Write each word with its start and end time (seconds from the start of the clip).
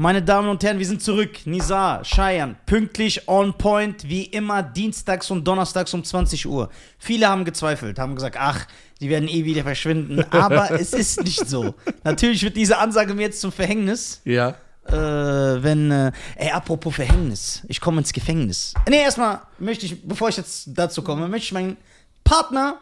Meine 0.00 0.22
Damen 0.22 0.48
und 0.48 0.62
Herren, 0.64 0.78
wir 0.78 0.86
sind 0.86 1.02
zurück. 1.02 1.44
Nizar, 1.44 2.04
Cheyenne, 2.04 2.56
pünktlich 2.64 3.28
on 3.28 3.52
point, 3.52 4.08
wie 4.08 4.24
immer, 4.24 4.62
dienstags 4.62 5.30
und 5.30 5.46
donnerstags 5.46 5.92
um 5.92 6.02
20 6.02 6.46
Uhr. 6.46 6.70
Viele 6.98 7.28
haben 7.28 7.44
gezweifelt, 7.44 7.98
haben 7.98 8.14
gesagt, 8.14 8.38
ach, 8.40 8.66
die 9.02 9.10
werden 9.10 9.28
eh 9.28 9.44
wieder 9.44 9.62
verschwinden. 9.62 10.24
Aber 10.30 10.70
es 10.70 10.94
ist 10.94 11.22
nicht 11.22 11.46
so. 11.46 11.74
Natürlich 12.02 12.42
wird 12.42 12.56
diese 12.56 12.78
Ansage 12.78 13.12
mir 13.12 13.24
jetzt 13.24 13.42
zum 13.42 13.52
Verhängnis. 13.52 14.22
Ja. 14.24 14.54
Äh, 14.86 14.94
wenn, 14.94 15.90
äh, 15.90 16.12
ey, 16.36 16.50
apropos 16.50 16.94
Verhängnis, 16.94 17.62
ich 17.68 17.78
komme 17.78 17.98
ins 17.98 18.14
Gefängnis. 18.14 18.72
Nee, 18.88 19.02
erstmal 19.02 19.42
möchte 19.58 19.84
ich, 19.84 20.02
bevor 20.02 20.30
ich 20.30 20.38
jetzt 20.38 20.70
dazu 20.78 21.02
komme, 21.02 21.28
möchte 21.28 21.44
ich 21.44 21.52
meinen 21.52 21.76
Partner 22.24 22.78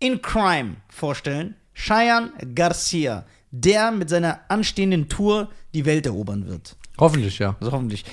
in 0.00 0.20
Crime 0.20 0.78
vorstellen. 0.88 1.54
Cheyenne 1.72 2.32
Garcia, 2.52 3.24
der 3.50 3.90
mit 3.90 4.08
seiner 4.08 4.40
anstehenden 4.48 5.08
Tour 5.08 5.48
die 5.74 5.84
Welt 5.84 6.06
erobern 6.06 6.46
wird. 6.46 6.76
Hoffentlich, 6.98 7.38
ja. 7.38 7.56
Also 7.60 7.72
hoffentlich. 7.72 8.04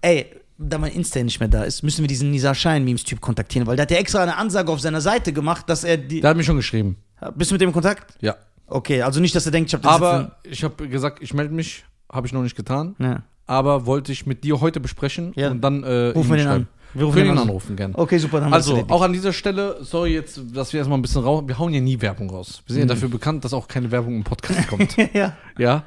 Ey, 0.00 0.26
da 0.58 0.78
mein 0.78 0.92
Insta 0.92 1.22
nicht 1.22 1.40
mehr 1.40 1.48
da 1.48 1.64
ist, 1.64 1.82
müssen 1.82 2.02
wir 2.02 2.08
diesen 2.08 2.30
Nisa 2.30 2.54
Shine 2.54 2.80
Memes 2.80 3.04
Typ 3.04 3.20
kontaktieren, 3.20 3.66
weil 3.66 3.76
der 3.76 3.82
hat 3.84 3.90
ja 3.90 3.96
extra 3.98 4.22
eine 4.22 4.36
Ansage 4.36 4.70
auf 4.70 4.80
seiner 4.80 5.00
Seite 5.00 5.32
gemacht, 5.32 5.68
dass 5.68 5.84
er 5.84 5.96
die. 5.96 6.20
Der 6.20 6.30
hat 6.30 6.36
mich 6.36 6.46
schon 6.46 6.56
geschrieben. 6.56 6.96
Bist 7.34 7.50
du 7.50 7.54
mit 7.54 7.60
dem 7.62 7.68
in 7.70 7.72
Kontakt? 7.74 8.14
Ja. 8.20 8.36
Okay, 8.66 9.02
also 9.02 9.20
nicht, 9.20 9.34
dass 9.34 9.44
er 9.46 9.52
denkt, 9.52 9.68
ich 9.70 9.74
habe 9.74 9.82
den 9.82 9.90
Aber 9.90 10.36
ich 10.44 10.62
habe 10.64 10.88
gesagt, 10.88 11.22
ich 11.22 11.34
melde 11.34 11.52
mich. 11.54 11.84
Habe 12.12 12.26
ich 12.26 12.32
noch 12.32 12.42
nicht 12.42 12.56
getan. 12.56 12.88
Sitzen- 12.98 13.02
Ja. 13.04 13.22
Aber 13.46 13.84
wollte 13.86 14.12
ich 14.12 14.26
mit 14.26 14.44
dir 14.44 14.60
heute 14.60 14.78
besprechen 14.80 15.32
Ja. 15.36 15.50
und 15.50 15.60
dann 15.60 15.82
äh, 15.82 16.08
Rufen 16.08 16.22
ihm 16.22 16.30
wir 16.30 16.36
den 16.36 16.46
schreiben. 16.46 16.62
an. 16.62 16.68
Wir 16.94 17.04
rufen 17.04 17.24
ihn 17.24 17.30
an. 17.30 17.38
anrufen, 17.38 17.76
gerne. 17.76 17.96
Okay, 17.96 18.18
super, 18.18 18.38
dann 18.38 18.46
haben 18.46 18.52
wir 18.52 18.56
das 18.58 18.68
Also, 18.68 18.84
auch 18.88 19.02
an 19.02 19.12
dieser 19.12 19.32
Stelle, 19.32 19.78
sorry 19.82 20.14
jetzt, 20.14 20.40
dass 20.54 20.72
wir 20.72 20.78
erstmal 20.78 20.98
ein 20.98 21.02
bisschen 21.02 21.22
raus. 21.22 21.44
Wir 21.46 21.58
hauen 21.58 21.72
ja 21.72 21.80
nie 21.80 22.00
Werbung 22.00 22.30
raus. 22.30 22.62
Wir 22.66 22.74
sind 22.74 22.82
ja 22.88 22.94
dafür 22.94 23.08
bekannt, 23.08 23.44
dass 23.44 23.52
auch 23.54 23.68
keine 23.68 23.90
Werbung 23.90 24.16
im 24.16 24.24
Podcast 24.24 24.66
kommt. 24.68 24.96
ja. 25.14 25.36
ja. 25.58 25.84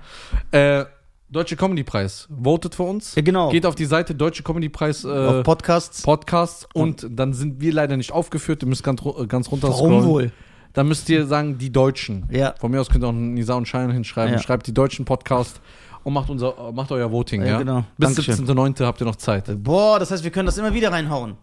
Äh, 0.52 0.86
Deutsche 1.30 1.56
Comedy 1.56 1.84
Preis. 1.84 2.28
Votet 2.30 2.76
für 2.76 2.84
uns. 2.84 3.16
ja, 3.16 3.22
genau. 3.24 3.50
Geht 3.50 3.66
auf 3.66 3.74
die 3.76 3.86
Seite 3.86 4.14
Deutsche 4.14 4.44
Comedy 4.44 4.70
Preis 4.70 5.04
äh, 5.04 5.08
auf 5.08 5.44
Podcasts. 5.44 6.04
Podcast 6.04 6.68
und 6.74 7.08
dann 7.10 7.34
sind 7.34 7.60
wir 7.60 7.74
leider 7.74 7.98
nicht 7.98 8.12
aufgeführt. 8.12 8.62
Ihr 8.62 8.70
müsst 8.70 8.84
ganz, 8.84 9.02
ru- 9.02 9.26
ganz 9.28 9.50
runter 9.52 9.70
Warum 9.70 10.06
wohl? 10.06 10.32
Dann 10.74 10.88
müsst 10.88 11.10
ihr 11.10 11.26
sagen, 11.28 11.58
die 11.58 11.72
Deutschen. 11.72 12.26
Ja. 12.32 12.56
Von 12.60 12.72
mir 12.72 12.82
aus 12.82 12.90
könnt 12.90 13.04
ihr 13.04 13.08
auch 13.08 13.12
einen 13.14 13.34
Nisa 13.34 13.56
und 13.56 13.68
Schein 13.68 13.92
hinschreiben. 13.92 14.34
Ja. 14.34 14.40
Schreibt 14.40 14.66
die 14.68 14.74
deutschen 14.74 15.06
Podcast 15.06 15.60
und 16.04 16.14
macht, 16.14 16.30
unser, 16.30 16.72
macht 16.74 16.92
euer 16.92 17.12
Voting. 17.12 17.42
Ja, 17.42 17.48
Ja, 17.48 17.58
genau. 17.60 17.86
Bis 17.98 18.16
Dankeschön. 18.16 18.46
17.09. 18.48 18.86
habt 18.86 19.02
ihr 19.02 19.06
noch 19.06 19.16
Zeit. 19.16 19.46
Boah, 19.64 20.00
das 20.00 20.12
heißt, 20.12 20.24
wir 20.24 20.32
können 20.32 20.46
das 20.46 20.58
immer 20.58 20.74
wieder 20.74 20.92
reinhauen. 20.92 21.36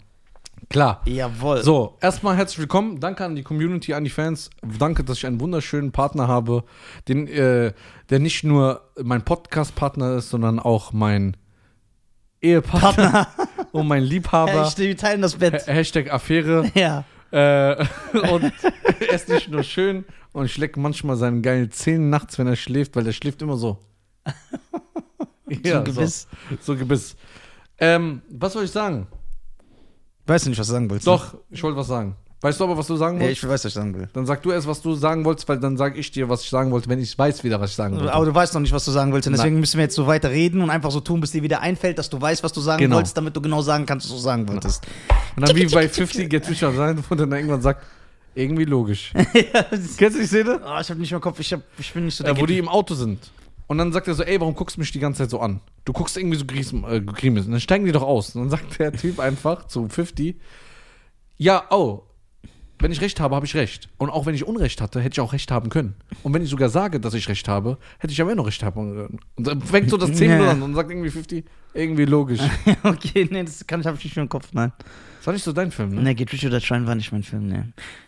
Klar. 0.68 1.00
Jawohl. 1.06 1.62
So, 1.62 1.96
erstmal 2.00 2.36
herzlich 2.36 2.58
willkommen. 2.60 3.00
Danke 3.00 3.24
an 3.24 3.34
die 3.34 3.42
Community, 3.42 3.92
an 3.94 4.04
die 4.04 4.10
Fans. 4.10 4.50
Danke, 4.78 5.02
dass 5.02 5.16
ich 5.18 5.26
einen 5.26 5.40
wunderschönen 5.40 5.90
Partner 5.90 6.28
habe, 6.28 6.62
den, 7.08 7.26
äh, 7.26 7.72
der 8.10 8.18
nicht 8.20 8.44
nur 8.44 8.82
mein 9.02 9.22
Podcast-Partner 9.24 10.16
ist, 10.16 10.30
sondern 10.30 10.60
auch 10.60 10.92
mein 10.92 11.36
Ehepartner 12.40 13.26
und 13.72 13.88
mein 13.88 14.02
Liebhaber. 14.02 14.66
Ich, 14.68 14.78
wir 14.78 14.96
teilen 14.96 15.22
das 15.22 15.36
Bett. 15.36 15.54
Ha- 15.66 15.72
Hashtag 15.72 16.12
Affäre. 16.12 16.70
Ja. 16.74 17.04
Äh, 17.32 17.84
und 18.32 18.52
er 19.00 19.12
ist 19.14 19.28
nicht 19.28 19.48
nur 19.50 19.62
schön 19.62 20.04
und 20.32 20.46
ich 20.46 20.56
lecke 20.58 20.80
manchmal 20.80 21.16
seinen 21.16 21.42
geilen 21.42 21.70
Zähnen 21.70 22.10
nachts, 22.10 22.38
wenn 22.38 22.46
er 22.46 22.56
schläft, 22.56 22.96
weil 22.96 23.06
er 23.06 23.12
schläft 23.12 23.42
immer 23.42 23.56
so. 23.56 23.78
so 25.64 25.82
gewiss. 25.84 26.26
So, 26.50 26.74
so 26.74 26.76
gebiss. 26.76 27.16
Ähm, 27.78 28.22
was 28.30 28.52
soll 28.52 28.64
ich 28.64 28.70
sagen? 28.70 29.06
Weißt 30.26 30.46
du 30.46 30.50
nicht, 30.50 30.58
was 30.58 30.66
du 30.68 30.72
sagen 30.74 30.90
willst? 30.90 31.06
Doch, 31.06 31.34
ich 31.50 31.62
wollte 31.62 31.76
was 31.78 31.86
sagen. 31.88 32.14
Weißt 32.42 32.58
du 32.58 32.64
aber, 32.64 32.78
was 32.78 32.86
du 32.86 32.96
sagen 32.96 33.16
Ja, 33.18 33.24
wolltest? 33.24 33.42
ich 33.42 33.48
weiß, 33.48 33.52
was 33.52 33.64
ich 33.66 33.74
sagen 33.74 33.94
will. 33.94 34.08
Dann 34.14 34.24
sag 34.24 34.42
du 34.42 34.50
erst, 34.50 34.66
was 34.66 34.80
du 34.80 34.94
sagen 34.94 35.24
wolltest, 35.26 35.46
weil 35.48 35.58
dann 35.60 35.76
sage 35.76 35.98
ich 35.98 36.10
dir, 36.10 36.26
was 36.28 36.42
ich 36.42 36.48
sagen 36.48 36.70
wollte, 36.70 36.88
wenn 36.88 36.98
ich 36.98 37.18
weiß 37.18 37.44
wieder, 37.44 37.60
was 37.60 37.70
ich 37.70 37.76
sagen 37.76 37.96
wollte. 37.96 38.12
Aber 38.14 38.24
du 38.24 38.34
weißt 38.34 38.54
noch 38.54 38.62
nicht, 38.62 38.72
was 38.72 38.84
du 38.86 38.92
sagen 38.92 39.12
willst. 39.12 39.26
Und 39.26 39.32
Nein. 39.32 39.40
deswegen 39.40 39.60
müssen 39.60 39.76
wir 39.76 39.84
jetzt 39.84 39.94
so 39.94 40.06
weiter 40.06 40.30
reden 40.30 40.62
und 40.62 40.70
einfach 40.70 40.90
so 40.90 41.00
tun, 41.00 41.20
bis 41.20 41.32
dir 41.32 41.42
wieder 41.42 41.60
einfällt, 41.60 41.98
dass 41.98 42.08
du 42.08 42.18
weißt, 42.18 42.42
was 42.42 42.52
du 42.54 42.60
sagen 42.62 42.78
Genau. 42.78 42.96
wolltest, 42.96 43.14
damit 43.16 43.36
du 43.36 43.42
genau 43.42 43.60
sagen 43.60 43.84
kannst, 43.84 44.06
was 44.08 44.16
du 44.16 44.22
sagen 44.22 44.48
wolltest. 44.48 44.86
Und 45.36 45.46
dann 45.46 45.54
wie 45.54 45.66
bei 45.66 45.86
50 45.88 46.30
Get 46.30 46.48
Rich 46.48 46.64
or 46.64 46.72
sein, 46.72 47.02
wo 47.08 47.14
dann 47.14 47.30
irgendwann 47.30 47.60
sagt, 47.60 47.84
irgendwie 48.34 48.64
logisch. 48.64 49.12
Kennst 49.98 50.16
du 50.16 50.20
die 50.20 50.26
Szene? 50.26 50.60
Oh, 50.64 50.78
ich 50.80 50.88
hab 50.90 50.96
nicht 50.96 51.10
mehr 51.10 51.20
Kopf, 51.20 51.38
ich, 51.40 51.52
hab, 51.52 51.60
ich 51.78 51.92
bin 51.92 52.06
nicht 52.06 52.16
so 52.16 52.24
der 52.24 52.32
Äh, 52.34 52.40
wo 52.40 52.46
die 52.46 52.56
im 52.58 52.68
Auto 52.68 52.94
sind. 52.94 53.30
Und 53.70 53.78
dann 53.78 53.92
sagt 53.92 54.08
er 54.08 54.14
so, 54.14 54.24
ey, 54.24 54.40
warum 54.40 54.56
guckst 54.56 54.76
du 54.76 54.80
mich 54.80 54.90
die 54.90 54.98
ganze 54.98 55.22
Zeit 55.22 55.30
so 55.30 55.38
an? 55.38 55.60
Du 55.84 55.92
guckst 55.92 56.16
irgendwie 56.16 56.36
so 56.36 56.44
griesem, 56.44 56.84
äh, 56.84 57.00
griesem. 57.00 57.36
Und 57.36 57.52
dann 57.52 57.60
steigen 57.60 57.84
die 57.84 57.92
doch 57.92 58.02
aus. 58.02 58.34
Und 58.34 58.40
dann 58.40 58.50
sagt 58.50 58.80
der 58.80 58.90
Typ 58.90 59.20
einfach 59.20 59.68
zu 59.68 59.88
50, 59.88 60.34
ja, 61.38 61.62
oh, 61.70 62.02
wenn 62.80 62.90
ich 62.90 63.00
recht 63.00 63.20
habe, 63.20 63.36
habe 63.36 63.46
ich 63.46 63.54
recht. 63.54 63.88
Und 63.96 64.10
auch 64.10 64.26
wenn 64.26 64.34
ich 64.34 64.44
Unrecht 64.44 64.80
hatte, 64.80 65.00
hätte 65.00 65.12
ich 65.12 65.20
auch 65.20 65.32
recht 65.32 65.52
haben 65.52 65.68
können. 65.68 65.94
Und 66.24 66.34
wenn 66.34 66.42
ich 66.42 66.50
sogar 66.50 66.68
sage, 66.68 66.98
dass 66.98 67.14
ich 67.14 67.28
recht 67.28 67.46
habe, 67.46 67.78
hätte 68.00 68.12
ich 68.12 68.20
aber 68.20 68.32
immer 68.32 68.42
noch 68.42 68.48
recht 68.48 68.64
haben 68.64 68.92
können. 68.92 69.20
Und 69.36 69.46
dann 69.46 69.62
fängt 69.62 69.88
so 69.88 69.96
das 69.96 70.12
10 70.14 70.30
Ja. 70.30 70.34
Minuten 70.36 70.50
an 70.50 70.62
und 70.62 70.74
sagt 70.74 70.90
irgendwie 70.90 71.10
50, 71.10 71.44
irgendwie 71.72 72.06
logisch. 72.06 72.40
okay, 72.82 73.28
nee, 73.30 73.44
das 73.44 73.64
kann 73.68 73.82
ich, 73.82 73.86
hab 73.86 73.96
ich 73.96 74.02
nicht 74.02 74.16
mehr 74.16 74.24
im 74.24 74.28
Kopf, 74.28 74.48
nein. 74.50 74.72
Das 75.20 75.26
war 75.26 75.34
nicht 75.34 75.44
so 75.44 75.52
dein 75.52 75.70
Film, 75.70 75.94
ne? 75.94 76.00
Nee, 76.02 76.14
Get 76.14 76.32
Rich 76.32 76.44
or 76.46 76.50
Die 76.50 76.60
Tryin' 76.66 76.86
war 76.86 76.94
nicht 76.94 77.12
mein 77.12 77.22
Film. 77.22 77.50
Das 77.50 77.62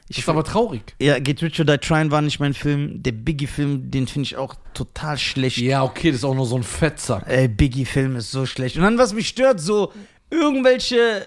Ich 0.08 0.18
ist 0.20 0.28
aber 0.30 0.42
traurig. 0.44 0.94
ja, 0.98 1.18
Get 1.18 1.42
Rich 1.42 1.58
or 1.60 1.66
Die 1.66 1.76
Tryin' 1.76 2.10
war 2.10 2.22
nicht 2.22 2.40
mein 2.40 2.54
Film. 2.54 3.02
Der 3.02 3.12
Biggie-Film, 3.12 3.90
den 3.90 4.06
finde 4.08 4.24
ich 4.26 4.36
auch 4.36 4.54
total 4.72 5.18
schlecht. 5.18 5.58
Ja, 5.58 5.82
okay, 5.82 6.10
das 6.10 6.20
ist 6.20 6.24
auch 6.24 6.34
nur 6.34 6.46
so 6.46 6.56
ein 6.56 6.62
Fettsack. 6.62 7.24
Ey, 7.28 7.48
Biggie-Film 7.48 8.16
ist 8.16 8.30
so 8.30 8.46
schlecht. 8.46 8.76
Und 8.76 8.82
dann, 8.82 8.96
was 8.96 9.12
mich 9.12 9.28
stört, 9.28 9.60
so 9.60 9.92
irgendwelche 10.30 11.26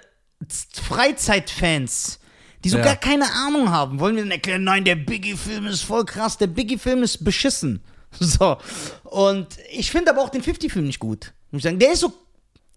Freizeitfans, 0.74 2.20
die 2.64 2.70
so 2.70 2.78
Ja. 2.78 2.84
gar 2.84 2.96
keine 2.96 3.26
Ahnung 3.32 3.70
haben, 3.70 4.00
wollen 4.00 4.16
mir 4.16 4.22
dann 4.22 4.32
erklären, 4.32 4.64
nein, 4.64 4.84
der 4.86 4.96
Biggie-Film 4.96 5.68
ist 5.68 5.82
voll 5.84 6.06
krass, 6.06 6.38
der 6.38 6.48
Biggie-Film 6.48 7.04
ist 7.04 7.24
beschissen. 7.24 7.82
So. 8.18 8.56
Und 9.04 9.48
ich 9.74 9.92
finde 9.92 10.10
aber 10.12 10.22
auch 10.22 10.30
den 10.30 10.42
50-Film 10.42 10.86
nicht 10.86 11.00
gut. 11.00 11.34
Muss 11.52 11.60
ich 11.60 11.64
sagen, 11.64 11.78
der 11.80 11.92
ist 11.92 12.00
so 12.00 12.14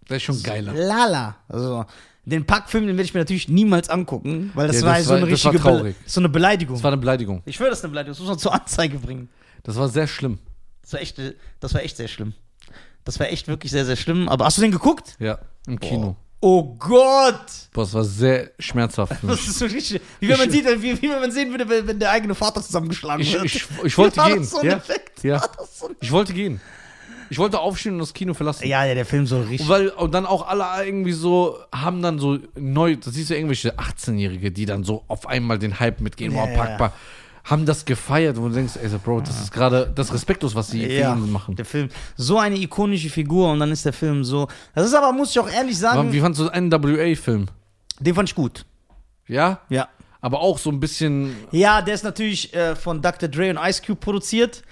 Der 0.08 0.16
ist 0.16 0.24
schon 0.24 0.42
geiler. 0.42 0.74
lala. 0.74 1.36
Also, 1.48 1.84
den 2.28 2.44
Pack-Film, 2.46 2.86
den 2.86 2.96
werde 2.96 3.04
ich 3.06 3.14
mir 3.14 3.20
natürlich 3.20 3.48
niemals 3.48 3.88
angucken, 3.88 4.50
weil 4.54 4.66
das 4.68 4.80
Ja, 4.80 4.86
war 4.86 4.96
das 4.96 5.06
so 5.06 5.14
eine 5.14 5.22
war- 5.22 5.28
das 5.30 5.44
war 5.44 5.52
richtige 5.52 5.70
Be 5.70 5.76
traurig. 5.78 5.96
so 6.06 6.20
eine 6.20 6.28
Beleidigung. 6.28 6.74
Das 6.76 6.82
war 6.84 6.90
eine 6.92 7.00
Beleidigung. 7.00 7.42
ich 7.44 7.56
schwöre, 7.56 7.70
das 7.70 7.78
ist 7.80 7.84
eine 7.84 7.90
Beleidigung. 7.92 8.12
Das 8.14 8.20
muss 8.20 8.28
man 8.28 8.38
zur 8.38 8.54
Anzeige 8.54 8.98
bringen. 8.98 9.28
Das 9.62 9.76
war 9.76 9.88
sehr 9.88 10.06
schlimm. 10.06 10.38
Das 10.82 10.92
war 10.92 11.00
echt, 11.00 11.20
das 11.60 11.74
war 11.74 11.82
echt 11.82 11.96
sehr 11.96 12.08
schlimm. 12.08 12.34
Das 13.04 13.18
war 13.20 13.28
echt 13.30 13.48
wirklich 13.48 13.72
sehr, 13.72 13.84
sehr 13.84 13.96
schlimm. 13.96 14.28
Aber 14.28 14.44
hast 14.44 14.58
du 14.58 14.62
den 14.62 14.72
geguckt? 14.72 15.16
Ja, 15.18 15.38
im 15.66 15.78
Kino. 15.80 16.16
Oh 16.40 16.62
Gott! 16.76 17.34
Boah, 17.72 17.82
das 17.82 17.94
war 17.94 18.04
sehr 18.04 18.52
schmerzhaft 18.60 19.12
für 19.18 19.26
Das 19.26 19.40
mich. 19.40 19.48
ist 19.48 19.58
so 19.58 19.64
richtig. 19.64 20.00
Wie 20.20 20.28
wenn 20.28 20.38
man 20.38 20.50
sieht, 20.50 20.66
wie, 20.82 21.02
wie 21.02 21.10
wenn 21.10 21.20
man 21.20 21.32
sehen 21.32 21.50
würde, 21.50 21.68
wenn, 21.68 21.86
wenn 21.88 21.98
der 21.98 22.10
eigene 22.12 22.34
Vater 22.34 22.62
zusammengeschlagen 22.62 23.22
Ich, 23.22 23.32
wird. 23.32 23.44
ich, 23.46 23.64
ich 23.84 23.98
wollte 23.98 24.18
War 24.18 24.28
gehen. 24.28 24.40
Das 24.40 24.50
so 24.50 24.58
ein 24.58 24.66
ja? 24.66 24.76
Effekt? 24.76 25.24
Ja. 25.24 25.40
War 25.40 25.50
das 25.58 25.78
so 25.80 25.88
ein 25.88 25.96
Ich 26.00 26.12
wollte 26.12 26.32
gehen. 26.32 26.60
Ich 27.30 27.38
wollte 27.38 27.60
aufstehen 27.60 27.94
und 27.94 28.00
das 28.00 28.14
Kino 28.14 28.34
verlassen. 28.34 28.66
ja, 28.66 28.84
ja, 28.84 28.94
der 28.94 29.04
Film 29.04 29.26
so 29.26 29.40
richtig. 29.40 29.60
Und 29.62 29.68
Weil 29.68 29.88
und 29.88 30.12
dann 30.14 30.26
auch 30.26 30.46
alle 30.46 30.84
irgendwie 30.86 31.12
so 31.12 31.58
haben 31.74 32.02
dann 32.02 32.18
so 32.18 32.38
neu, 32.56 32.96
das 32.96 33.14
siehst 33.14 33.30
du 33.30 33.34
irgendwelche 33.34 33.76
18-Jährige, 33.78 34.50
die 34.50 34.66
dann 34.66 34.84
so 34.84 35.04
auf 35.08 35.26
einmal 35.26 35.58
den 35.58 35.78
Hype 35.80 36.00
mitgehen, 36.00 36.34
Ja, 36.34 36.46
ja, 36.48 36.56
packbar, 36.56 36.92
haben 37.44 37.64
das 37.66 37.84
gefeiert, 37.84 38.36
wo 38.36 38.48
du 38.48 38.54
denkst, 38.54 38.74
ey, 38.82 38.88
so, 38.88 38.98
Bro, 38.98 39.20
das 39.22 39.40
ist 39.40 39.52
gerade 39.52 39.90
das 39.94 40.12
respektlos, 40.12 40.54
was 40.54 40.68
sie 40.70 40.86
ja, 40.86 41.14
machen. 41.14 41.56
der 41.56 41.64
Film. 41.64 41.88
So 42.16 42.38
eine 42.38 42.56
ikonische 42.56 43.08
Figur 43.08 43.50
und 43.50 43.60
dann 43.60 43.72
ist 43.72 43.84
der 43.84 43.92
Film 43.94 44.22
so. 44.24 44.48
Das 44.74 44.86
ist 44.86 44.94
aber, 44.94 45.12
muss 45.12 45.30
ich 45.30 45.38
auch 45.38 45.50
ehrlich 45.50 45.78
sagen, 45.78 46.12
wie 46.12 46.20
fandst 46.20 46.40
du 46.40 46.48
einen 46.48 46.68
NWA-Film? 46.68 47.46
den 48.00 48.14
fand 48.14 48.28
ich 48.28 48.34
gut. 48.34 48.64
Ja? 49.26 49.60
Ja. 49.68 49.88
Aber 50.20 50.40
auch 50.40 50.58
so 50.58 50.70
ein 50.70 50.80
bisschen. 50.80 51.34
Ja, 51.52 51.80
der 51.80 51.94
ist 51.94 52.04
natürlich 52.04 52.52
äh, 52.54 52.74
von 52.74 53.00
Dr. 53.02 53.28
Dre 53.28 53.50
und 53.50 53.58
Ice 53.58 53.82
Cube 53.84 54.00
produziert. 54.00 54.62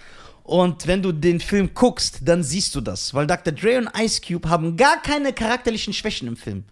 Und 0.47 0.87
wenn 0.87 1.03
du 1.03 1.11
den 1.11 1.41
Film 1.41 1.71
guckst, 1.75 2.21
dann 2.23 2.45
siehst 2.45 2.73
du 2.77 2.81
das. 2.81 3.13
Weil 3.13 3.27
Dr. 3.27 3.53
Dre 3.53 3.79
und 3.79 3.91
Ice 3.99 4.21
Cube 4.21 4.49
haben 4.49 4.77
gar 4.77 5.03
keine 5.03 5.33
charakterlichen 5.33 5.93
Schwächen 5.93 6.29
im 6.29 6.37
Film. 6.37 6.63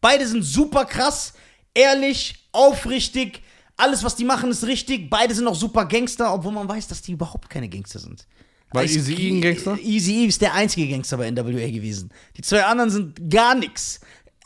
Beide 0.00 0.26
sind 0.26 0.42
super 0.42 0.86
krass, 0.86 1.34
ehrlich, 1.74 2.48
aufrichtig. 2.52 3.42
Alles, 3.76 4.02
was 4.02 4.16
die 4.16 4.24
machen, 4.24 4.50
ist 4.50 4.64
richtig. 4.66 5.10
Beide 5.10 5.34
sind 5.34 5.46
auch 5.46 5.54
super 5.54 5.84
Gangster, 5.84 6.32
obwohl 6.32 6.52
man 6.52 6.66
weiß, 6.68 6.88
dass 6.88 7.02
die 7.02 7.12
überhaupt 7.12 7.50
keine 7.50 7.68
Gangster 7.68 7.98
sind. 7.98 8.26
War 8.72 8.82
Ice- 8.84 8.98
Eazy-E 8.98 9.28
ein 9.30 9.40
Gangster? 9.42 9.78
Easy 9.82 10.24
ist 10.24 10.40
der 10.40 10.54
einzige 10.54 10.88
Gangster 10.90 11.18
bei 11.18 11.30
NWA 11.30 11.70
gewesen. 11.70 12.10
Die 12.36 12.42
zwei 12.42 12.64
anderen 12.64 12.90
sind 12.90 13.30
gar 13.30 13.54
nix. 13.54 14.00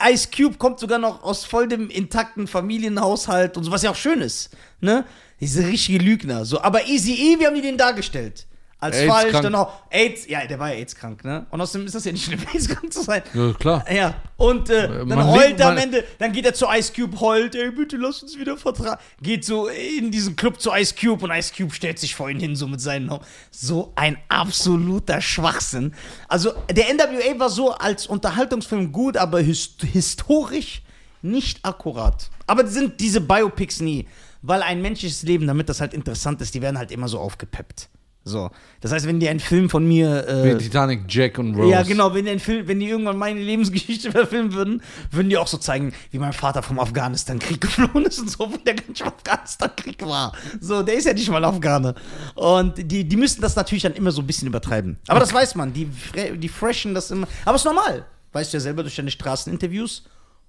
Ice 0.04 0.28
Cube 0.36 0.58
kommt 0.58 0.80
sogar 0.80 0.98
noch 0.98 1.22
aus 1.22 1.44
voll 1.44 1.68
dem 1.68 1.88
intakten 1.88 2.48
Familienhaushalt 2.48 3.56
und 3.56 3.62
so, 3.62 3.70
was 3.70 3.82
ja 3.82 3.92
auch 3.92 3.96
schön 3.96 4.20
ist. 4.20 4.50
Ne? 4.80 5.04
Diese 5.40 5.64
richtige 5.66 5.98
Lügner. 5.98 6.44
So, 6.44 6.60
aber 6.60 6.86
Easy 6.88 7.12
E, 7.12 7.38
wie 7.38 7.46
haben 7.46 7.54
die 7.54 7.62
den 7.62 7.78
dargestellt? 7.78 8.46
Als 8.82 8.96
AIDS 8.96 9.12
falsch, 9.12 9.30
krank. 9.30 9.44
dann 9.44 9.54
auch 9.54 9.72
AIDS, 9.90 10.26
ja, 10.28 10.44
der 10.44 10.58
war 10.58 10.70
ja 10.70 10.74
AIDS-krank, 10.74 11.24
ne? 11.24 11.46
Und 11.50 11.60
außerdem 11.60 11.86
ist 11.86 11.94
das 11.94 12.04
ja 12.04 12.10
nicht 12.10 12.24
schlimm, 12.24 12.40
AIDS-krank 12.52 12.92
zu 12.92 13.02
sein. 13.02 13.22
Ja, 13.32 13.52
klar. 13.52 13.84
Ja, 13.92 14.14
und 14.36 14.70
äh, 14.70 14.88
dann 14.88 15.06
man 15.08 15.26
heult 15.28 15.60
er 15.60 15.68
am 15.68 15.78
Ende, 15.78 16.04
dann 16.18 16.32
geht 16.32 16.44
er 16.44 16.52
zu 16.52 16.66
Ice 16.68 16.92
Cube, 16.92 17.20
heult, 17.20 17.54
ey, 17.54 17.70
bitte 17.70 17.96
lass 17.96 18.24
uns 18.24 18.36
wieder 18.36 18.56
vertragen. 18.56 19.00
Geht 19.22 19.44
so 19.44 19.68
in 19.68 20.10
diesen 20.10 20.34
Club 20.34 20.60
zu 20.60 20.72
Ice 20.72 20.94
Cube 21.00 21.24
und 21.24 21.30
Ice 21.30 21.52
Cube 21.56 21.72
stellt 21.72 22.00
sich 22.00 22.16
vor 22.16 22.28
ihn 22.28 22.40
hin, 22.40 22.56
so 22.56 22.66
mit 22.66 22.80
seinen 22.80 23.08
Augen. 23.08 23.24
So 23.52 23.92
ein 23.94 24.18
absoluter 24.28 25.20
Schwachsinn. 25.20 25.94
Also, 26.26 26.52
der 26.68 26.92
NWA 26.92 27.38
war 27.38 27.50
so 27.50 27.70
als 27.70 28.08
Unterhaltungsfilm 28.08 28.90
gut, 28.90 29.16
aber 29.16 29.40
his 29.40 29.76
historisch 29.92 30.82
nicht 31.22 31.64
akkurat. 31.64 32.30
Aber 32.46 32.66
sind 32.66 33.00
diese 33.00 33.20
Biopics 33.20 33.80
nie, 33.80 34.08
weil 34.42 34.62
ein 34.62 34.82
menschliches 34.82 35.22
Leben, 35.22 35.46
damit 35.46 35.68
das 35.68 35.80
halt 35.80 35.94
interessant 35.94 36.40
ist, 36.40 36.54
die 36.54 36.62
werden 36.62 36.78
halt 36.78 36.90
immer 36.90 37.08
so 37.08 37.20
aufgepeppt. 37.20 37.88
So. 38.24 38.50
Das 38.80 38.92
heißt, 38.92 39.06
wenn 39.08 39.18
die 39.18 39.28
einen 39.28 39.40
Film 39.40 39.68
von 39.68 39.84
mir. 39.86 40.24
Wie 40.44 40.50
Äh, 40.50 40.58
Titanic, 40.58 41.04
Jack 41.08 41.38
und 41.38 41.56
Rose. 41.56 41.70
ja, 41.70 41.82
genau, 41.82 42.14
wenn 42.14 42.24
die, 42.24 42.38
Film, 42.38 42.68
wenn 42.68 42.78
die 42.78 42.88
irgendwann 42.88 43.18
meine 43.18 43.40
Lebensgeschichte 43.40 44.12
verfilmen 44.12 44.52
würden, 44.52 44.80
würden 45.10 45.28
die 45.28 45.36
auch 45.36 45.48
so 45.48 45.56
zeigen, 45.58 45.92
wie 46.12 46.18
mein 46.18 46.32
Vater 46.32 46.62
vom 46.62 46.78
Afghanistan-Krieg 46.78 47.60
geflohen 47.60 48.04
ist 48.06 48.20
und 48.20 48.30
so, 48.30 48.38
wo 48.52 48.56
der 48.58 48.74
gar 48.74 48.88
nicht 48.88 49.00
im 49.00 49.08
Afghanistan-Krieg 49.08 50.06
war. 50.06 50.32
So, 50.60 50.82
der 50.84 50.94
ist 50.94 51.06
ja 51.06 51.12
nicht 51.14 51.28
mal 51.30 51.44
Afghaner. 51.44 51.94
Und 52.36 52.78
die, 52.90 53.02
die 53.08 53.16
müssten 53.16 53.42
das 53.42 53.56
natürlich 53.56 53.82
dann 53.82 53.94
immer 53.94 54.12
so 54.12 54.22
ein 54.22 54.26
bisschen 54.26 54.46
übertreiben. 54.46 54.98
Aber 55.08 55.18
das 55.18 55.34
weiß 55.34 55.56
man, 55.56 55.72
die, 55.72 55.88
die 56.36 56.48
freshen 56.48 56.94
das 56.94 57.10
immer. 57.10 57.26
Aber 57.44 57.56
ist 57.56 57.64
normal. 57.64 58.04
Weißt 58.32 58.52
du 58.52 58.56
ja 58.56 58.60
selber 58.60 58.82
durch 58.82 58.94
deine 58.96 59.10
Straßeninterviews. 59.10 60.04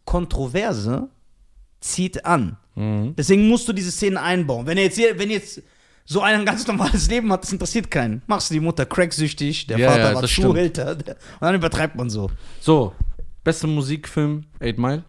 Kontroverse 0.05 1.09
zieht 1.79 2.23
an. 2.25 2.57
Mhm. 2.75 3.15
Deswegen 3.17 3.47
musst 3.47 3.67
du 3.67 3.73
diese 3.73 3.91
Szenen 3.91 4.17
einbauen. 4.17 4.65
Wenn 4.67 4.77
jetzt, 4.77 4.95
hier- 4.95 5.17
wenn 5.19 5.29
jetzt 5.29 5.61
so 6.05 6.21
ein 6.21 6.45
ganz 6.45 6.67
normales 6.67 7.09
Leben 7.09 7.31
hat, 7.31 7.43
das 7.43 7.51
interessiert 7.53 7.89
keinen. 7.89 8.21
Machst 8.27 8.49
du 8.49 8.53
die 8.55 8.59
Mutter 8.59 8.85
cracksüchtig, 8.85 9.67
der 9.67 9.77
Ja, 9.77 9.89
Vater 9.89 9.99
ja, 10.09 10.15
war 10.15 10.21
der- 10.21 11.15
Und 11.15 11.41
dann 11.41 11.55
übertreibt 11.55 11.95
man 11.95 12.09
so. 12.09 12.29
So, 12.59 12.93
bester 13.43 13.67
Musikfilm, 13.67 14.43
8 14.61 14.77
Mile. 14.77 15.03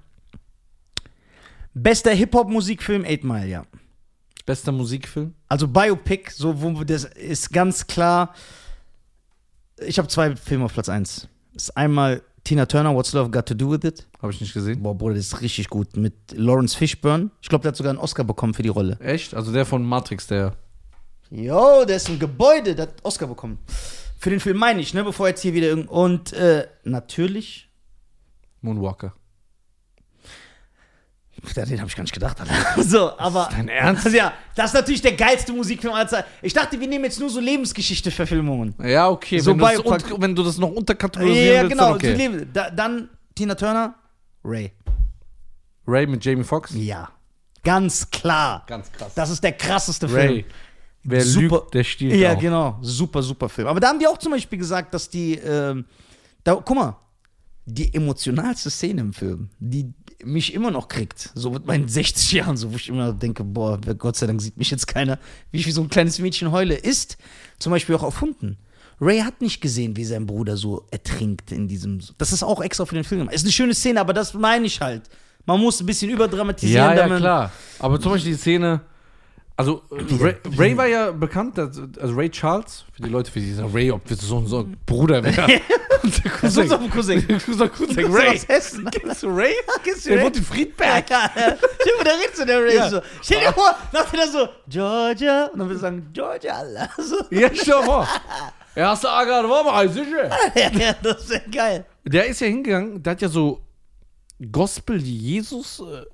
Bester 1.74 2.12
Hip-Hop-Musikfilm, 2.12 3.04
8 3.04 3.24
Mile, 3.24 3.46
ja. 3.48 3.64
Bester 4.46 4.72
Musikfilm. 4.72 5.34
Also 5.48 5.66
Biopic, 5.66 6.30
so 6.30 6.60
wo 6.62 6.84
das 6.84 7.04
ist 7.04 7.52
ganz 7.52 7.86
klar. 7.86 8.34
Ich 9.78 9.98
habe 9.98 10.06
zwei 10.08 10.36
Filme 10.36 10.66
auf 10.66 10.74
Platz 10.74 10.88
1. 10.88 11.28
Das 11.54 11.64
ist 11.64 11.76
einmal 11.76 12.22
Tina 12.44 12.66
Turner, 12.66 12.94
What's 12.94 13.12
Love 13.12 13.30
Got 13.30 13.46
to 13.46 13.54
Do 13.54 13.70
with 13.72 13.84
It. 13.84 14.06
Habe 14.20 14.32
ich 14.32 14.40
nicht 14.40 14.52
gesehen. 14.52 14.82
Boah, 14.82 14.94
Bruder, 14.94 15.14
das 15.14 15.26
ist 15.28 15.40
richtig 15.40 15.68
gut. 15.70 15.96
Mit 15.96 16.14
Lawrence 16.32 16.76
Fishburne. 16.76 17.30
Ich 17.40 17.48
glaube, 17.48 17.62
der 17.62 17.70
hat 17.70 17.76
sogar 17.76 17.90
einen 17.90 17.98
Oscar 17.98 18.22
bekommen 18.24 18.52
für 18.54 18.62
die 18.62 18.68
Rolle. 18.68 18.98
Echt? 19.00 19.34
Also 19.34 19.50
der 19.52 19.64
von 19.66 19.82
Matrix, 19.84 20.26
der. 20.26 20.54
Jo, 21.36 21.84
der 21.84 21.96
ist 21.96 22.08
im 22.08 22.18
Gebäude, 22.18 22.74
der 22.76 22.86
hat 22.86 22.94
Oscar 23.02 23.26
bekommen. 23.26 23.58
Für 24.18 24.30
den 24.30 24.38
Film 24.40 24.56
meine 24.56 24.80
ich, 24.80 24.94
ne, 24.94 25.02
bevor 25.02 25.26
jetzt 25.28 25.42
hier 25.42 25.52
wieder 25.52 25.66
irgend. 25.66 25.88
Und 25.90 26.32
äh, 26.32 26.66
natürlich. 26.84 27.68
Moonwalker. 28.60 29.12
Den 31.56 31.78
habe 31.80 31.88
ich 31.90 31.96
gar 31.96 32.04
nicht 32.04 32.14
gedacht, 32.14 32.40
Alter. 32.40 32.82
So, 32.82 33.18
aber. 33.18 33.48
Dein 33.50 33.68
Ernst? 33.68 34.06
Also 34.06 34.16
ja, 34.16 34.32
das 34.54 34.66
ist 34.66 34.74
natürlich 34.74 35.02
der 35.02 35.12
geilste 35.12 35.52
Musikfilm 35.52 35.92
aller 35.92 36.06
Zeiten. 36.08 36.28
Ich 36.40 36.52
dachte, 36.54 36.78
wir 36.80 36.86
nehmen 36.86 37.04
jetzt 37.04 37.18
nur 37.20 37.28
so 37.28 37.40
Lebensgeschichte-Verfilmungen. 37.40 38.74
Ja, 38.82 39.08
okay. 39.10 39.40
So 39.40 39.50
wenn, 39.50 39.58
du 39.58 39.64
das 39.64 39.74
Biopic- 39.82 40.12
un- 40.14 40.22
wenn 40.22 40.34
du 40.36 40.42
das 40.44 40.56
noch 40.58 40.70
unterkategorisieren 40.70 41.46
Ja, 41.56 41.62
willst, 41.62 41.70
genau. 41.72 41.84
dann 41.86 41.94
okay. 41.96 42.38
so 42.38 42.44
Da, 42.52 42.70
dann 42.70 43.10
Tina 43.34 43.54
Turner, 43.56 43.94
Ray. 44.44 44.72
Ray 45.86 46.06
mit 46.06 46.24
Jamie 46.24 46.44
Foxx. 46.44 46.72
Ja. 46.74 47.10
Ganz 47.62 48.08
klar. 48.10 48.64
Ganz 48.66 48.90
krass. 48.92 49.12
Das 49.14 49.30
ist 49.30 49.42
der 49.42 49.52
krasseste 49.52 50.10
Ray. 50.12 50.26
Film. 50.28 50.44
Wer 51.04 51.22
Super. 51.24 51.56
lügt, 51.56 51.74
der 51.74 51.84
stiehlt 51.84 52.14
Ja, 52.16 52.34
auch. 52.34 52.40
genau. 52.40 52.78
Super, 52.80 53.22
super 53.22 53.48
Film. 53.48 53.68
Aber 53.68 53.78
da 53.80 53.88
haben 53.88 53.98
die 53.98 54.06
auch 54.06 54.18
zum 54.18 54.32
Beispiel 54.32 54.58
gesagt, 54.58 54.94
dass 54.94 55.08
die, 55.10 55.34
ähm, 55.34 55.84
da, 56.44 56.54
guck 56.54 56.76
mal, 56.76 56.96
die 57.66 57.92
emotionalste 57.94 58.70
Szene 58.70 59.00
im 59.02 59.12
Film, 59.12 59.48
die 59.58 59.92
mich 60.22 60.54
immer 60.54 60.70
noch 60.70 60.88
kriegt, 60.88 61.30
so 61.34 61.50
mit 61.50 61.66
meinen 61.66 61.88
60 61.88 62.32
Jahren, 62.32 62.56
so 62.56 62.72
wo 62.72 62.76
ich 62.76 62.88
immer 62.88 63.12
denke, 63.12 63.44
boah, 63.44 63.78
Gott 63.98 64.16
sei 64.16 64.26
Dank 64.26 64.40
sieht 64.40 64.56
mich 64.56 64.70
jetzt 64.70 64.86
keiner, 64.86 65.18
wie 65.50 65.58
ich 65.58 65.66
wie 65.66 65.70
so 65.72 65.82
ein 65.82 65.88
kleines 65.88 66.18
Mädchen 66.18 66.50
heule, 66.52 66.74
ist 66.74 67.18
zum 67.58 67.70
Beispiel 67.70 67.94
auch 67.94 68.02
erfunden. 68.02 68.56
Ray 69.00 69.20
hat 69.20 69.40
nicht 69.40 69.60
gesehen, 69.60 69.96
wie 69.96 70.04
sein 70.04 70.24
Bruder 70.24 70.56
so 70.56 70.86
ertrinkt 70.90 71.50
in 71.52 71.66
diesem. 71.68 72.00
Das 72.16 72.32
ist 72.32 72.42
auch 72.44 72.62
extra 72.62 72.86
für 72.86 72.94
den 72.94 73.02
Film. 73.04 73.20
gemacht. 73.22 73.34
Ist 73.34 73.42
eine 73.44 73.52
schöne 73.52 73.74
Szene, 73.74 74.00
aber 74.00 74.12
das 74.12 74.34
meine 74.34 74.66
ich 74.66 74.80
halt. 74.80 75.02
Man 75.46 75.60
muss 75.60 75.80
ein 75.80 75.86
bisschen 75.86 76.10
überdramatisieren. 76.10 76.96
Ja, 76.96 77.06
ja, 77.08 77.16
klar. 77.18 77.52
Aber 77.80 78.00
zum 78.00 78.12
Beispiel 78.12 78.32
die 78.32 78.38
Szene. 78.38 78.80
Also, 79.56 79.82
äh, 79.92 80.22
Ray, 80.22 80.34
Ray 80.58 80.76
war 80.76 80.86
ja 80.88 81.12
bekannt, 81.12 81.58
also 81.58 82.14
Ray 82.16 82.28
Charles, 82.28 82.84
für 82.92 83.02
die 83.02 83.08
Leute, 83.08 83.30
für 83.30 83.38
die 83.38 83.52
sagen, 83.52 83.70
Ray, 83.72 83.90
ob 83.92 84.08
wir 84.10 84.16
so, 84.16 84.44
so 84.46 84.60
ein 84.60 84.76
Bruder 84.84 85.22
wäre. 85.22 85.46
Cousin. 86.40 86.62
Unser 86.68 86.78
Cousin 86.88 87.24
Das 87.28 87.48
ist 87.48 88.14
Ray. 88.14 88.28
aus 88.36 88.48
Hessen. 88.48 88.90
Kennst 88.90 89.22
du 89.22 89.28
Ray? 89.28 89.54
Kennst 89.82 90.04
du 90.04 90.10
Der 90.10 90.18
Ray? 90.18 90.24
wohnt 90.26 90.36
in 90.36 90.44
Friedberg. 90.44 91.08
Ja, 91.08 91.30
ja. 91.34 91.56
Stell 91.56 91.86
dir 91.86 91.94
vor, 91.96 92.04
der 92.04 92.12
redet 92.18 92.36
so, 92.36 92.44
der 92.44 92.62
Ray 92.64 92.76
Ja. 92.76 92.90
so. 92.90 93.00
Stell 93.22 93.40
dir 93.40 93.52
vor, 93.52 93.74
sagt 93.92 94.14
er 94.14 94.28
so, 94.28 94.48
Georgia. 94.68 95.46
Und 95.46 95.58
dann 95.60 95.70
er 95.70 95.78
sagen, 95.78 96.08
Georgia, 96.12 96.54
Allah. 96.54 96.88
So. 96.98 97.16
Ja, 97.30 97.48
schau 97.54 97.82
mal. 97.86 98.06
Erste 98.74 99.08
Agar, 99.08 99.48
war 99.48 99.64
mal 99.64 99.88
sicher. 99.88 100.28
Ja, 100.54 100.70
ja, 100.78 100.94
das 101.02 101.28
wäre 101.30 101.42
geil. 101.50 101.84
Der 102.04 102.26
ist 102.26 102.40
ja 102.40 102.48
hingegangen, 102.48 103.02
der 103.02 103.12
hat 103.12 103.22
ja 103.22 103.28
so 103.28 103.60
Gospel 104.52 105.00
Jesus 105.00 105.80
äh, 105.80 106.04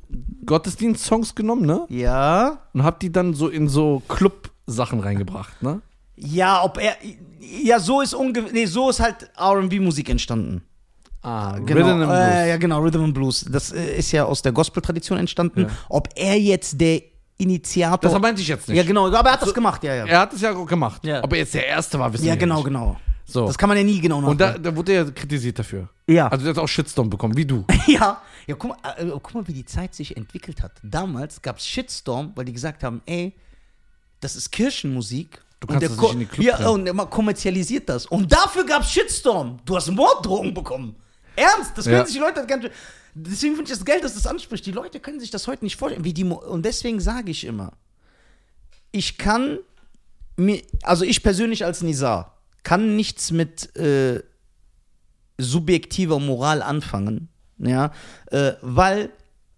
Gottesdienst-Songs 0.47 1.35
genommen, 1.35 1.67
ne? 1.67 1.85
Ja. 1.89 2.59
Und 2.73 2.83
hat 2.85 3.03
die 3.03 3.13
dann 3.13 3.35
so 3.35 3.49
in 3.49 3.69
so 3.69 4.03
Club-Sachen 4.09 5.01
reingebracht, 5.01 5.63
ne? 5.63 5.81
Ja, 6.17 6.63
ob 6.65 6.79
er. 6.79 6.97
Ja, 7.63 7.81
so 7.81 8.01
ist 8.01 8.15
unge 8.15 8.43
nee, 8.53 8.67
so 8.67 8.91
ist 8.91 9.01
halt 9.01 9.31
RB-Musik 9.41 10.09
entstanden. 10.11 10.63
Ah, 11.23 11.59
Genau. 11.59 11.81
Rhythm 11.81 11.89
and 12.03 12.05
Blues. 12.05 12.19
Äh, 12.19 12.49
ja, 12.51 12.57
genau, 12.57 12.81
Rhythm 12.81 13.05
and 13.05 13.15
Blues. 13.15 13.45
Das 13.51 13.73
äh, 13.73 13.97
ist 13.99 14.13
ja 14.13 14.25
aus 14.25 14.43
der 14.43 14.53
Gospel-Tradition 14.53 15.19
entstanden. 15.19 15.63
Ja. 15.63 15.69
Ob 15.89 16.09
er 16.15 16.39
jetzt 16.39 16.81
der 16.81 17.03
Initiator. 17.39 18.11
Das 18.11 18.21
meinte 18.21 18.43
ich 18.43 18.49
jetzt 18.49 18.69
nicht. 18.69 18.77
ja, 18.77 18.83
genau, 18.83 19.07
aber 19.09 19.29
er 19.31 19.33
hat 19.33 19.43
das 19.43 19.55
gemacht, 19.55 19.83
ja, 19.83 19.95
ja. 19.95 20.05
Er 20.07 20.21
hat 20.21 20.33
es 20.35 20.41
ja 20.43 20.53
gemacht. 20.53 21.05
Ja. 21.05 21.25
Ob 21.25 21.33
er 21.33 21.39
jetzt 21.41 21.55
der 21.55 21.67
Erste 21.67 21.99
war, 21.99 22.13
wissen 22.13 22.27
Ja, 22.27 22.35
wir 22.35 22.39
genau, 22.39 22.57
nicht. 22.57 22.65
genau. 22.67 22.97
So. 23.33 23.47
Das 23.47 23.57
kann 23.59 23.69
man 23.69 23.79
ja 23.79 23.85
nie 23.85 24.01
genau 24.01 24.19
Und 24.19 24.41
da, 24.41 24.47
nachvollziehen. 24.47 24.63
da 24.65 24.77
wurde 24.77 24.93
er 24.93 25.11
kritisiert 25.13 25.59
dafür. 25.59 25.89
Ja. 26.07 26.29
Also 26.29 26.45
der 26.45 26.55
hat 26.55 26.63
auch 26.63 26.69
Shitstorm 26.69 27.09
bekommen, 27.11 27.37
wie 27.37 27.47
du. 27.47 27.65
Ja, 27.87 28.21
ja 28.47 28.55
guck, 28.57 28.71
mal, 28.83 28.95
äh, 28.99 29.07
guck 29.11 29.35
mal, 29.35 29.47
wie 29.49 29.53
die 29.53 29.65
Zeit 29.65 29.95
sich 29.95 30.17
entwickelt 30.17 30.63
hat. 30.63 30.73
Damals 30.83 31.41
gab 31.43 31.59
es 31.59 31.67
Shitstorm, 31.67 32.33
weil 32.35 32.45
die 32.45 32.53
gesagt 32.53 32.83
haben, 32.83 33.03
ey, 33.07 33.33
das 34.21 34.37
ist 34.37 34.51
Kirchenmusik. 34.51 35.41
Du 35.61 35.67
kannst 35.67 35.83
der 35.83 35.89
das 35.91 35.99
nicht 36.01 36.13
in 36.13 36.19
den 36.21 36.29
Club 36.29 36.47
Ja, 36.47 36.57
bringen. 36.57 36.89
und 36.89 36.97
man 36.97 37.11
kommerzialisiert 37.11 37.89
das. 37.89 38.07
Und 38.07 38.33
dafür 38.33 38.65
gab 38.65 38.83
es 38.83 38.91
Shitstorm. 38.91 39.59
Du 39.65 39.77
hast 39.77 39.91
Morddrohungen 39.91 40.55
bekommen. 40.55 40.97
Ernst, 41.37 41.73
das 41.77 41.85
können 41.85 41.97
Ja. 41.99 42.05
sich 42.07 42.15
die 42.15 42.21
Leute 42.21 42.45
gar 42.47 42.57
nicht. 42.59 42.71
Deswegen 43.15 43.57
finde 43.57 43.71
ich 43.73 43.77
das 43.79 43.85
geil, 43.85 44.01
dass 44.01 44.15
das 44.15 44.27
anspricht. 44.27 44.65
Die 44.67 44.73
Leute 44.73 45.01
können 45.01 45.21
sich 45.21 45.31
das 45.31 45.47
heute 45.47 45.65
nicht 45.65 45.77
vorstellen. 45.77 46.05
Wie 46.05 46.13
die, 46.15 46.25
Mo- 46.25 46.37
und 46.41 46.65
deswegen 46.65 47.01
sage 47.01 47.31
ich 47.31 47.45
immer, 47.45 47.73
ich 48.93 49.19
kann 49.19 49.59
mir, 50.37 50.63
also 50.83 51.05
ich 51.05 51.23
persönlich 51.23 51.65
als 51.65 51.83
Nizar, 51.83 52.37
kann 52.63 52.97
nichts 52.97 53.31
mit 53.31 53.75
äh, 53.77 54.23
subjektiver 55.39 56.19
Moral 56.19 56.63
anfangen, 56.63 57.29
ja, 57.59 57.93
äh, 58.31 58.53
weil 58.63 59.11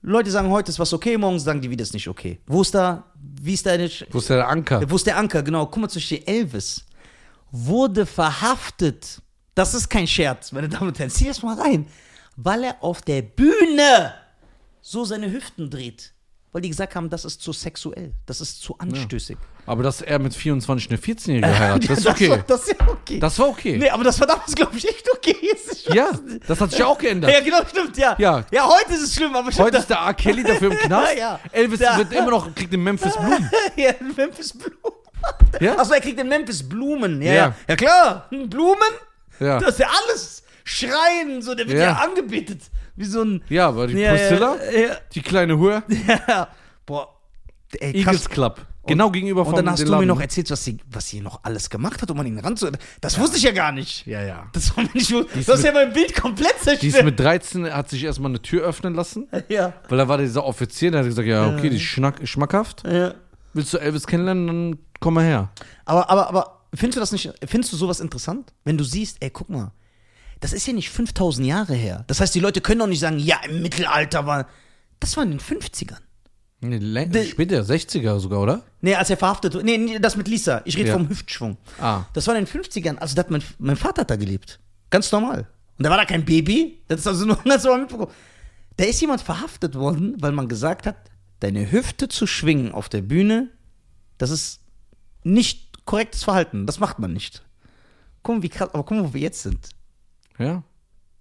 Leute 0.03 0.31
sagen, 0.31 0.49
heute 0.51 0.71
ist 0.71 0.79
was 0.79 0.93
okay, 0.93 1.17
morgen 1.17 1.39
sagen 1.39 1.61
die 1.61 1.71
wieder 1.71 1.83
ist 1.83 1.95
nicht 1.95 2.09
okay. 2.09 2.41
Wo 2.47 2.63
ist 2.63 2.75
da, 2.75 3.05
wie 3.41 3.55
ist 3.55 3.67
da 3.67 3.77
nicht, 3.77 4.07
Wo 4.11 4.19
ist 4.19 4.31
der 4.31 4.49
Anker? 4.49 4.89
wo 4.91 4.97
ist 4.97 5.07
der 5.07 5.17
Anker? 5.17 5.43
Genau, 5.43 5.67
guck 5.67 5.81
mal, 5.81 5.89
zum 5.89 6.01
Beispiel 6.01 6.23
Elvis 6.27 6.85
wurde 7.53 8.07
verhaftet. 8.07 9.21
Das 9.55 9.75
ist 9.75 9.89
kein 9.89 10.07
Scherz, 10.07 10.51
meine 10.53 10.69
Damen 10.69 10.89
und 10.89 10.99
Herren. 10.99 11.11
Zieh 11.11 11.27
das 11.27 11.43
mal 11.43 11.61
rein. 11.61 11.87
Weil 12.37 12.65
er 12.65 12.83
auf 12.83 13.03
der 13.03 13.21
Bühne 13.23 14.15
so 14.81 15.05
seine 15.05 15.31
Hüften 15.31 15.69
dreht. 15.71 16.15
Weil 16.51 16.63
die 16.63 16.71
gesagt 16.71 16.95
haben, 16.95 17.11
das 17.11 17.25
ist 17.25 17.43
zu 17.43 17.53
sexuell. 17.53 18.15
Das 18.27 18.41
ist 18.41 18.61
zu 18.63 18.79
anstößig. 18.79 19.37
Aber 19.65 19.83
dass 19.85 20.03
er 20.03 20.19
mit 20.19 20.35
24 20.35 20.91
eine 20.91 20.99
14-Jährige 20.99 21.47
heiratet, 21.59 21.91
das 21.91 21.99
ist 22.01 22.07
okay. 22.07 22.31
war, 22.31 22.39
das 22.39 22.63
ist 22.69 22.77
ja 22.81 22.89
okay. 22.89 23.19
Das 23.21 23.39
war 23.39 23.49
okay. 23.49 23.79
nee, 23.79 23.89
aber 23.91 24.03
das 24.05 24.19
war 24.19 24.27
damals, 24.27 24.55
glaube 24.55 24.77
ich, 24.77 24.89
echt 24.89 25.09
okay. 25.13 25.37
Ja, 25.95 26.11
das 26.47 26.61
hat 26.61 26.71
sich 26.71 26.79
ja 26.79 26.87
auch 26.87 26.99
geändert. 26.99 27.33
Ja, 27.33 27.41
genau, 27.41 27.59
stimmt, 27.69 27.97
ja. 27.97 28.15
Ja. 28.19 28.45
Ja, 28.51 28.69
heute 28.69 28.95
ist 28.95 29.03
es 29.03 29.15
schlimm, 29.15 29.35
aber 29.35 29.51
Heute 29.53 29.79
ist 29.79 29.89
der 29.91 29.99
R. 29.99 30.15
Kelly 30.15 30.43
dafür 30.45 30.71
im 30.73 30.79
Knast. 30.87 31.13
Ja, 31.15 31.19
ja. 31.19 31.41
Elvis 31.51 31.81
Ja. 31.81 31.99
wird 31.99 32.13
immer 32.13 32.31
noch, 32.31 32.55
kriegt 32.55 32.73
den 32.73 32.83
Memphis 32.83 33.17
Blumen. 33.17 33.51
ja, 33.77 33.93
Memphis 34.17 34.53
Blumen. 34.53 34.99
Ja? 35.61 35.77
Achso, 35.79 35.93
er 35.95 36.01
kriegt 36.01 36.19
den 36.19 36.29
Memphis 36.29 36.69
Blumen. 36.69 37.21
Ja, 37.23 37.33
Ja. 37.33 37.55
ja. 37.69 37.77
klar. 37.77 38.27
Hm, 38.31 38.49
Blumen? 38.49 38.79
Ja. 39.41 39.59
Das 39.59 39.71
ist 39.71 39.79
ja 39.81 39.89
alles. 40.07 40.43
Schreien, 40.65 41.43
so, 41.43 41.55
der 41.55 41.67
wird 41.69 41.79
Ja. 41.79 41.85
ja, 41.85 41.93
angebetet. 41.97 42.61
Wie 42.97 43.05
so 43.05 43.23
ein. 43.23 43.43
Ja, 43.49 43.69
aber 43.69 43.87
die 43.89 43.95
Priscilla, 44.07 44.57
Ja, 44.73 44.97
die 45.15 45.23
kleine 45.23 45.59
Hure, 45.59 45.83
ja. 46.07 46.49
Boah. 46.87 47.09
Ey, 47.81 47.97
Eagles 47.97 48.05
krass. 48.25 48.31
Club. 48.31 48.61
Genau 48.85 49.11
gegenüber 49.13 49.43
Und 49.43 49.47
von 49.47 49.55
dann 49.57 49.71
hast 49.71 49.87
du 49.87 49.97
mir 49.97 50.07
noch 50.07 50.21
erzählt, 50.21 50.51
was 50.51 50.65
sie, 50.65 50.79
was 50.91 51.09
sie 51.09 51.21
noch 51.21 51.41
alles 51.45 51.71
gemacht 51.71 52.03
hat, 52.03 52.11
um 52.11 52.19
an 52.19 52.27
ihn 52.27 52.39
ranzuhören. 52.41 52.77
Das 53.01 53.19
wusste 53.19 53.37
ich 53.37 53.45
ja 53.45 53.53
gar 53.53 53.71
nicht. 53.71 54.07
Ja, 54.07 54.23
ja. 54.23 54.47
Das 54.53 54.77
war 54.77 54.83
mir 54.83 54.91
nicht 54.95 55.09
Du 55.11 55.25
hast 55.35 55.63
ja 55.65 55.73
mein 55.73 55.93
Bild 55.93 56.15
komplett 56.17 56.55
Die 56.65 56.89
ist 56.89 56.95
zerstört. 56.95 57.05
mit 57.05 57.21
13, 57.21 57.73
hat 57.73 57.89
sich 57.91 58.03
erstmal 58.03 58.33
eine 58.33 58.43
Tür 58.43 58.63
öffnen 58.65 58.95
lassen, 58.95 59.29
Ja. 59.49 59.73
weil 59.89 59.99
da 59.99 60.09
war 60.09 60.19
dieser 60.19 60.45
Offizier, 60.45 60.91
der 60.91 61.01
hat 61.01 61.07
gesagt, 61.07 61.29
ja, 61.29 61.47
okay, 61.57 61.71
die 61.71 61.77
ist 61.77 61.83
schnack, 61.83 62.27
schmackhaft. 62.27 62.83
ja. 62.87 63.15
Willst 63.55 63.73
du 63.75 63.79
Elvis 63.79 64.07
kennenlernen, 64.07 64.47
dann 64.47 64.79
komm 64.99 65.15
mal 65.15 65.25
her. 65.25 65.51
Aber, 65.85 66.09
aber, 66.09 66.29
aber 66.29 66.61
findest 66.75 66.97
du 66.97 67.01
das 67.01 67.13
nicht, 67.13 67.31
findest 67.47 67.71
du 67.73 67.77
sowas 67.77 68.01
interessant? 68.01 68.53
Wenn 68.65 68.79
du 68.79 68.83
siehst, 68.85 69.19
ey, 69.21 69.29
guck 69.29 69.51
mal, 69.51 69.73
das 70.41 70.53
ist 70.55 70.67
ja 70.67 70.73
nicht 70.73 70.89
5000 70.89 71.47
Jahre 71.47 71.75
her. 71.75 72.03
Das 72.07 72.19
heißt, 72.21 72.35
die 72.35 72.41
Leute 72.41 72.63
können 72.63 72.81
doch 72.81 72.87
nicht 72.87 73.01
sagen, 73.01 73.19
ja, 73.19 73.37
im 73.47 73.61
Mittelalter 73.63 74.27
war. 74.27 74.49
Das 75.01 75.17
war 75.19 75.23
in 75.25 75.31
den 75.33 75.41
50ern. 75.41 75.99
Nee, 76.65 77.25
später, 77.27 77.61
60er 77.63 78.21
sogar, 78.21 78.41
oder? 78.41 78.63
Nee, 78.81 78.95
als 78.95 79.11
er 79.11 79.17
verhaftet 79.17 79.55
wurde. 79.55 79.65
Nee, 79.65 79.79
nee, 79.79 79.99
das 79.99 80.17
mit 80.17 80.29
Lisa. 80.29 80.63
Ich 80.65 80.77
rede 80.77 80.89
Ja. 80.91 80.95
vom 80.95 81.09
Hüftschwung. 81.09 81.57
Ah. 81.81 82.05
Das 82.13 82.27
war 82.29 82.37
in 82.37 82.45
den 82.45 82.63
50ern. 82.63 82.99
Also, 82.99 83.17
da 83.17 83.21
hat 83.21 83.31
mein, 83.33 83.43
mein 83.59 83.77
Vater 83.77 84.03
hat 84.03 84.11
da 84.11 84.17
gelebt. 84.17 84.61
Ganz 84.89 85.11
normal. 85.11 85.49
Und 85.79 85.85
da 85.85 85.91
war 85.91 85.97
da 85.97 86.05
kein 86.05 86.25
Baby. 86.25 86.81
Das 86.87 87.01
ist 87.01 87.07
also 87.09 87.27
nur 87.27 87.37
ganz 87.45 87.65
normal 87.65 87.81
mitbekommen. 87.81 88.13
Da 88.77 88.85
ist 88.85 89.01
jemand 89.01 89.21
verhaftet 89.23 89.75
worden, 89.75 90.15
weil 90.21 90.31
man 90.33 90.47
gesagt 90.49 90.87
hat, 90.87 90.97
deine 91.41 91.73
Hüfte 91.73 92.07
zu 92.09 92.27
schwingen 92.29 92.71
auf 92.73 92.89
der 92.89 93.03
Bühne, 93.03 93.49
das 94.19 94.31
ist 94.31 94.61
nicht 95.25 95.85
korrektes 95.85 96.23
Verhalten. 96.23 96.67
Das 96.67 96.79
macht 96.79 97.01
man 97.01 97.13
nicht. 97.13 97.43
Guck 98.23 98.37
mal, 98.37 98.43
wie 98.45 98.49
krass, 98.49 98.71
aber 98.73 98.85
guck 98.85 98.97
mal, 98.99 99.05
wo 99.09 99.15
wir 99.15 99.21
jetzt 99.21 99.43
sind. 99.43 99.69
Ja. 100.39 100.63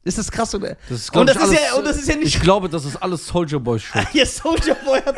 Ist 0.04 0.18
das 0.18 0.32
krass 0.32 0.56
oder? 0.56 0.78
Das 0.90 1.00
ist, 1.00 1.16
und, 1.16 1.28
das 1.28 1.36
ich, 1.36 1.42
ist 1.44 1.48
alles, 1.50 1.62
ja, 1.62 1.76
und 1.76 1.86
das 1.86 1.98
ist 1.98 2.10
ja 2.10 2.16
nicht. 2.16 2.36
Ich 2.36 2.42
glaube, 2.42 2.68
das 2.68 2.86
ist 2.86 2.96
alles 2.96 3.28
Soldier 3.28 3.60
Boy 3.60 3.80
Schuld. 3.80 4.08
ja, 4.14 4.26
Soldier 4.26 4.76
Boy 4.84 5.00
hat. 5.02 5.16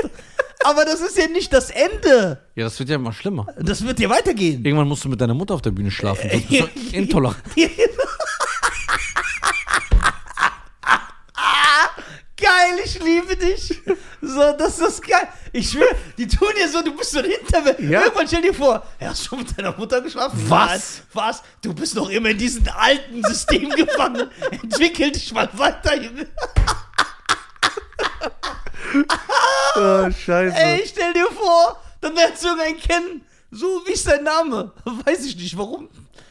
aber 0.65 0.83
das 0.83 0.99
ist 0.99 1.17
ja 1.17 1.27
nicht 1.27 1.53
das 1.53 1.69
Ende. 1.69 2.39
Ja, 2.55 2.65
das 2.65 2.77
wird 2.79 2.89
ja 2.89 2.95
immer 2.95 3.13
schlimmer. 3.13 3.47
Das 3.57 3.81
wird 3.85 3.99
ja 3.99 4.09
weitergehen. 4.09 4.65
Irgendwann 4.65 4.89
musst 4.89 5.05
du 5.05 5.09
mit 5.09 5.21
deiner 5.21 5.33
Mutter 5.33 5.53
auf 5.53 5.61
der 5.61 5.71
Bühne 5.71 5.89
schlafen. 5.89 6.29
Du 6.29 6.37
bist 6.37 6.49
so 6.49 6.67
intolerant. 6.97 7.37
geil, 12.35 12.79
ich 12.83 12.99
liebe 13.01 13.37
dich. 13.37 13.81
So, 14.25 14.53
das 14.57 14.79
ist 14.79 15.05
geil. 15.05 15.27
Ich 15.51 15.69
schwöre, 15.69 15.93
die 16.17 16.25
tun 16.27 16.47
ja 16.57 16.67
so, 16.69 16.81
du 16.81 16.95
bist 16.95 17.11
so 17.11 17.19
ein 17.19 17.25
Hinterwelt. 17.25 17.79
Ja. 17.81 18.03
Irgendwann 18.03 18.27
stell 18.27 18.41
dir 18.41 18.53
vor, 18.53 18.81
er 18.97 19.09
hast 19.09 19.25
schon 19.25 19.39
mit 19.39 19.57
deiner 19.57 19.75
Mutter 19.77 19.99
geschlafen. 19.99 20.39
Was? 20.47 21.01
Was? 21.11 21.43
Du 21.61 21.73
bist 21.73 21.93
noch 21.95 22.09
immer 22.09 22.29
in 22.29 22.37
diesem 22.37 22.65
alten 22.69 23.21
System 23.23 23.69
gefangen. 23.75 24.31
Entwickel 24.49 25.11
dich 25.11 25.33
mal 25.33 25.49
weiter, 25.53 26.01
Junge. 26.01 26.27
Oh, 29.75 30.09
scheiße. 30.11 30.55
Ey, 30.55 30.83
stell 30.85 31.13
dir 31.13 31.25
vor, 31.31 31.81
dann 31.99 32.13
lernst 32.13 32.43
du 32.43 32.49
irgendeinen 32.49 32.77
kennen. 32.77 33.25
So, 33.49 33.81
wie 33.87 33.93
ist 33.93 34.07
dein 34.07 34.23
Name? 34.23 34.71
Weiß 35.05 35.25
ich 35.25 35.35
nicht, 35.35 35.57
warum. 35.57 35.89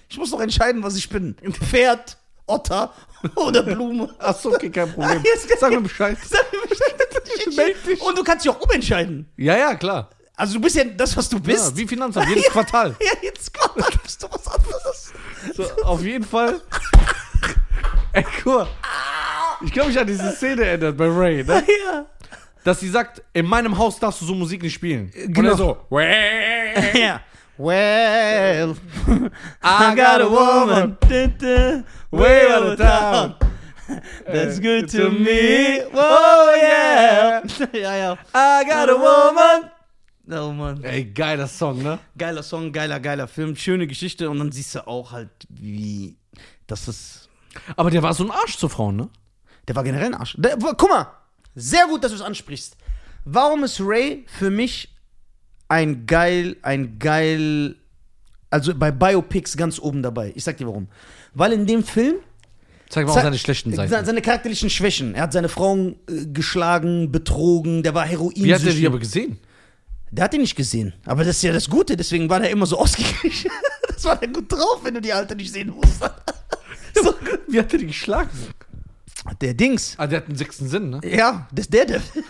Ich 0.09 0.17
muss 0.17 0.31
noch 0.31 0.41
entscheiden, 0.41 0.81
was 0.83 0.95
ich 0.95 1.09
bin. 1.09 1.35
Pferd, 1.51 2.17
Otter 2.53 2.93
oder 3.37 3.63
Blume. 3.63 4.09
Achso, 4.19 4.55
okay, 4.55 4.71
kein 4.71 4.93
Problem. 4.93 5.23
Sag 5.59 5.71
mir 5.71 5.81
Bescheid. 5.81 6.17
Sag 6.29 6.53
mir 6.53 6.69
Bescheid. 6.69 7.57
Meld 7.57 7.87
dich. 7.87 8.01
Und 8.01 8.19
du 8.19 8.23
kannst 8.23 8.45
dich 8.45 8.53
auch 8.53 8.61
umentscheiden. 8.61 9.27
Ja, 9.37 9.57
ja, 9.57 9.75
klar. 9.75 10.11
Also 10.37 10.55
du 10.55 10.61
bist 10.61 10.77
ja 10.77 10.85
das, 10.85 11.17
was 11.17 11.29
du 11.29 11.39
bist. 11.39 11.71
Ja, 11.71 11.77
wie 11.77 11.87
Finanzamt, 11.87 12.29
jedes 12.29 12.47
Quartal. 12.47 12.97
Ja, 13.01 13.13
jetzt 13.23 13.53
Quartal 13.53 13.93
bist 14.03 14.23
du 14.23 14.27
was 14.31 14.47
anderes. 14.49 15.13
So, 15.55 15.65
auf 15.85 16.03
jeden 16.03 16.25
Fall. 16.25 16.61
Ey, 18.13 18.25
guck 18.43 18.55
mal. 18.55 18.69
Ich 19.65 19.73
glaube, 19.73 19.91
ich 19.91 19.99
an 19.99 20.07
diese 20.07 20.33
Szene 20.33 20.65
erinnert 20.65 20.97
bei 20.97 21.07
Ray, 21.07 21.45
ne? 21.45 21.65
Ja. 21.85 22.07
Dass 22.65 22.81
sie 22.81 22.89
sagt, 22.89 23.23
in 23.33 23.47
meinem 23.47 23.77
Haus 23.77 23.99
darfst 23.99 24.21
du 24.21 24.25
so 24.25 24.35
Musik 24.35 24.63
nicht 24.63 24.75
spielen. 24.75 25.13
Und 25.15 25.35
genau. 25.35 25.51
er 25.51 25.57
so, 25.57 25.79
ja. 26.99 27.21
Well, 27.59 28.77
I 29.63 29.95
got 29.95 30.21
a 30.23 30.29
woman 30.29 30.97
way 32.11 32.51
out 32.51 32.63
of 32.63 32.79
town. 32.79 33.35
That's 34.27 34.59
good 34.59 34.89
to 34.91 35.11
me. 35.11 35.83
Oh 35.93 36.55
yeah. 36.57 37.43
Ja, 37.75 37.95
ja. 37.95 38.17
I 38.35 38.65
got 38.65 38.89
a 38.89 38.97
woman. 38.97 39.71
Oh 40.31 40.53
Mann. 40.53 40.83
Ey, 40.83 41.05
geiler 41.05 41.47
Song, 41.47 41.83
ne? 41.83 41.99
Geiler 42.17 42.43
Song, 42.43 42.73
geiler, 42.73 43.01
geiler 43.01 43.29
Film, 43.29 43.55
schöne 43.55 43.87
Geschichte 43.87 44.31
und 44.31 44.39
dann 44.39 44.51
siehst 44.53 44.75
du 44.75 44.87
auch 44.87 45.13
halt, 45.13 45.31
wie 45.51 46.17
das 46.67 46.89
ist. 46.89 47.29
Aber 47.77 47.91
der 47.91 48.03
war 48.03 48.15
so 48.15 48.25
ein 48.25 48.31
Arsch 48.31 48.57
zu 48.57 48.69
Frauen, 48.69 48.97
ne? 48.97 49.11
Der 49.69 49.77
war 49.77 49.85
generell 49.85 50.07
ein 50.07 50.15
Arsch. 50.15 50.37
Der, 50.39 50.57
guck 50.57 50.89
mal, 50.89 51.09
sehr 51.55 51.87
gut, 51.87 52.03
dass 52.03 52.13
du 52.13 52.17
es 52.17 52.23
ansprichst. 52.23 52.77
Warum 53.25 53.65
ist 53.65 53.81
Ray 53.81 54.25
für 54.27 54.51
mich 54.51 54.92
ein 55.73 56.07
geil, 56.07 56.57
ein 56.63 56.99
geil, 56.99 57.77
also 58.51 58.75
bei 58.75 58.91
Biopics 58.91 59.57
ganz 59.57 59.79
oben 59.79 60.03
dabei? 60.03 60.33
Ich 60.35 60.45
sag 60.45 60.57
dir 60.59 60.67
warum. 60.67 60.89
Weil 61.35 61.53
in 61.53 61.67
dem 61.67 61.83
Film 61.83 62.17
Zeig 62.91 63.07
mal 63.07 63.13
auch 63.13 63.23
seine 63.23 63.39
schlechten 63.39 63.73
Seiten. 63.75 63.91
se- 63.91 64.05
Seine 64.05 64.21
charakterlichen 64.21 64.69
Schwächen. 64.69 65.15
Er 65.15 65.23
hat 65.23 65.33
seine 65.33 65.49
Frauen 65.49 65.97
äh, 66.11 66.27
geschlagen, 66.27 67.11
betrogen, 67.11 67.83
der 67.83 67.95
war 67.95 68.05
Heroin. 68.05 68.35
Wie 68.37 68.55
hat 68.55 68.63
er 68.65 68.75
die 68.75 68.87
aber 68.87 68.99
gesehen? 68.99 69.39
Der 70.11 70.25
hat 70.25 70.35
ihn 70.35 70.43
nicht 70.43 70.57
gesehen. 70.57 70.93
Aber 71.07 71.25
das 71.25 71.37
ist 71.37 71.43
ja 71.43 71.55
das 71.55 71.71
Gute, 71.71 71.97
deswegen 71.97 72.29
war 72.29 72.39
der 72.39 72.51
immer 72.51 72.67
so 72.67 72.79
ausgeglichen. 72.83 73.51
das 73.89 74.05
war 74.05 74.17
der 74.17 74.29
gut 74.29 74.53
drauf, 74.53 74.81
wenn 74.83 74.93
du 74.93 75.01
die 75.01 75.13
Alte 75.15 75.35
nicht 75.35 75.51
sehen 75.51 75.71
musst. 75.71 76.01
so, 77.03 77.15
Wie 77.49 77.59
hat 77.59 77.73
er 77.73 77.79
die 77.79 77.87
geschlagen? 77.87 78.29
der 79.41 79.55
Dings. 79.55 79.95
Ah, 79.97 80.07
der 80.07 80.19
hat 80.19 80.27
einen 80.27 80.37
sechsten 80.37 80.69
Sinn, 80.69 80.91
ne? 80.91 81.01
Ja, 81.05 81.49
das 81.53 81.65
ist 81.67 81.73
Daredevil. 81.75 82.01
Right. 82.15 82.25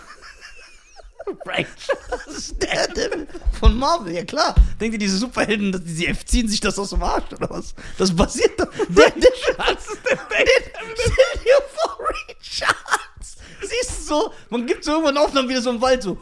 Das 2.11 2.27
ist 2.39 2.63
Daredevil 2.63 3.27
von 3.59 3.77
Marvel, 3.77 4.15
ja 4.15 4.25
klar. 4.25 4.55
Denkt 4.81 4.95
ihr, 4.95 4.99
diese 4.99 5.19
Superhelden, 5.19 5.73
die, 5.85 6.13
ziehen 6.25 6.49
sich 6.49 6.61
das 6.61 6.79
aus 6.79 6.91
dem 6.91 7.03
Arsch 7.03 7.33
oder 7.33 7.51
was? 7.51 7.75
Das 7.99 8.15
basiert 8.15 8.59
doch. 8.59 8.67
Daredevil. 8.89 9.57
Was 9.57 9.87
ist 9.87 10.01
denn 10.09 10.19
Daredevil? 10.29 10.95
Stell 10.97 11.45
dir 11.45 11.63
vor, 11.75 11.99
Ray 12.01 12.37
Charles. 12.41 13.37
Siehst 13.61 14.01
du 14.01 14.05
so, 14.05 14.33
man 14.51 14.67
gibt 14.67 14.85
so 14.85 14.93
irgendwann 14.93 15.17
Aufnahmen 15.19 15.49
wieder 15.49 15.63
so 15.63 15.71
im 15.71 15.81
Wald 15.81 16.03
so 16.03 16.17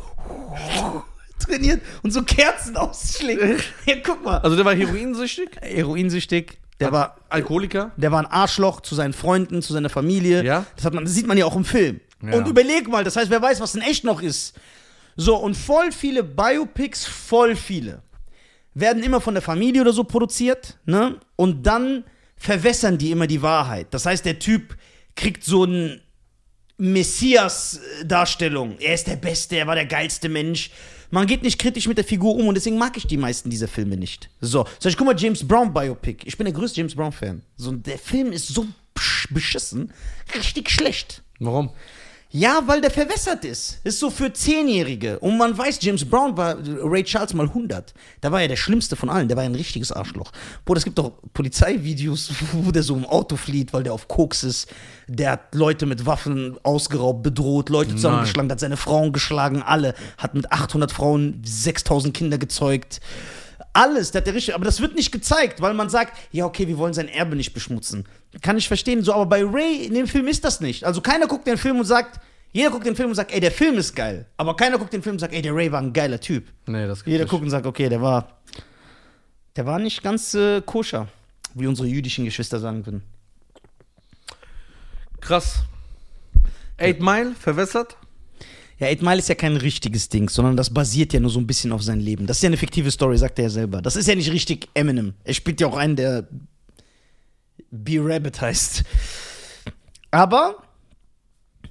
trainiert 1.38 1.80
und 2.02 2.11
so 2.12 2.23
Kerzen 2.23 2.76
ausschlägt. 2.76 3.64
Ja, 3.87 3.97
guck 4.02 4.25
mal. 4.25 4.38
Also 4.38 4.57
der 4.57 4.64
war 4.64 4.75
heroinsüchtig, 4.75 5.50
Heroinsüchtig, 5.61 6.59
der 6.78 6.92
war 6.92 7.16
Alkoholiker. 7.28 7.92
der 7.97 8.11
war 8.12 8.21
ein 8.21 8.26
Arschloch 8.26 8.80
zu 8.80 8.95
seinen 8.95 9.12
Freunden, 9.12 9.62
zu 9.62 9.73
seiner 9.73 9.90
Familie. 9.90 10.42
Ja. 10.45 10.66
Das, 10.76 10.85
hat 10.85 10.95
man, 10.95 11.04
das 11.04 11.14
sieht 11.14 11.26
man 11.26 11.37
ja 11.37 11.47
auch 11.47 11.57
im 11.57 11.64
Film. 11.64 12.00
Ja. 12.23 12.37
Und 12.37 12.47
überleg 12.47 12.88
mal, 12.88 13.04
das 13.04 13.16
heißt, 13.16 13.30
wer 13.30 13.40
weiß, 13.40 13.61
was 13.61 13.75
in 13.75 13.83
echt 13.83 14.04
noch 14.04 14.23
ist. 14.23 14.54
So, 15.22 15.36
und 15.36 15.54
voll 15.54 15.92
viele 15.92 16.24
Biopics, 16.24 17.04
voll 17.04 17.54
viele, 17.54 18.02
werden 18.72 19.02
immer 19.02 19.20
von 19.20 19.34
der 19.34 19.42
Familie 19.42 19.82
oder 19.82 19.92
so 19.92 20.04
produziert, 20.04 20.78
ne? 20.86 21.20
Und 21.36 21.66
dann 21.66 22.04
verwässern 22.38 22.96
die 22.96 23.10
immer 23.10 23.26
die 23.26 23.42
Wahrheit. 23.42 23.88
Das 23.90 24.06
heißt, 24.06 24.24
der 24.24 24.38
Typ 24.38 24.78
kriegt 25.16 25.44
so 25.44 25.64
ein 25.64 26.00
Messias-Darstellung. 26.78 28.78
Er 28.78 28.94
ist 28.94 29.08
der 29.08 29.16
Beste, 29.16 29.56
er 29.56 29.66
war 29.66 29.74
der 29.74 29.84
geilste 29.84 30.30
Mensch. 30.30 30.70
Man 31.10 31.26
geht 31.26 31.42
nicht 31.42 31.60
kritisch 31.60 31.86
mit 31.86 31.98
der 31.98 32.04
Figur 32.06 32.36
um 32.36 32.48
und 32.48 32.54
deswegen 32.54 32.78
mag 32.78 32.96
ich 32.96 33.06
die 33.06 33.18
meisten 33.18 33.50
dieser 33.50 33.68
Filme 33.68 33.98
nicht. 33.98 34.30
So, 34.40 34.64
soll 34.78 34.90
ich 34.90 34.96
guck 34.96 35.06
mal, 35.06 35.18
James 35.18 35.46
Brown 35.46 35.74
Biopic. 35.74 36.26
Ich 36.26 36.38
bin 36.38 36.46
der 36.46 36.54
größte 36.54 36.80
James 36.80 36.94
Brown 36.94 37.12
Fan. 37.12 37.42
So, 37.58 37.72
der 37.72 37.98
Film 37.98 38.32
ist 38.32 38.48
so 38.48 38.66
besch- 38.96 39.30
beschissen, 39.34 39.92
richtig 40.34 40.70
schlecht. 40.70 41.22
Warum? 41.40 41.68
Ja, 42.32 42.62
weil 42.66 42.80
der 42.80 42.92
verwässert 42.92 43.44
ist. 43.44 43.80
Ist 43.82 43.99
so 43.99 44.08
für 44.08 44.32
Zehnjährige. 44.32 45.18
Und 45.18 45.37
man 45.37 45.56
weiß, 45.58 45.80
James 45.82 46.04
Brown 46.04 46.37
war 46.37 46.56
Ray 46.64 47.02
Charles 47.02 47.34
mal 47.34 47.46
100. 47.46 47.92
Da 48.20 48.30
war 48.30 48.40
er 48.40 48.46
der 48.46 48.54
schlimmste 48.54 48.94
von 48.94 49.10
allen. 49.10 49.26
Der 49.26 49.37
war 49.37 49.42
ein 49.42 49.54
richtiges 49.56 49.90
Arschloch. 49.90 50.30
Boah, 50.64 50.76
es 50.76 50.84
gibt 50.84 50.96
doch 50.99 51.12
Polizeivideos, 51.34 52.30
wo 52.52 52.70
der 52.70 52.84
so 52.84 52.94
im 52.94 53.04
Auto 53.04 53.37
flieht, 53.37 53.72
weil 53.72 53.82
der 53.82 53.92
auf 53.92 54.06
Koks 54.06 54.44
ist. 54.44 54.68
Der 55.08 55.32
hat 55.32 55.54
Leute 55.56 55.87
mit 55.87 56.06
Waffen 56.06 56.56
ausgeraubt, 56.62 57.25
bedroht, 57.25 57.68
Leute 57.68 57.96
zusammengeschlagen, 57.96 58.49
hat 58.49 58.60
seine 58.60 58.76
Frauen 58.76 59.12
geschlagen, 59.12 59.62
alle. 59.62 59.94
Hat 60.16 60.34
mit 60.34 60.52
800 60.52 60.92
Frauen 60.92 61.42
6000 61.44 62.14
Kinder 62.16 62.38
gezeugt. 62.38 63.00
Alles, 63.72 64.10
der 64.10 64.20
hat 64.20 64.26
der 64.26 64.34
richtig, 64.34 64.54
aber 64.54 64.64
das 64.64 64.80
wird 64.80 64.96
nicht 64.96 65.12
gezeigt, 65.12 65.60
weil 65.60 65.74
man 65.74 65.88
sagt, 65.88 66.16
ja, 66.32 66.44
okay, 66.44 66.66
wir 66.66 66.76
wollen 66.78 66.92
sein 66.92 67.08
Erbe 67.08 67.36
nicht 67.36 67.54
beschmutzen. 67.54 68.04
Kann 68.42 68.58
ich 68.58 68.66
verstehen, 68.66 69.02
so, 69.04 69.12
aber 69.14 69.26
bei 69.26 69.44
Ray 69.44 69.86
in 69.86 69.94
dem 69.94 70.08
Film 70.08 70.26
ist 70.26 70.44
das 70.44 70.60
nicht. 70.60 70.84
Also 70.84 71.00
keiner 71.00 71.26
guckt 71.28 71.46
den 71.46 71.56
Film 71.56 71.78
und 71.78 71.84
sagt, 71.84 72.20
jeder 72.52 72.70
guckt 72.70 72.84
den 72.84 72.96
Film 72.96 73.10
und 73.10 73.14
sagt, 73.14 73.32
ey, 73.32 73.38
der 73.38 73.52
Film 73.52 73.78
ist 73.78 73.94
geil. 73.94 74.26
Aber 74.36 74.56
keiner 74.56 74.76
guckt 74.76 74.92
den 74.92 75.02
Film 75.02 75.14
und 75.14 75.18
sagt, 75.20 75.32
ey, 75.32 75.40
der 75.40 75.54
Ray 75.54 75.70
war 75.70 75.80
ein 75.80 75.92
geiler 75.92 76.18
Typ. 76.18 76.48
Nee, 76.66 76.86
das 76.88 77.04
Jeder 77.06 77.24
nicht. 77.24 77.30
guckt 77.30 77.44
und 77.44 77.50
sagt, 77.50 77.64
okay, 77.64 77.88
der 77.88 78.02
war, 78.02 78.40
der 79.54 79.66
war 79.66 79.78
nicht 79.78 80.02
ganz 80.02 80.34
äh, 80.34 80.60
koscher, 80.62 81.06
wie 81.54 81.68
unsere 81.68 81.86
jüdischen 81.86 82.24
Geschwister 82.24 82.58
sagen 82.58 82.84
würden. 82.86 83.02
Krass. 85.20 85.60
Eight 86.76 87.00
Mile, 87.00 87.34
verwässert? 87.38 87.96
Ja, 88.80 88.87
Eight 88.87 89.02
Mile 89.02 89.18
ist 89.18 89.28
ja 89.28 89.34
kein 89.34 89.56
richtiges 89.56 90.08
Ding, 90.08 90.28
sondern 90.30 90.56
das 90.56 90.70
basiert 90.72 91.12
ja 91.12 91.20
nur 91.20 91.30
so 91.30 91.38
ein 91.38 91.46
bisschen 91.46 91.70
auf 91.70 91.82
sein 91.82 92.00
Leben. 92.00 92.26
Das 92.26 92.38
ist 92.38 92.42
ja 92.42 92.49
eine 92.49 92.56
fiktive 92.56 92.90
Story, 92.90 93.18
sagt 93.18 93.38
er 93.38 93.44
ja 93.44 93.50
selber. 93.50 93.82
Das 93.82 93.94
ist 93.94 94.08
ja 94.08 94.14
nicht 94.14 94.32
richtig 94.32 94.68
Eminem. 94.75 95.12
Er 95.22 95.34
spielt 95.34 95.60
ja 95.60 95.66
auch 95.66 95.76
einen, 95.76 95.96
der 95.96 96.26
B-Rabbit 97.70 98.40
heißt. 98.40 98.82
Aber 100.10 100.62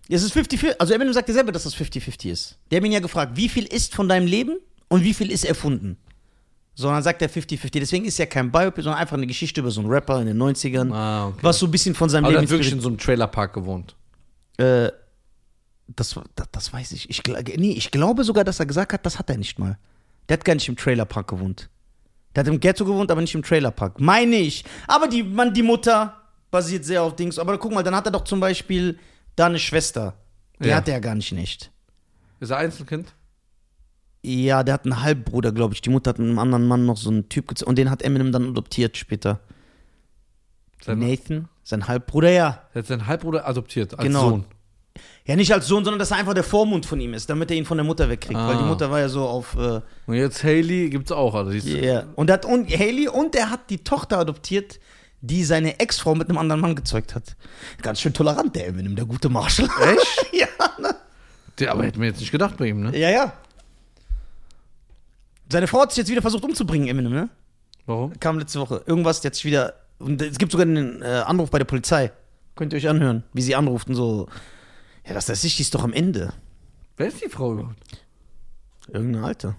es 0.07 0.23
ist 0.23 0.35
50-50. 0.35 0.75
Also 0.79 0.93
Eminem 0.93 1.13
sagt 1.13 1.27
ja 1.27 1.33
selber, 1.33 1.51
dass 1.51 1.63
das 1.63 1.75
50-50 1.75 2.29
ist. 2.31 2.57
Der 2.71 2.77
hat 2.79 2.85
ihn 2.85 2.91
ja 2.91 2.99
gefragt, 2.99 3.33
wie 3.35 3.49
viel 3.49 3.65
ist 3.65 3.95
von 3.95 4.07
deinem 4.07 4.27
Leben 4.27 4.57
und 4.87 5.03
wie 5.03 5.13
viel 5.13 5.31
ist 5.31 5.45
erfunden? 5.45 5.97
Sondern 6.75 7.03
sagt 7.03 7.21
er 7.21 7.29
50-50. 7.29 7.71
Deswegen 7.79 8.05
ist 8.05 8.17
ja 8.19 8.25
kein 8.25 8.51
Biopic, 8.51 8.83
sondern 8.83 9.01
einfach 9.01 9.17
eine 9.17 9.27
Geschichte 9.27 9.59
über 9.61 9.71
so 9.71 9.81
einen 9.81 9.89
Rapper 9.89 10.21
in 10.21 10.27
den 10.27 10.37
90ern, 10.41 10.93
Ah, 10.93 11.27
okay. 11.27 11.39
was 11.41 11.59
so 11.59 11.65
ein 11.65 11.71
bisschen 11.71 11.93
von 11.95 12.09
seinem 12.09 12.25
Aber 12.25 12.33
Leben 12.35 12.43
hat 12.43 12.49
wirklich 12.51 12.71
in 12.71 12.79
so 12.79 12.87
einem 12.87 12.97
Trailerpark 12.97 13.53
gewohnt. 13.53 13.95
äh, 14.57 14.89
das, 15.95 16.19
das, 16.35 16.47
das 16.51 16.73
weiß 16.73 16.91
ich. 16.93 17.09
Ich, 17.09 17.23
nee, 17.57 17.71
ich 17.71 17.91
glaube 17.91 18.23
sogar, 18.23 18.43
dass 18.43 18.59
er 18.59 18.65
gesagt 18.65 18.93
hat, 18.93 19.05
das 19.05 19.19
hat 19.19 19.29
er 19.29 19.37
nicht 19.37 19.59
mal. 19.59 19.77
Der 20.27 20.37
hat 20.37 20.45
gar 20.45 20.53
nicht 20.55 20.67
im 20.69 20.75
Trailerpark 20.77 21.27
gewohnt. 21.27 21.69
Der 22.35 22.43
hat 22.43 22.47
im 22.47 22.59
Ghetto 22.59 22.85
gewohnt, 22.85 23.09
aber 23.11 23.21
nicht 23.21 23.33
im 23.35 23.41
Trailerpark. 23.43 23.99
Meine 23.99 24.35
ich. 24.35 24.63
Aber 24.87 25.07
die, 25.07 25.23
man, 25.23 25.53
die 25.53 25.63
Mutter 25.63 26.15
basiert 26.51 26.85
sehr 26.85 27.01
auf 27.03 27.15
Dings. 27.15 27.39
Aber 27.39 27.57
guck 27.57 27.73
mal, 27.73 27.83
dann 27.83 27.95
hat 27.95 28.05
er 28.05 28.11
doch 28.11 28.23
zum 28.23 28.39
Beispiel 28.39 28.99
da 29.35 29.47
eine 29.47 29.59
Schwester. 29.59 30.13
Die 30.61 30.67
Ja. 30.69 30.75
hat 30.75 30.87
er 30.87 30.95
ja 30.95 30.99
gar 30.99 31.15
nicht 31.15 31.31
in 31.31 31.37
echt. 31.39 31.71
Ist 32.39 32.51
er 32.51 32.57
Einzelkind? 32.57 33.13
Ja, 34.21 34.63
der 34.63 34.73
hat 34.75 34.85
einen 34.85 35.01
Halbbruder, 35.01 35.51
glaube 35.51 35.73
ich. 35.73 35.81
Die 35.81 35.89
Mutter 35.89 36.09
hat 36.09 36.19
mit 36.19 36.27
einem 36.27 36.39
anderen 36.39 36.67
Mann 36.67 36.85
noch 36.85 36.97
so 36.97 37.09
einen 37.09 37.29
Typ 37.29 37.47
gezogen. 37.47 37.69
Und 37.69 37.77
den 37.77 37.89
hat 37.89 38.01
Eminem 38.03 38.31
dann 38.31 38.49
adoptiert 38.49 38.97
später. 38.97 39.39
Sein, 40.83 40.99
Nathan, 40.99 41.49
sein 41.63 41.87
Halbbruder, 41.87 42.29
ja. 42.31 42.61
Er 42.73 42.79
hat 42.79 42.87
seinen 42.87 43.07
Halbbruder 43.07 43.47
adoptiert 43.47 43.93
als 43.93 44.03
Genau. 44.03 44.29
Sohn. 44.29 44.45
Ja, 45.25 45.35
nicht 45.35 45.53
als 45.53 45.67
Sohn, 45.67 45.83
sondern 45.83 45.99
dass 45.99 46.11
er 46.11 46.17
einfach 46.17 46.33
der 46.33 46.43
Vormund 46.43 46.85
von 46.85 46.99
ihm 46.99 47.13
ist, 47.13 47.29
damit 47.29 47.51
er 47.51 47.57
ihn 47.57 47.65
von 47.65 47.77
der 47.77 47.85
Mutter 47.85 48.09
wegkriegt. 48.09 48.39
Weil 48.39 48.57
die 48.57 48.63
Ah. 48.63 48.67
Mutter 48.67 48.89
war 48.89 48.99
ja 48.99 49.09
so 49.09 49.27
auf. 49.27 49.55
Äh, 49.55 49.81
Und 50.07 50.15
jetzt 50.15 50.43
Haley 50.43 50.89
gibt's 50.89 51.11
auch, 51.11 51.35
also 51.35 51.51
die 51.51 51.59
ist, 51.59 51.67
yeah. 51.67 52.05
Und, 52.15 52.31
hat, 52.31 52.45
und 52.45 52.69
Haley 52.69 53.07
und 53.07 53.35
er 53.35 53.49
hat 53.51 53.69
die 53.69 53.77
Tochter 53.83 54.17
adoptiert, 54.19 54.79
die 55.21 55.43
seine 55.43 55.79
Ex-Frau 55.79 56.15
mit 56.15 56.29
einem 56.29 56.37
anderen 56.39 56.61
Mann 56.61 56.75
gezeugt 56.75 57.13
hat. 57.13 57.35
Ganz 57.81 58.01
schön 58.01 58.13
tolerant, 58.13 58.55
der 58.55 58.67
Eminem, 58.67 58.95
der 58.95 59.05
gute 59.05 59.29
Marshall. 59.29 59.69
Echt? 59.81 60.25
ja, 60.33 60.47
ne? 60.81 60.95
der, 61.59 61.71
aber 61.73 61.83
hätten 61.85 61.99
wir 62.01 62.07
jetzt 62.07 62.19
nicht 62.21 62.31
gedacht 62.31 62.57
bei 62.57 62.67
ihm, 62.67 62.81
ne? 62.81 62.97
ja, 62.97 63.09
ja. 63.09 63.33
Seine 65.51 65.67
Frau 65.67 65.81
hat 65.81 65.91
sich 65.91 65.97
jetzt 65.99 66.09
wieder 66.09 66.21
versucht 66.21 66.43
umzubringen, 66.43 66.87
Eminem, 66.87 67.11
ne? 67.11 67.29
Warum? 67.85 68.17
Kam 68.19 68.37
letzte 68.39 68.59
Woche. 68.59 68.83
Irgendwas 68.85 69.23
jetzt 69.23 69.43
wieder. 69.45 69.73
Und 69.97 70.21
es 70.21 70.37
gibt 70.37 70.51
sogar 70.51 70.67
einen 70.67 71.01
äh, 71.01 71.05
Anruf 71.25 71.49
bei 71.49 71.57
der 71.57 71.65
Polizei. 71.65 72.11
Könnt 72.55 72.71
ihr 72.73 72.77
euch 72.77 72.87
anhören, 72.87 73.23
wie 73.33 73.41
sie 73.41 73.55
anruft 73.55 73.89
und 73.89 73.95
so. 73.95 74.27
Ja, 75.09 75.15
was 75.15 75.25
das 75.25 75.43
ist, 75.43 75.57
die 75.57 75.63
ist 75.63 75.73
doch 75.73 75.83
am 75.83 75.91
Ende. 75.91 76.31
Wer 76.95 77.07
ist 77.07 77.19
die 77.19 77.29
Frau 77.29 77.53
überhaupt? 77.53 77.81
Irgendeine 78.87 79.25
Alte. 79.25 79.55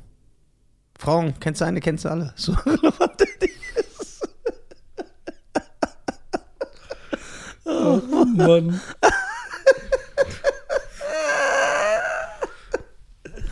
Frauen, 0.97 1.35
kennst 1.41 1.61
du 1.61 1.65
eine, 1.65 1.81
kennst 1.81 2.05
du 2.05 2.09
alle. 2.09 2.33
So 2.37 2.53
relevant 2.53 3.21
ist. 3.21 4.29
Oh 7.65 8.01
Mann. 8.37 8.81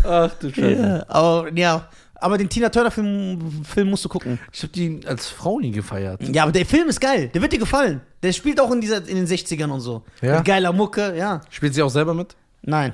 Ach 0.04 0.32
du 0.34 0.50
Scheiße. 0.54 0.80
Ja, 0.80 1.04
aber, 1.08 1.52
ja, 1.52 1.90
aber 2.20 2.38
den 2.38 2.48
Tina 2.48 2.68
Turner-Film 2.68 3.64
Film 3.64 3.90
musst 3.90 4.04
du 4.04 4.08
gucken. 4.08 4.38
Ich 4.52 4.62
hab 4.62 4.72
die 4.72 5.00
als 5.06 5.28
Frau 5.28 5.58
nie 5.60 5.70
gefeiert. 5.70 6.22
Ja, 6.28 6.42
aber 6.44 6.52
der 6.52 6.66
Film 6.66 6.88
ist 6.88 7.00
geil. 7.00 7.28
Der 7.28 7.40
wird 7.42 7.52
dir 7.52 7.58
gefallen. 7.58 8.00
Der 8.22 8.32
spielt 8.32 8.60
auch 8.60 8.70
in, 8.72 8.80
dieser, 8.80 8.98
in 9.06 9.16
den 9.16 9.26
60ern 9.26 9.70
und 9.70 9.80
so. 9.80 10.04
Ja? 10.20 10.36
Mit 10.36 10.44
geiler 10.46 10.72
Mucke, 10.72 11.16
ja. 11.16 11.40
Spielt 11.50 11.74
sie 11.74 11.82
auch 11.82 11.90
selber 11.90 12.14
mit? 12.14 12.36
Nein. 12.62 12.92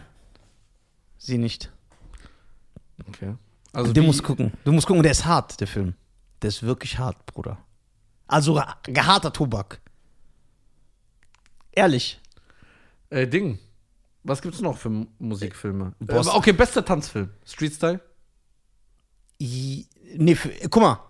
Sie 1.19 1.39
nicht. 1.39 1.71
Okay. 3.09 3.35
Also 3.73 3.93
den 3.93 4.05
musst 4.07 4.21
du 4.21 4.25
gucken. 4.25 4.53
Du 4.65 4.73
musst 4.73 4.87
gucken, 4.87 5.03
der 5.03 5.13
ist 5.13 5.25
hart, 5.25 5.61
der 5.61 5.67
Film. 5.67 5.95
Der 6.43 6.49
ist 6.49 6.63
wirklich 6.63 6.99
hart, 6.99 7.25
Bruder. 7.27 7.59
Also 8.29 8.61
harter 8.61 9.33
Tobak. 9.33 9.81
Ehrlich. 11.73 12.21
Äh, 13.11 13.27
Ding. 13.27 13.59
Was 14.23 14.41
gibt's 14.41 14.61
noch 14.61 14.79
für 14.79 15.07
Musikfilme? 15.19 15.93
Äh, 16.01 16.05
Boss- 16.05 16.29
okay, 16.29 16.53
bester 16.53 16.85
Tanzfilm. 16.85 17.31
Street 17.45 17.73
Style? 17.75 18.01
Nee, 20.17 20.35
für, 20.35 20.51
guck 20.71 20.83
mal. 20.83 21.01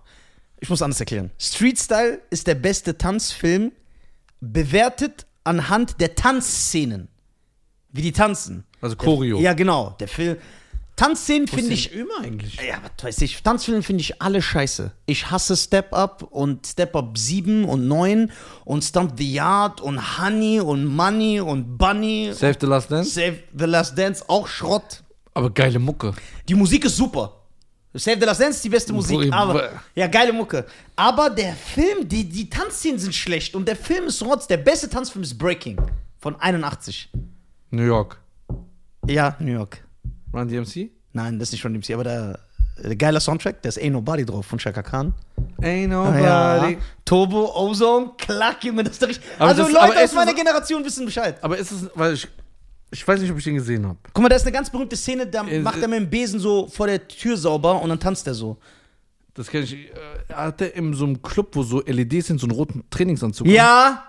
Ich 0.61 0.71
muss 0.71 0.81
anders 0.83 1.01
erklären. 1.01 1.31
Street 1.39 1.79
Style 1.79 2.23
ist 2.31 2.47
der 2.47 2.55
beste 2.55 2.97
Tanzfilm, 2.97 3.73
bewertet 4.41 5.27
anhand 5.45 6.01
der 6.01 6.15
Tanzszenen. 6.15 7.09
Wie 7.91 8.03
die 8.03 8.13
tanzen. 8.13 8.65
Also 8.81 8.97
Choreo. 8.97 9.39
Ja, 9.39 9.53
genau. 9.53 9.95
Der 10.01 10.09
Film. 10.09 10.37
Tanzszenen 10.97 11.49
finde 11.49 11.73
ich. 11.73 11.93
immer 11.93 12.21
eigentlich. 12.23 12.57
Ja, 12.57 12.79
was 12.83 13.05
weiß 13.05 13.21
ich. 13.23 13.43
Tanzfilme 13.43 13.83
finde 13.83 14.01
ich 14.01 14.23
alle 14.23 14.41
scheiße. 14.41 14.93
Ich 15.07 15.31
hasse 15.31 15.57
Step 15.57 15.93
Up 15.93 16.23
und 16.23 16.67
Step 16.67 16.95
Up 16.95 17.19
7 17.19 17.65
und 17.65 17.89
9 17.89 18.31
und 18.65 18.83
Stomp 18.83 19.15
the 19.19 19.33
Yard 19.33 19.81
und 19.81 20.19
Honey 20.19 20.61
und 20.61 20.87
Money 20.87 21.41
und 21.41 21.77
Bunny. 21.77 22.31
Save 22.33 22.57
the 22.61 22.67
Last 22.67 22.91
Dance? 22.91 23.11
Save 23.11 23.43
the 23.57 23.65
Last 23.65 23.99
Dance, 23.99 24.25
auch 24.29 24.47
Schrott. 24.47 25.03
Aber 25.35 25.51
geile 25.51 25.81
Mucke. 25.81 26.15
Die 26.49 26.55
Musik 26.55 26.85
ist 26.85 26.97
super. 26.97 27.44
Save 27.97 28.19
the 28.19 28.27
Last 28.27 28.41
Dance 28.41 28.57
ist 28.57 28.65
die 28.65 28.69
beste 28.71 28.93
Musik, 28.93 29.33
aber 29.33 29.71
ja, 29.95 30.09
geile 30.09 30.33
Mucke. 30.33 30.67
Aber 30.97 31.31
der 31.31 31.55
Film, 31.55 32.09
die, 32.09 32.29
die 32.29 32.51
Tanzszenen 32.51 32.99
sind 32.99 33.15
schlecht 33.15 33.55
und 33.55 33.69
der 33.69 33.77
Film 33.77 34.07
ist 34.07 34.21
rotz. 34.23 34.49
Der 34.49 34.57
beste 34.57 34.89
Tanzfilm 34.89 35.23
ist 35.23 35.39
Breaking 35.39 35.79
von 36.19 36.35
81. 36.41 37.09
New 37.71 37.85
York. 37.85 38.19
Ja, 39.07 39.37
New 39.39 39.53
York. 39.53 39.85
Run 40.33 40.49
DMC? 40.49 40.91
Nein, 41.13 41.39
das 41.39 41.49
ist 41.49 41.53
nicht 41.53 41.63
von 41.63 41.73
dem 41.73 41.83
aber 41.95 42.03
der, 42.03 42.41
der 42.83 42.97
geiler 42.97 43.21
Soundtrack, 43.21 43.63
da 43.63 43.69
ist 43.69 43.79
Ain't 43.79 43.91
Nobody 43.93 44.25
drauf 44.25 44.47
von 44.47 44.59
Shaka 44.59 44.83
Khan. 44.83 45.15
Ain't 45.61 45.85
Ah, 45.95 46.57
nobody. 46.59 46.73
ja. 46.75 46.79
Turbo, 47.05 47.55
Ozone, 47.55 48.11
Klack, 48.19 48.65
Junge, 48.65 48.83
das 48.83 48.95
ist 48.95 49.07
richtig. 49.07 49.25
Also 49.39 49.63
das- 49.63 49.73
Leute 49.73 50.03
aus 50.03 50.13
meiner 50.15 50.35
Generation 50.35 50.85
wissen 50.85 51.05
Bescheid. 51.07 51.37
Aber 51.43 51.57
ist 51.57 51.71
es, 51.71 51.89
weil 51.95 52.15
ich, 52.15 52.27
ich 52.95 53.07
weiß 53.07 53.21
nicht, 53.21 53.31
ob 53.31 53.39
ich 53.39 53.45
den 53.45 53.57
gesehen 53.57 53.87
habe. 53.87 53.99
Guck 54.13 54.23
mal, 54.23 54.29
da 54.29 54.37
ist 54.37 54.43
eine 54.43 54.53
ganz 54.53 54.71
berühmte 54.71 54.97
Szene, 54.97 55.27
da 55.27 55.45
Äh, 55.47 55.61
macht 55.61 55.83
er 55.83 55.89
mit 55.89 55.99
dem 55.99 56.09
Besen 56.11 56.39
so 56.41 56.67
vor 56.69 56.87
der 56.87 57.07
Tür 57.07 57.37
sauber 57.37 57.83
und 57.83 57.89
dann 57.89 58.01
tanzt 58.01 58.27
er 58.27 58.35
so. 58.35 58.57
Das 59.35 59.49
kenne 59.49 59.65
ich. 59.65 59.75
Äh, 59.75 59.91
hat 60.33 60.61
er 60.61 60.75
in 60.77 60.95
so 60.95 61.05
einem 61.05 61.21
Club, 61.21 61.49
wo 61.57 61.63
so 61.65 61.83
LEDs 61.85 62.29
sind, 62.29 62.41
so 62.41 62.47
einen 62.47 62.53
roten 62.53 62.85
Trainingsanzug? 62.91 63.47
Ja. 63.49 64.05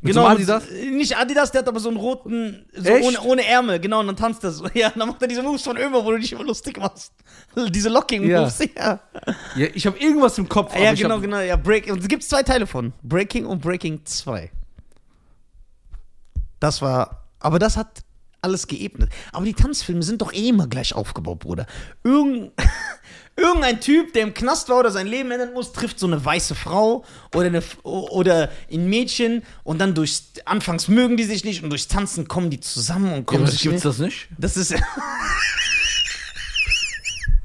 Mit 0.00 0.12
genau, 0.12 0.26
so 0.26 0.28
Adidas? 0.28 0.70
mit- 0.70 0.92
Nicht 0.94 1.16
Adidas, 1.16 1.50
der 1.50 1.62
hat 1.62 1.68
aber 1.68 1.80
so 1.80 1.88
einen 1.88 1.98
roten, 1.98 2.64
so 2.72 2.88
Echt? 2.88 3.04
ohne, 3.04 3.20
ohne 3.22 3.44
Ärmel, 3.44 3.80
genau, 3.80 3.98
und 3.98 4.06
dann 4.06 4.14
tanzt 4.14 4.44
er 4.44 4.52
so. 4.52 4.64
Ja, 4.74 4.90
dann 4.90 5.08
macht 5.08 5.20
er 5.20 5.26
diese 5.26 5.42
Moves 5.42 5.62
von 5.62 5.76
Ömer, 5.76 6.04
wo 6.04 6.12
du 6.12 6.18
dich 6.20 6.30
immer 6.30 6.44
lustig 6.44 6.78
machst. 6.78 7.12
Diese 7.70 7.88
Locking-Moves, 7.88 8.60
ja. 8.76 9.00
Ja, 9.56 9.66
ich 9.74 9.84
habe 9.88 9.98
irgendwas 9.98 10.38
im 10.38 10.48
Kopf. 10.48 10.72
Ja, 10.78 10.94
genau, 10.94 11.18
genau, 11.18 11.40
ja, 11.40 11.56
Break. 11.56 11.90
Und 11.90 11.98
es 12.00 12.06
gibt 12.06 12.22
zwei 12.22 12.44
Teile 12.44 12.68
von. 12.68 12.92
Breaking 13.02 13.44
und 13.46 13.60
Breaking 13.60 14.04
2. 14.04 14.52
Das 16.60 16.80
war, 16.82 17.24
aber 17.40 17.58
das 17.58 17.76
hat 17.76 18.00
alles 18.42 18.66
geebnet. 18.66 19.10
Aber 19.32 19.44
die 19.44 19.54
Tanzfilme 19.54 20.02
sind 20.02 20.22
doch 20.22 20.32
eh 20.32 20.48
immer 20.48 20.66
gleich 20.66 20.94
aufgebaut, 20.94 21.40
Bruder. 21.40 21.66
Irgend, 22.04 22.52
irgendein 23.36 23.80
Typ, 23.80 24.12
der 24.12 24.22
im 24.22 24.34
Knast 24.34 24.68
war 24.68 24.78
oder 24.80 24.90
sein 24.90 25.06
Leben 25.06 25.30
ändern 25.30 25.52
muss, 25.54 25.72
trifft 25.72 25.98
so 25.98 26.06
eine 26.06 26.24
weiße 26.24 26.54
Frau 26.54 27.04
oder, 27.34 27.46
eine, 27.46 27.62
oder 27.82 28.50
ein 28.72 28.88
Mädchen 28.88 29.42
und 29.64 29.78
dann 29.80 29.94
durchs, 29.94 30.32
anfangs 30.44 30.88
mögen 30.88 31.16
die 31.16 31.24
sich 31.24 31.44
nicht 31.44 31.62
und 31.62 31.70
durchs 31.70 31.88
Tanzen 31.88 32.28
kommen 32.28 32.50
die 32.50 32.60
zusammen 32.60 33.06
und 33.12 33.18
Ja, 33.18 33.22
kommen 33.22 33.42
aber 33.42 33.50
sich 33.52 33.62
gibt's 33.62 33.82
das 33.82 33.98
nicht? 33.98 34.28
das 34.38 34.56
ist, 34.56 34.74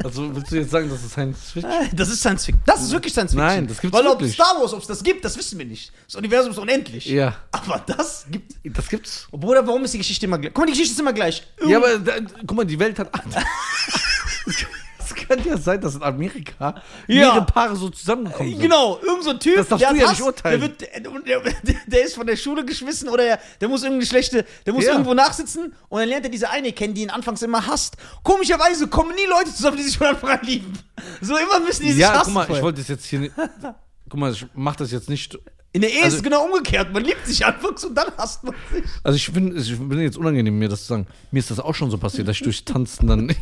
Also 0.04 0.36
willst 0.36 0.52
du 0.52 0.56
jetzt 0.58 0.72
sagen, 0.72 0.90
das 0.90 1.04
ist 1.04 1.12
Science 1.12 1.52
Fiction? 1.52 1.72
das 1.94 2.10
ist 2.10 2.20
Science 2.20 2.46
Fiction. 2.46 2.64
Das 2.66 2.82
ist 2.82 2.92
wirklich 2.92 3.14
Science 3.14 3.32
Fiction. 3.32 3.48
Nein, 3.48 3.68
das 3.68 3.80
gibt's 3.80 3.98
Weil 3.98 4.08
ob 4.08 4.20
wirklich. 4.20 4.34
Star 4.34 4.60
Wars, 4.60 4.74
ob 4.74 4.82
es 4.82 4.88
das 4.88 5.04
gibt, 5.04 5.24
das 5.24 5.38
wissen 5.38 5.58
wir 5.60 5.66
nicht. 5.66 5.92
Das 6.06 6.16
Universum 6.16 6.52
ist 6.52 6.58
unendlich. 6.58 7.06
Ja. 7.06 7.36
Aber 7.52 7.84
das 7.86 8.26
gibt. 8.30 8.54
Das 8.64 8.90
gibt's. 8.90 9.28
Bruder, 9.32 9.66
warum 9.66 9.84
ist 9.86 9.94
die 9.94 10.00
Geschichte 10.00 10.26
immer 10.26 10.40
gleich? 10.40 10.54
Guck 10.54 10.64
mal, 10.64 10.66
die 10.66 10.72
Geschichte 10.74 10.94
ist 10.94 11.00
immer 11.00 11.14
gleich. 11.14 11.44
Ja, 11.66 11.78
aber 11.78 12.00
da, 12.00 12.14
guck 12.46 12.58
mal, 12.58 12.66
die 12.66 12.80
Welt 12.80 13.00
hat. 13.00 13.12
Es 15.06 15.16
kann 15.16 15.44
ja 15.46 15.58
sein, 15.58 15.80
dass 15.82 15.96
in 15.96 16.04
Amerika 16.04 16.76
Ja. 17.08 17.16
mehrere 17.28 17.46
Paare 17.46 17.76
so 17.76 17.90
zusammengekommen 17.90 18.52
sind. 18.54 18.62
Genau, 18.62 19.00
irgend 19.02 19.24
so 19.24 19.30
ein 19.32 19.40
Typ, 19.40 19.56
Das 19.58 19.68
darfst 19.68 19.84
der 19.84 19.92
du 19.94 19.98
ja 20.00 20.04
Hass, 20.04 20.12
nicht 20.12 20.22
urteilen. 20.26 20.62
Der, 20.62 20.70
wird, 21.14 21.28
der, 21.28 21.40
der, 21.42 21.76
der 21.88 22.04
ist 22.06 22.16
von 22.16 22.26
der 22.28 22.36
Schule 22.38 22.64
geschmissen 22.66 23.10
oder 23.10 23.24
der, 23.24 23.40
der 23.62 23.68
muss 23.70 23.84
irgendeine 23.84 24.06
schlechte, 24.08 24.46
der 24.66 24.74
muss 24.74 24.86
Ja. 24.86 24.92
irgendwo 24.94 25.14
nachsitzen 25.14 25.74
und 25.90 26.00
dann 26.00 26.10
lernt 26.10 26.26
er 26.26 26.32
diese 26.32 26.50
eine 26.50 26.72
kennen, 26.74 26.94
die 26.94 27.02
ihn 27.04 27.10
anfangs 27.10 27.42
immer 27.42 27.66
hasst. 27.68 27.96
Komischerweise 28.24 28.88
kommen 28.88 29.14
nie 29.16 29.26
Leute 29.30 29.54
zusammen, 29.54 29.78
die 29.78 29.84
sich 29.84 29.98
von 29.98 30.08
Anfang 30.08 30.30
an 30.32 30.40
lieben. 30.44 30.74
So 31.22 31.36
immer 31.38 31.60
müssen 31.60 31.84
die 31.84 31.92
sich 31.92 32.02
Ja, 32.02 32.12
hassen. 32.14 32.26
guck 32.26 32.34
mal, 32.34 32.42
ich 32.42 32.48
vorher. 32.48 32.64
wollte 32.64 32.80
das 32.80 32.88
jetzt 32.88 33.06
hier 33.06 33.20
nicht. 33.20 33.34
Guck 34.10 34.20
mal, 34.20 34.32
ich 34.32 34.46
mach 34.54 34.76
das 34.76 34.92
jetzt 34.92 35.10
nicht. 35.10 35.38
In 35.72 35.82
der 35.82 35.90
Ehe 35.90 36.00
ist 36.00 36.04
also- 36.06 36.18
es 36.18 36.24
genau 36.24 36.46
umgekehrt. 36.46 36.94
Man 36.94 37.04
liebt 37.04 37.26
sich 37.26 37.44
anfangs 37.46 37.84
und 37.84 37.96
dann 37.96 38.12
hasst 38.18 38.44
man 38.44 38.54
sich. 38.72 38.84
Also 39.04 39.16
ich 39.16 39.32
bin, 39.32 39.58
ich 39.58 39.78
bin 39.80 40.00
jetzt 40.00 40.18
unangenehm, 40.18 40.58
mir 40.60 40.70
das 40.70 40.82
zu 40.82 40.88
sagen. 40.90 41.08
Mir 41.32 41.40
ist 41.40 41.50
das 41.50 41.60
auch 41.60 41.74
schon 41.74 41.90
so 41.90 41.98
passiert, 41.98 42.28
dass 42.28 42.36
ich 42.36 42.44
durch 42.44 42.64
Tanzen 42.64 43.08
dann 43.08 43.36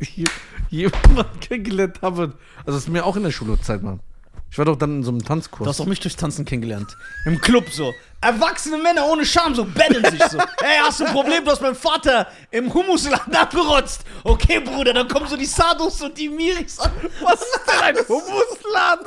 jemanden 0.70 1.40
kennengelernt 1.40 2.02
habe. 2.02 2.34
Also 2.58 2.66
das 2.66 2.76
ist 2.76 2.88
mir 2.88 3.04
auch 3.04 3.16
in 3.16 3.24
der 3.24 3.30
Schulzeit, 3.32 3.82
Mann. 3.82 4.00
Ich 4.48 4.58
war 4.58 4.64
doch 4.64 4.76
dann 4.76 4.98
in 4.98 5.02
so 5.02 5.10
einem 5.10 5.18
Du 5.18 5.24
Tanzkurs. 5.26 5.68
hast 5.68 5.80
auch 5.80 5.86
mich 5.86 5.98
durchs 5.98 6.16
Tanzen 6.16 6.44
kennengelernt. 6.44 6.96
Im 7.24 7.40
Club 7.40 7.68
so. 7.70 7.92
Erwachsene 8.20 8.78
Männer 8.78 9.06
ohne 9.10 9.26
Scham 9.26 9.54
so 9.56 9.64
betteln 9.64 10.04
sich 10.08 10.22
so. 10.30 10.38
Hey, 10.62 10.78
hast 10.82 11.00
du 11.00 11.04
ein 11.04 11.12
Problem? 11.12 11.44
Du 11.44 11.50
hast 11.50 11.60
meinen 11.60 11.74
Vater 11.74 12.28
im 12.52 12.72
Hummusladen 12.72 13.34
abgerotzt. 13.34 14.02
Okay, 14.22 14.60
Bruder, 14.60 14.94
dann 14.94 15.08
kommen 15.08 15.26
so 15.26 15.36
die 15.36 15.46
Sados 15.46 16.00
und 16.00 16.16
die 16.16 16.28
Miris 16.28 16.78
an. 16.78 16.92
Was 17.22 17.40
ist 17.40 17.60
denn 17.66 17.80
ein 17.82 17.96
Hummusladen? 18.08 19.06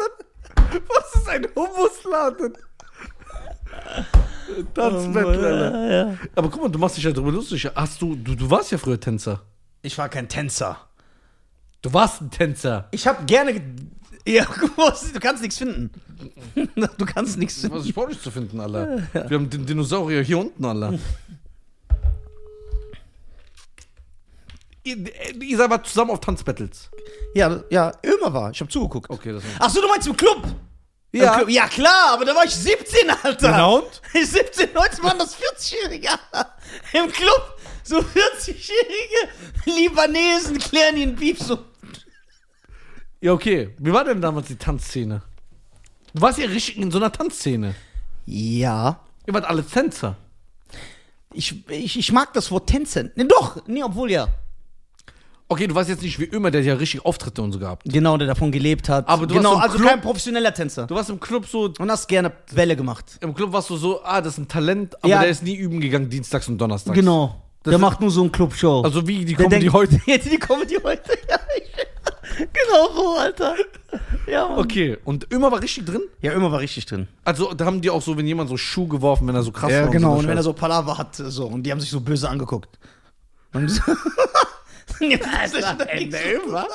Was 0.88 1.16
ist 1.22 1.30
ein 1.30 1.46
Hummusladen? 1.56 2.54
Tanzbattle, 4.74 5.48
Alter. 5.48 5.90
Ja, 5.90 6.10
ja. 6.12 6.18
Aber 6.36 6.50
guck 6.50 6.62
mal, 6.64 6.70
du 6.70 6.80
machst 6.80 6.98
dich 6.98 7.04
ja 7.04 7.12
drüber 7.12 7.32
lustig. 7.32 7.70
Hast 7.76 8.02
du, 8.02 8.16
du, 8.16 8.36
du 8.36 8.50
warst 8.50 8.72
ja 8.72 8.78
früher 8.78 9.00
Tänzer. 9.00 9.42
Ich 9.82 9.98
war 9.98 10.10
kein 10.10 10.28
Tänzer. 10.28 10.78
Du 11.82 11.94
warst 11.94 12.22
ein 12.22 12.32
Tänzer. 12.32 12.88
Ich 12.92 13.08
hab 13.08 13.26
gerne. 13.28 13.54
ge- 13.54 13.64
Ja, 14.36 14.46
guck 14.60 14.78
mal, 14.78 14.94
du 15.14 15.20
kannst 15.20 15.42
nichts 15.42 15.58
finden. 15.58 15.92
Du 16.98 17.06
kannst 17.06 17.38
nichts 17.38 17.62
finden. 17.62 17.76
Was 17.78 17.84
ist 17.84 17.90
sportlich 17.92 18.20
zu 18.22 18.30
finden, 18.32 18.60
Alter? 18.60 19.02
Wir 19.14 19.38
haben 19.38 19.50
den 19.50 19.66
Dinosaurier 19.66 20.22
hier 20.22 20.38
unten, 20.40 20.66
Alter. 20.66 21.00
ihr, 24.84 25.42
ihr 25.42 25.58
seid 25.58 25.70
mal 25.70 25.84
zusammen 25.84 26.12
auf 26.12 26.20
Tanzbattles. 26.20 26.90
Ja, 27.34 27.64
ja, 27.70 27.92
immer 28.02 28.34
war. 28.34 28.52
Ich 28.52 28.62
hab 28.62 28.72
zugeguckt. 28.72 29.10
Okay, 29.10 29.34
das 29.34 29.44
Ach 29.60 29.70
so, 29.70 29.82
du 29.82 29.88
meinst 29.88 30.08
im 30.08 30.16
Club? 30.16 30.44
Ja. 31.12 31.34
Im 31.34 31.38
Club. 31.38 31.50
Ja, 31.50 31.68
klar, 31.68 32.14
aber 32.14 32.26
da 32.26 32.36
war 32.36 32.46
ich 32.46 32.56
17, 32.56 33.10
Alter. 33.24 33.52
Genau 33.52 33.78
und? 33.80 34.02
17, 34.14 34.74
19 34.74 35.04
waren 35.04 35.20
das 35.20 35.36
40-Jährige. 35.36 36.10
Alter. 36.32 36.54
Im 36.94 37.12
Club. 37.12 37.58
So 37.84 37.98
40-Jährige 37.98 39.30
Libanesen 39.66 40.60
klären 40.60 40.98
ihren 40.98 41.16
Beef 41.16 41.40
so. 41.40 41.58
Ja, 43.22 43.34
okay. 43.34 43.76
Wie 43.80 43.92
war 43.92 44.06
denn 44.06 44.22
damals 44.22 44.48
die 44.48 44.56
Tanzszene? 44.56 45.24
Du 46.14 46.22
warst 46.22 46.40
ja 46.40 46.46
richtig 46.46 46.78
in 46.78 46.92
so 46.92 47.00
einer 47.00 47.12
Tanzszene. 47.12 47.76
Ja. 48.26 49.00
Ihr 49.26 49.34
wart 49.34 49.46
alle 49.46 49.66
Tänzer. 49.66 50.16
Ich, 51.34 51.68
ich, 51.70 51.98
ich 51.98 52.12
mag 52.12 52.34
das 52.34 52.52
Wort 52.52 52.70
Tänzen. 52.70 53.12
Nee, 53.16 53.26
doch, 53.26 53.66
nee, 53.68 53.84
obwohl 53.84 54.12
ja. 54.12 54.28
Okay, 55.52 55.66
du 55.66 55.74
warst 55.74 55.90
jetzt 55.90 56.04
nicht 56.04 56.20
wie 56.20 56.26
immer, 56.26 56.52
der 56.52 56.62
hat 56.62 56.68
ja 56.68 56.76
richtig 56.76 57.04
Auftritte 57.04 57.42
und 57.42 57.52
so 57.52 57.58
gehabt. 57.58 57.82
Genau, 57.92 58.18
der 58.18 58.28
davon 58.28 58.52
gelebt 58.52 58.88
hat. 58.88 59.08
Aber 59.10 59.26
du 59.26 59.34
genau, 59.34 59.54
warst 59.56 59.58
im 59.58 59.64
also 59.64 59.78
Club- 59.80 59.90
kein 59.90 60.02
professioneller 60.02 60.54
Tänzer. 60.54 60.86
Du 60.86 60.94
warst 60.94 61.10
im 61.10 61.20
Club 61.20 61.48
so, 61.48 61.74
Und 61.80 61.90
hast 61.90 62.08
gerne 62.08 62.32
Welle 62.52 62.76
gemacht. 62.76 63.18
im 63.22 63.34
Club 63.34 63.52
warst 63.52 63.70
du 63.72 63.76
so, 63.76 64.04
ah, 64.04 64.22
das 64.22 64.34
ist 64.34 64.38
ein 64.40 64.48
Talent, 64.48 64.96
aber 65.04 65.08
Ja. 65.10 65.22
der 65.22 65.30
ist 65.32 65.42
nie 65.42 65.56
üben 65.56 65.80
gegangen, 65.82 66.08
dienstags 66.08 66.48
und 66.48 66.60
donnerstags. 66.60 66.96
Genau. 66.96 67.36
Das 67.64 67.72
der 67.72 67.74
ist- 67.74 67.82
macht 67.82 68.00
nur 68.00 68.12
so 68.12 68.22
eine 68.22 68.30
Clubshow. 68.30 68.82
Also 68.84 69.08
wie 69.08 69.26
die 69.26 69.34
der 69.34 69.38
kommen 69.38 69.50
die 69.50 69.60
denkt- 69.70 69.74
heute. 69.74 70.00
Jetzt 70.06 70.32
die 70.32 70.38
Comedy 70.38 70.78
heute. 70.84 71.18
Ja, 71.28 71.38
genau 72.38 72.94
so, 72.96 73.16
Alter. 73.18 73.56
Ja, 74.28 74.48
Mann. 74.48 74.60
Okay, 74.60 74.98
und 75.04 75.34
immer 75.34 75.52
war 75.52 75.62
richtig 75.64 75.86
drin? 75.86 76.02
Ja, 76.22 76.32
immer 76.34 76.52
war 76.52 76.60
richtig 76.60 76.86
drin. 76.86 77.08
Also 77.26 77.56
da 77.56 77.66
haben 77.66 77.82
die 77.82 77.90
auch 77.90 78.04
so, 78.04 78.16
wenn 78.16 78.28
jemand 78.28 78.50
so 78.50 78.56
Schuh 78.58 78.88
geworfen, 78.88 79.28
wenn 79.28 79.34
er 79.36 79.42
so 79.42 79.52
krass 79.52 79.72
Ja, 79.72 79.82
war. 79.86 79.90
genau. 79.90 80.12
Und 80.12 80.18
Und 80.18 80.22
so 80.26 80.28
wenn 80.30 80.38
er 80.38 80.44
so 80.44 80.54
Palaver 80.54 80.98
hat, 81.00 81.16
so, 81.16 81.48
und 81.48 81.64
die 81.64 81.72
haben 81.72 81.80
sich 81.82 81.90
so 81.90 82.00
böse 82.02 82.30
angeguckt. 82.30 82.78
Und 83.52 83.82
so. 85.00 85.06
ja, 85.06 85.18
das 85.18 85.54
ist 85.54 85.62
Scheiße. 85.66 86.68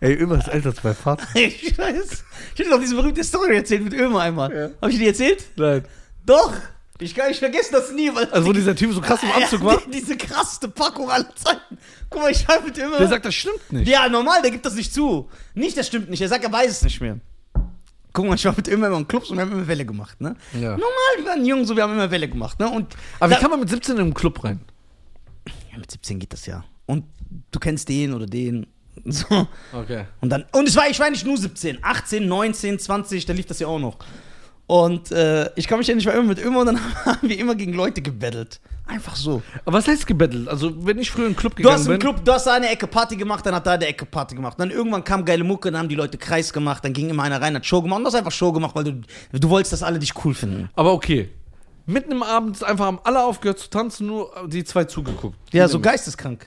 Ey, 0.00 0.14
immer 0.14 0.38
ist 0.38 0.48
älter 0.48 0.70
als 0.70 0.82
mein 0.84 0.94
Vater. 0.94 1.26
Ich 1.34 1.76
weiß. 1.78 2.24
Ich 2.54 2.58
hätte 2.60 2.70
doch 2.70 2.80
diese 2.80 2.94
berühmte 2.94 3.22
Story 3.24 3.56
erzählt 3.56 3.84
mit 3.84 3.94
Ömer 3.94 4.20
einmal. 4.22 4.54
Ja. 4.54 4.68
Hab 4.80 4.90
ich 4.90 4.98
die 4.98 5.06
erzählt? 5.06 5.44
Nein. 5.56 5.84
Doch. 6.26 6.52
Ich, 7.00 7.14
kann, 7.14 7.30
ich 7.30 7.38
vergesse 7.38 7.70
das 7.72 7.92
nie, 7.92 8.12
weil 8.12 8.24
Also 8.32 8.48
wo 8.48 8.52
dieser 8.52 8.74
Typ 8.74 8.92
so 8.92 9.00
krass 9.00 9.22
im 9.22 9.30
Anzug 9.42 9.62
war, 9.64 9.80
die, 9.86 9.90
diese 9.92 10.16
krasseste 10.16 10.68
Packung 10.68 11.08
aller 11.10 11.32
Zeiten. 11.36 11.78
Guck 12.10 12.22
mal, 12.22 12.30
ich 12.32 12.38
schreibe 12.38 12.64
mit 12.66 12.78
Ömer. 12.78 12.98
der 12.98 13.06
sagt, 13.08 13.24
das 13.24 13.34
stimmt 13.36 13.72
nicht. 13.72 13.88
ja, 13.88 14.08
normal, 14.08 14.42
der 14.42 14.50
gibt 14.50 14.66
das 14.66 14.74
nicht 14.74 14.92
zu. 14.92 15.28
Nicht, 15.54 15.76
das 15.76 15.86
stimmt 15.86 16.10
nicht. 16.10 16.20
Er 16.20 16.28
sagt, 16.28 16.42
er 16.44 16.50
weiß 16.52 16.70
es 16.72 16.82
nicht 16.82 17.00
mehr. 17.00 17.18
Guck 18.12 18.26
mal, 18.26 18.34
ich 18.34 18.44
war 18.44 18.54
mit 18.56 18.66
Ömer 18.66 18.88
immer 18.88 18.96
in 18.98 19.06
Clubs 19.06 19.30
und 19.30 19.36
wir 19.36 19.42
haben 19.42 19.52
immer 19.52 19.68
Welle 19.68 19.84
gemacht, 19.86 20.20
ne? 20.20 20.34
Ja. 20.54 20.70
Normal, 20.70 20.88
wir 21.18 21.24
waren 21.26 21.44
jung, 21.46 21.64
so, 21.64 21.76
wir 21.76 21.84
haben 21.84 21.92
immer 21.92 22.10
Welle 22.10 22.28
gemacht, 22.28 22.58
ne? 22.58 22.68
Und 22.68 22.96
Aber 23.20 23.30
wie 23.30 23.34
da- 23.34 23.40
kann 23.40 23.50
man 23.50 23.60
mit 23.60 23.68
17 23.68 23.94
in 23.96 24.00
einen 24.02 24.14
Club 24.14 24.42
rein? 24.42 24.60
ja, 25.70 25.78
mit 25.78 25.90
17 25.90 26.18
geht 26.18 26.32
das 26.32 26.46
ja. 26.46 26.64
Und 26.86 27.04
du 27.50 27.58
kennst 27.58 27.88
den 27.88 28.12
oder 28.14 28.26
den. 28.26 28.66
So. 29.04 29.46
Okay. 29.72 30.06
Und 30.20 30.30
dann, 30.30 30.44
und 30.50 30.66
es 30.66 30.74
war, 30.74 30.90
ich 30.90 30.98
war 30.98 31.08
nicht 31.08 31.24
nur 31.24 31.36
17, 31.36 31.78
18, 31.82 32.26
19, 32.26 32.80
20, 32.80 33.26
da 33.26 33.32
lief 33.32 33.46
das 33.46 33.60
ja 33.60 33.68
auch 33.68 33.78
noch. 33.78 33.96
Und 34.68 35.12
äh, 35.12 35.50
ich 35.56 35.66
kann 35.66 35.78
mich 35.78 35.86
ja 35.86 35.94
nicht 35.94 36.04
mehr 36.04 36.14
immer 36.14 36.24
mit 36.24 36.38
immer 36.38 36.60
und 36.60 36.66
dann 36.66 36.80
haben 37.06 37.28
wir 37.28 37.38
immer 37.38 37.54
gegen 37.54 37.72
Leute 37.72 38.02
gebettelt. 38.02 38.60
Einfach 38.86 39.16
so. 39.16 39.42
Aber 39.64 39.78
was 39.78 39.88
heißt 39.88 40.06
gebettelt? 40.06 40.46
Also 40.48 40.84
wenn 40.86 40.98
ich 40.98 41.10
früher 41.10 41.26
in 41.26 41.32
den 41.32 41.38
Club 41.38 41.52
Du 41.52 41.62
gegangen 41.62 41.74
hast 41.74 41.86
im 41.86 41.92
bin, 41.92 42.00
Club, 42.00 42.22
du 42.22 42.32
hast 42.32 42.46
da 42.46 42.54
eine 42.54 42.68
Ecke 42.68 42.86
Party 42.86 43.16
gemacht, 43.16 43.46
dann 43.46 43.54
hat 43.54 43.66
da 43.66 43.72
eine 43.72 43.86
Ecke 43.86 44.04
Party 44.04 44.34
gemacht. 44.34 44.60
Dann 44.60 44.70
irgendwann 44.70 45.04
kam 45.04 45.24
geile 45.24 45.42
Mucke, 45.42 45.70
dann 45.70 45.80
haben 45.80 45.88
die 45.88 45.94
Leute 45.94 46.18
Kreis 46.18 46.52
gemacht, 46.52 46.84
dann 46.84 46.92
ging 46.92 47.08
immer 47.08 47.22
einer 47.22 47.40
rein, 47.40 47.54
hat 47.54 47.64
Show 47.64 47.80
gemacht 47.80 47.98
und 47.98 48.04
du 48.04 48.08
hast 48.08 48.14
einfach 48.14 48.32
Show 48.32 48.52
gemacht, 48.52 48.74
weil 48.74 48.84
du, 48.84 49.00
du 49.32 49.48
wolltest, 49.48 49.72
dass 49.72 49.82
alle 49.82 49.98
dich 49.98 50.12
cool 50.24 50.34
finden. 50.34 50.68
aber 50.74 50.92
okay. 50.92 51.30
Mitten 51.86 52.12
im 52.12 52.22
Abend 52.22 52.62
einfach 52.62 52.84
haben 52.84 53.00
alle 53.04 53.24
aufgehört 53.24 53.58
zu 53.58 53.70
tanzen, 53.70 54.06
nur 54.06 54.30
die 54.48 54.64
zwei 54.64 54.84
zugeguckt. 54.84 55.38
Ja, 55.54 55.66
so 55.68 55.80
geisteskrank. 55.80 56.46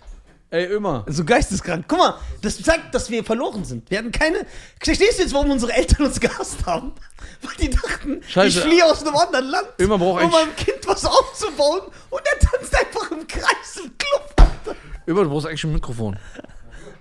Ey, 0.51 0.65
immer. 0.65 1.05
So 1.07 1.23
geisteskrank. 1.25 1.85
Guck 1.87 1.97
mal, 1.97 2.15
das 2.41 2.61
zeigt, 2.61 2.93
dass 2.93 3.09
wir 3.09 3.23
verloren 3.23 3.63
sind. 3.65 3.89
Wir 3.89 3.97
hatten 3.99 4.11
keine. 4.11 4.45
Verstehst 4.81 5.17
du 5.17 5.23
jetzt, 5.23 5.33
warum 5.33 5.49
unsere 5.49 5.71
Eltern 5.73 6.05
uns 6.05 6.19
gehasst 6.19 6.65
haben? 6.65 6.91
Weil 7.41 7.55
die 7.59 7.69
dachten, 7.69 8.21
Scheiße. 8.27 8.59
ich 8.59 8.63
fliehe 8.65 8.85
aus 8.85 9.01
einem 9.05 9.15
anderen 9.15 9.45
Land, 9.47 9.67
Immer 9.77 9.97
braucht 9.97 10.21
um 10.23 10.27
eigentlich- 10.33 10.45
meinem 10.45 10.55
Kind 10.57 10.85
was 10.87 11.05
aufzubauen 11.05 11.81
und 12.09 12.21
er 12.25 12.39
tanzt 12.39 12.75
einfach 12.75 13.11
im 13.11 13.25
Kreis 13.27 13.77
im 13.83 13.91
Club. 13.97 14.33
Alter. 14.37 14.77
Immer, 15.05 15.23
du 15.23 15.29
brauchst 15.29 15.47
eigentlich 15.47 15.63
ein 15.63 15.73
Mikrofon. 15.73 16.19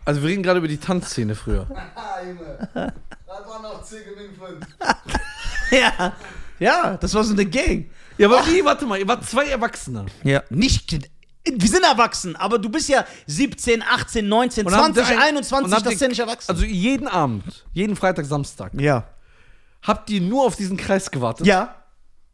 Also 0.05 0.23
wir 0.23 0.29
reden 0.31 0.43
gerade 0.43 0.59
über 0.59 0.69
die 0.69 0.79
Tanzszene 0.79 1.35
früher. 1.35 1.67
Ah, 1.95 2.21
Junge. 2.25 2.69
Das 3.27 3.47
war 3.49 3.63
noch 3.63 3.83
Zigeling 3.83 4.31
5. 4.39 4.67
Ja. 5.73 6.13
Ja, 6.59 6.97
das 6.99 7.15
war 7.15 7.25
so 7.25 7.33
eine 7.33 7.47
Gang. 7.47 7.91
Ja, 8.19 8.29
aber 8.29 8.47
wie, 8.47 8.65
warte 8.65 8.87
mal, 8.87 8.99
ihr 8.99 9.09
wart 9.09 9.25
zwei 9.29 9.47
Erwachsene. 9.47 10.07
Ja. 10.25 10.43
Nicht. 10.51 11.11
Wir 11.57 11.69
sind 11.69 11.85
erwachsen, 11.85 12.37
aber 12.37 12.59
du 12.59 12.69
bist 12.69 12.89
ja 12.89 13.05
17, 13.27 13.83
18, 13.83 14.29
19, 14.29 14.67
Und 14.67 14.73
habt 14.75 14.95
20, 14.95 15.11
ihr 15.11 15.17
ein- 15.17 15.23
21, 15.29 15.67
und 15.67 15.75
habt 15.75 15.87
das 15.87 15.95
ist 15.95 16.01
ja 16.01 16.09
nicht 16.09 16.19
erwachsen. 16.21 16.51
Also 16.51 16.65
jeden 16.65 17.09
Abend, 17.09 17.65
jeden 17.73 17.97
Freitag, 17.97 18.27
Samstag, 18.27 18.73
ja. 18.75 19.05
habt 19.83 20.11
ihr 20.11 20.21
nur 20.21 20.45
auf 20.47 20.57
diesen 20.57 20.77
Kreis 20.77 21.11
gewartet? 21.11 21.47
Ja, 21.47 21.75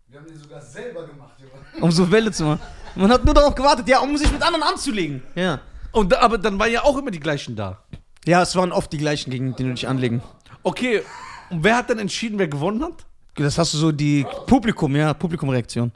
Wir 0.08 0.18
haben 0.20 0.26
die 0.32 0.36
sogar 0.38 0.60
selber 0.60 1.06
gemacht, 1.06 1.34
Junge. 1.40 1.84
um 1.84 1.90
so 1.92 2.10
Welle 2.10 2.30
zu 2.32 2.44
machen. 2.44 2.60
Man 2.94 3.10
hat 3.12 3.24
nur 3.24 3.34
darauf 3.34 3.54
gewartet, 3.54 3.86
ja, 3.88 3.98
um 4.00 4.16
sich 4.16 4.30
mit 4.32 4.42
anderen 4.42 4.62
anzulegen. 4.62 5.22
Ja. 5.34 5.60
Und, 5.92 6.12
da- 6.12 6.20
aber 6.20 6.38
dann 6.38 6.58
waren 6.58 6.72
ja 6.72 6.82
auch 6.84 6.96
immer 6.96 7.10
die 7.10 7.20
gleichen 7.20 7.54
da. 7.56 7.82
Ja, 8.26 8.42
es 8.42 8.56
waren 8.56 8.72
oft 8.72 8.92
die 8.92 8.98
gleichen, 8.98 9.30
gegen 9.30 9.54
die 9.56 9.62
du 9.64 9.70
dich 9.74 9.86
anlegen. 9.86 10.22
Okay, 10.62 11.02
und 11.50 11.62
wer 11.62 11.76
hat 11.76 11.90
dann 11.90 11.98
entschieden, 11.98 12.38
wer 12.38 12.48
gewonnen 12.48 12.82
hat? 12.82 13.04
Das 13.36 13.58
hast 13.58 13.74
du 13.74 13.78
so 13.78 13.92
die 13.92 14.26
Publikum, 14.46 14.96
ja, 14.96 15.12
Publikumreaktion. 15.14 15.92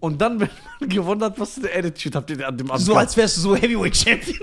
Und 0.00 0.20
dann, 0.20 0.40
wenn 0.40 0.50
man 0.80 0.88
gewonnen 0.88 1.22
hat, 1.22 1.38
was 1.40 1.54
für 1.54 1.60
eine 1.60 1.74
Attitude 1.88 2.18
habt 2.18 2.30
ihr 2.30 2.46
an 2.46 2.56
dem 2.56 2.70
Abend 2.70 2.84
So 2.84 2.94
als 2.96 3.16
wärst 3.16 3.36
du 3.38 3.40
so 3.40 3.56
Heavyweight 3.56 3.96
Champion. 3.96 4.38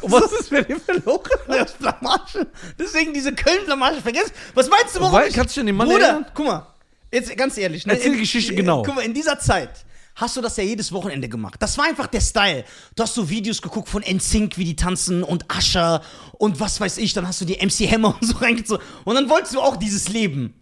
Und 0.00 0.12
was 0.12 0.32
ist, 0.32 0.50
wenn 0.50 0.64
ihr 0.68 0.80
verloren 0.80 1.22
ist 1.64 1.78
Blamage. 1.78 2.46
Deswegen 2.78 3.12
diese 3.12 3.32
Köln-Blamage 3.34 4.00
vergessen. 4.00 4.32
Was 4.54 4.68
meinst 4.68 4.96
du, 4.96 5.00
warum 5.00 5.12
Wobei, 5.12 5.28
ich... 5.28 5.34
kannst 5.34 5.54
du 5.56 5.60
dich 5.60 5.62
an 5.62 5.66
den 5.66 5.76
Mann 5.76 5.88
Bruder, 5.88 6.06
erinnern? 6.06 6.26
guck 6.34 6.46
mal. 6.46 6.66
Jetzt 7.12 7.36
ganz 7.36 7.58
ehrlich. 7.58 7.86
Ne? 7.86 7.92
Erzähl 7.92 8.10
die 8.10 8.16
In- 8.16 8.22
Geschichte 8.22 8.54
genau. 8.54 8.82
Guck 8.82 8.94
mal, 8.94 9.02
in 9.02 9.12
dieser 9.12 9.38
Zeit 9.38 9.84
hast 10.14 10.36
du 10.36 10.40
das 10.40 10.56
ja 10.56 10.64
jedes 10.64 10.92
Wochenende 10.92 11.28
gemacht. 11.28 11.56
Das 11.60 11.76
war 11.78 11.84
einfach 11.84 12.06
der 12.06 12.20
Style. 12.20 12.64
Du 12.96 13.02
hast 13.02 13.14
so 13.14 13.28
Videos 13.28 13.60
geguckt 13.60 13.88
von 13.88 14.02
NSYNC, 14.02 14.56
wie 14.56 14.64
die 14.64 14.76
tanzen 14.76 15.22
und 15.22 15.44
Usher 15.54 16.02
und 16.38 16.58
was 16.58 16.80
weiß 16.80 16.98
ich. 16.98 17.12
Dann 17.12 17.26
hast 17.28 17.40
du 17.40 17.44
die 17.44 17.54
MC 17.64 17.90
Hammer 17.90 18.16
und 18.18 18.26
so 18.26 18.36
reingezogen. 18.38 18.84
Und 19.04 19.14
dann 19.14 19.28
wolltest 19.28 19.54
du 19.54 19.60
auch 19.60 19.76
dieses 19.76 20.08
Leben. 20.08 20.54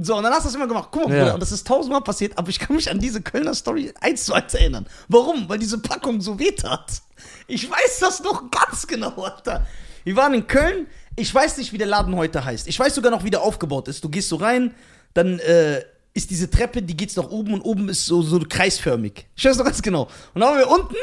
So, 0.00 0.16
und 0.16 0.22
dann 0.22 0.32
hast 0.32 0.44
du 0.44 0.48
das 0.48 0.54
immer 0.54 0.68
gemacht. 0.68 0.88
Guck 0.92 1.08
mal, 1.08 1.14
Ja. 1.16 1.22
Bruder, 1.22 1.34
und 1.34 1.40
das 1.40 1.50
ist 1.52 1.66
tausendmal 1.66 2.02
passiert, 2.02 2.38
aber 2.38 2.48
ich 2.50 2.58
kann 2.58 2.76
mich 2.76 2.90
an 2.90 2.98
diese 3.00 3.20
Kölner 3.20 3.54
Story 3.54 3.92
eins 4.00 4.24
zu 4.24 4.32
eins 4.32 4.54
erinnern. 4.54 4.86
Warum? 5.08 5.48
Weil 5.48 5.58
diese 5.58 5.78
Packung 5.78 6.20
so 6.20 6.38
wehtat. 6.38 7.02
Ich 7.48 7.68
weiß 7.68 7.98
das 8.00 8.22
noch 8.22 8.50
ganz 8.50 8.86
genau, 8.86 9.10
Alter. 9.22 9.66
Wir 10.04 10.14
waren 10.16 10.34
in 10.34 10.46
Köln. 10.46 10.86
Ich 11.16 11.34
weiß 11.34 11.56
nicht, 11.58 11.72
wie 11.72 11.78
der 11.78 11.88
Laden 11.88 12.14
heute 12.14 12.44
heißt. 12.44 12.68
Ich 12.68 12.78
weiß 12.78 12.94
sogar 12.94 13.10
noch, 13.10 13.24
wie 13.24 13.30
der 13.30 13.42
aufgebaut 13.42 13.88
ist. 13.88 14.04
Du 14.04 14.08
gehst 14.08 14.28
so 14.28 14.36
rein, 14.36 14.72
dann 15.14 15.40
äh, 15.40 15.82
ist 16.14 16.30
diese 16.30 16.48
Treppe, 16.48 16.80
die 16.80 16.96
geht 16.96 17.16
nach 17.16 17.28
oben 17.28 17.54
und 17.54 17.62
oben 17.62 17.88
ist 17.88 18.06
so, 18.06 18.22
so 18.22 18.38
kreisförmig. 18.38 19.26
Ich 19.34 19.44
weiß 19.44 19.56
noch 19.56 19.64
ganz 19.64 19.82
genau. 19.82 20.04
Und 20.32 20.40
dann 20.40 20.50
waren 20.50 20.58
wir 20.58 20.68
unten 20.68 20.94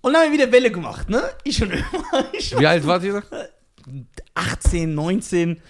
und 0.00 0.12
dann 0.12 0.22
haben 0.22 0.32
wir 0.32 0.38
wieder 0.38 0.52
Welle 0.52 0.70
gemacht, 0.70 1.08
ne? 1.10 1.22
Ich 1.42 1.60
und 1.60 1.72
immer. 1.72 1.84
Ich 2.32 2.56
Wie 2.56 2.66
alt 2.66 2.86
wart 2.86 3.02
ihr 3.02 3.20
da? 3.30 3.46
18, 4.34 4.94
19. 4.94 5.60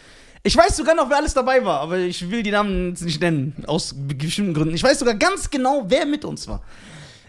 Ich 0.48 0.56
weiß 0.56 0.78
sogar 0.78 0.94
noch, 0.94 1.10
wer 1.10 1.18
alles 1.18 1.34
dabei 1.34 1.62
war, 1.62 1.80
aber 1.80 1.98
ich 1.98 2.30
will 2.30 2.42
die 2.42 2.50
Namen 2.50 2.88
jetzt 2.88 3.02
nicht 3.02 3.20
nennen, 3.20 3.54
aus 3.66 3.94
bestimmten 3.94 4.54
Gründen. 4.54 4.74
Ich 4.74 4.82
weiß 4.82 4.98
sogar 4.98 5.12
ganz 5.12 5.50
genau, 5.50 5.84
wer 5.88 6.06
mit 6.06 6.24
uns 6.24 6.48
war. 6.48 6.62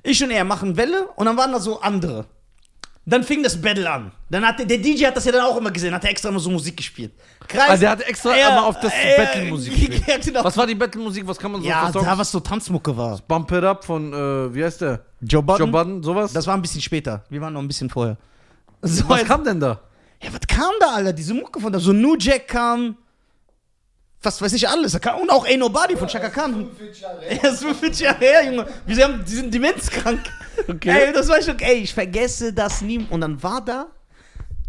Ich 0.03 0.23
und 0.23 0.31
er 0.31 0.45
machen 0.45 0.77
Welle 0.77 1.09
und 1.17 1.25
dann 1.25 1.35
waren 1.35 1.51
da 1.51 1.59
so 1.59 1.81
andere. 1.81 2.27
Dann 3.05 3.25
fing 3.25 3.43
das 3.43 3.59
Battle 3.61 3.91
an. 3.91 4.13
Dann 4.29 4.47
hat 4.47 4.59
der, 4.59 4.67
der 4.67 4.77
DJ 4.77 5.07
hat 5.07 5.17
das 5.17 5.25
ja 5.25 5.33
dann 5.33 5.41
auch 5.41 5.57
immer 5.57 5.69
gesehen, 5.69 5.93
hat 5.93 6.05
er 6.05 6.11
extra 6.11 6.29
immer 6.29 6.39
so 6.39 6.49
Musik 6.49 6.77
gespielt. 6.77 7.11
Kreis, 7.45 7.71
Ah, 7.71 7.75
der 7.75 7.89
hat 7.89 8.01
extra 8.03 8.37
Ja, 8.37 8.51
immer 8.51 8.67
auf 8.67 8.79
das 8.79 8.93
ja, 8.93 9.21
Battle-Musik 9.21 9.75
gespielt. 9.75 10.07
Ja, 10.07 10.17
genau. 10.17 10.43
Was 10.45 10.55
war 10.55 10.65
die 10.65 10.75
Battle-Musik? 10.75 11.27
Was 11.27 11.37
kann 11.37 11.51
man 11.51 11.61
so 11.61 11.67
ja, 11.67 11.91
da 11.91 12.17
was 12.17 12.31
so 12.31 12.39
Tanzmucke 12.39 12.95
war. 12.95 13.19
Bump 13.27 13.51
It 13.51 13.65
Up 13.65 13.83
von, 13.83 14.13
äh, 14.13 14.55
wie 14.55 14.63
heißt 14.63 14.79
der? 14.79 15.03
Joe 15.19 15.43
Budden? 15.43 15.59
Joe 15.65 15.67
Budden, 15.67 16.03
sowas? 16.03 16.31
Das 16.31 16.47
war 16.47 16.53
ein 16.53 16.61
bisschen 16.61 16.79
später. 16.79 17.25
Wir 17.29 17.41
waren 17.41 17.51
noch 17.51 17.61
ein 17.61 17.67
bisschen 17.67 17.89
vorher. 17.89 18.15
So, 18.81 19.09
was 19.09 19.25
kam 19.25 19.43
denn 19.43 19.59
da? 19.59 19.81
Ja, 20.23 20.29
was 20.31 20.47
kam 20.47 20.71
da, 20.79 20.95
Alter? 20.95 21.11
Diese 21.11 21.33
Mucke 21.33 21.59
von 21.59 21.73
da. 21.73 21.79
So 21.79 21.91
New 21.91 22.15
Jack 22.17 22.47
kam. 22.47 22.95
Was 24.21 24.41
weiß 24.41 24.53
ich 24.53 24.67
alles. 24.67 24.95
Und 24.95 25.29
auch 25.29 25.45
Ain't 25.47 25.57
Nobody 25.57 25.95
von 25.95 26.07
Chaka 26.07 26.29
Khan. 26.29 26.53
45 26.77 27.01
Jahre 27.01 27.21
her. 27.21 27.39
Er 27.43 27.51
ist 27.51 27.59
45 27.59 27.99
Jahre 28.01 28.19
her, 28.19 28.45
Junge. 28.45 28.67
Wir 28.85 29.03
haben, 29.05 29.23
die 29.23 29.35
sind 29.35 29.53
demenzkrank. 29.53 30.19
Okay. 30.67 31.07
Ey, 31.07 31.13
das 31.13 31.29
war 31.29 31.41
schon, 31.41 31.57
ey, 31.59 31.75
ich 31.75 31.93
vergesse 31.93 32.51
das 32.51 32.81
nie. 32.81 33.05
Und 33.09 33.21
dann 33.21 33.41
war 33.41 33.63
da 33.63 33.87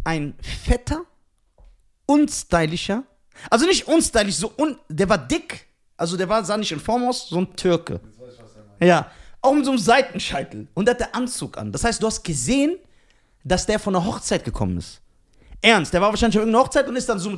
ein 0.04 0.34
fetter, 0.40 1.02
unstylischer, 2.06 3.02
also 3.48 3.66
nicht 3.66 3.86
unstylisch, 3.88 4.36
so 4.36 4.52
un, 4.56 4.78
der 4.88 5.08
war 5.08 5.18
dick, 5.18 5.66
also 5.96 6.16
der 6.16 6.28
war, 6.28 6.44
sah 6.44 6.56
nicht 6.56 6.72
in 6.72 6.80
Form 6.80 7.08
aus, 7.08 7.28
so 7.28 7.38
ein 7.38 7.56
Türke. 7.56 8.00
Jetzt 8.04 8.20
weiß 8.20 8.34
ich, 8.34 8.42
was 8.42 8.56
er 8.56 8.64
meint. 8.64 8.82
Ja, 8.82 9.10
auch 9.40 9.54
mit 9.54 9.64
so 9.64 9.70
einem 9.70 9.78
Seitenscheitel. 9.78 10.68
Und 10.74 10.86
der 10.86 10.94
hatte 10.94 11.14
Anzug 11.14 11.56
an. 11.56 11.72
Das 11.72 11.84
heißt, 11.84 12.02
du 12.02 12.06
hast 12.06 12.22
gesehen, 12.22 12.76
dass 13.44 13.66
der 13.66 13.78
von 13.78 13.96
einer 13.96 14.04
Hochzeit 14.04 14.44
gekommen 14.44 14.76
ist. 14.78 15.00
Ernst, 15.62 15.92
der 15.92 16.00
war 16.00 16.10
wahrscheinlich 16.10 16.38
auf 16.38 16.42
irgendeiner 16.42 16.64
Hochzeit 16.64 16.88
und 16.88 16.96
ist 16.96 17.08
dann 17.08 17.18
so 17.18 17.32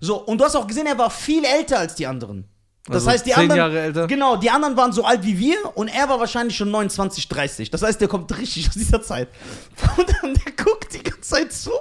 so. 0.00 0.16
Und 0.24 0.38
du 0.38 0.44
hast 0.44 0.54
auch 0.56 0.66
gesehen, 0.66 0.86
er 0.86 0.96
war 0.98 1.10
viel 1.10 1.44
älter 1.44 1.78
als 1.78 1.94
die 1.94 2.06
anderen. 2.06 2.48
Das 2.86 2.96
Also 2.96 3.10
heißt, 3.12 3.26
die 3.26 3.30
zehn 3.30 3.40
anderen. 3.40 3.58
Jahre 3.58 3.80
älter? 3.80 4.06
Genau, 4.06 4.36
die 4.36 4.50
anderen 4.50 4.76
waren 4.76 4.92
so 4.92 5.04
alt 5.04 5.24
wie 5.24 5.38
wir 5.38 5.56
und 5.74 5.88
er 5.88 6.06
war 6.08 6.20
wahrscheinlich 6.20 6.54
schon 6.56 6.70
29, 6.70 7.28
30. 7.28 7.70
Das 7.70 7.82
heißt, 7.82 7.98
der 8.00 8.08
kommt 8.08 8.36
richtig 8.36 8.68
aus 8.68 8.74
dieser 8.74 9.00
Zeit. 9.00 9.28
Und 9.96 10.06
dann 10.20 10.34
der 10.34 10.52
guckt 10.52 10.92
die 10.92 11.02
ganze 11.02 11.22
Zeit 11.22 11.52
so. 11.52 11.72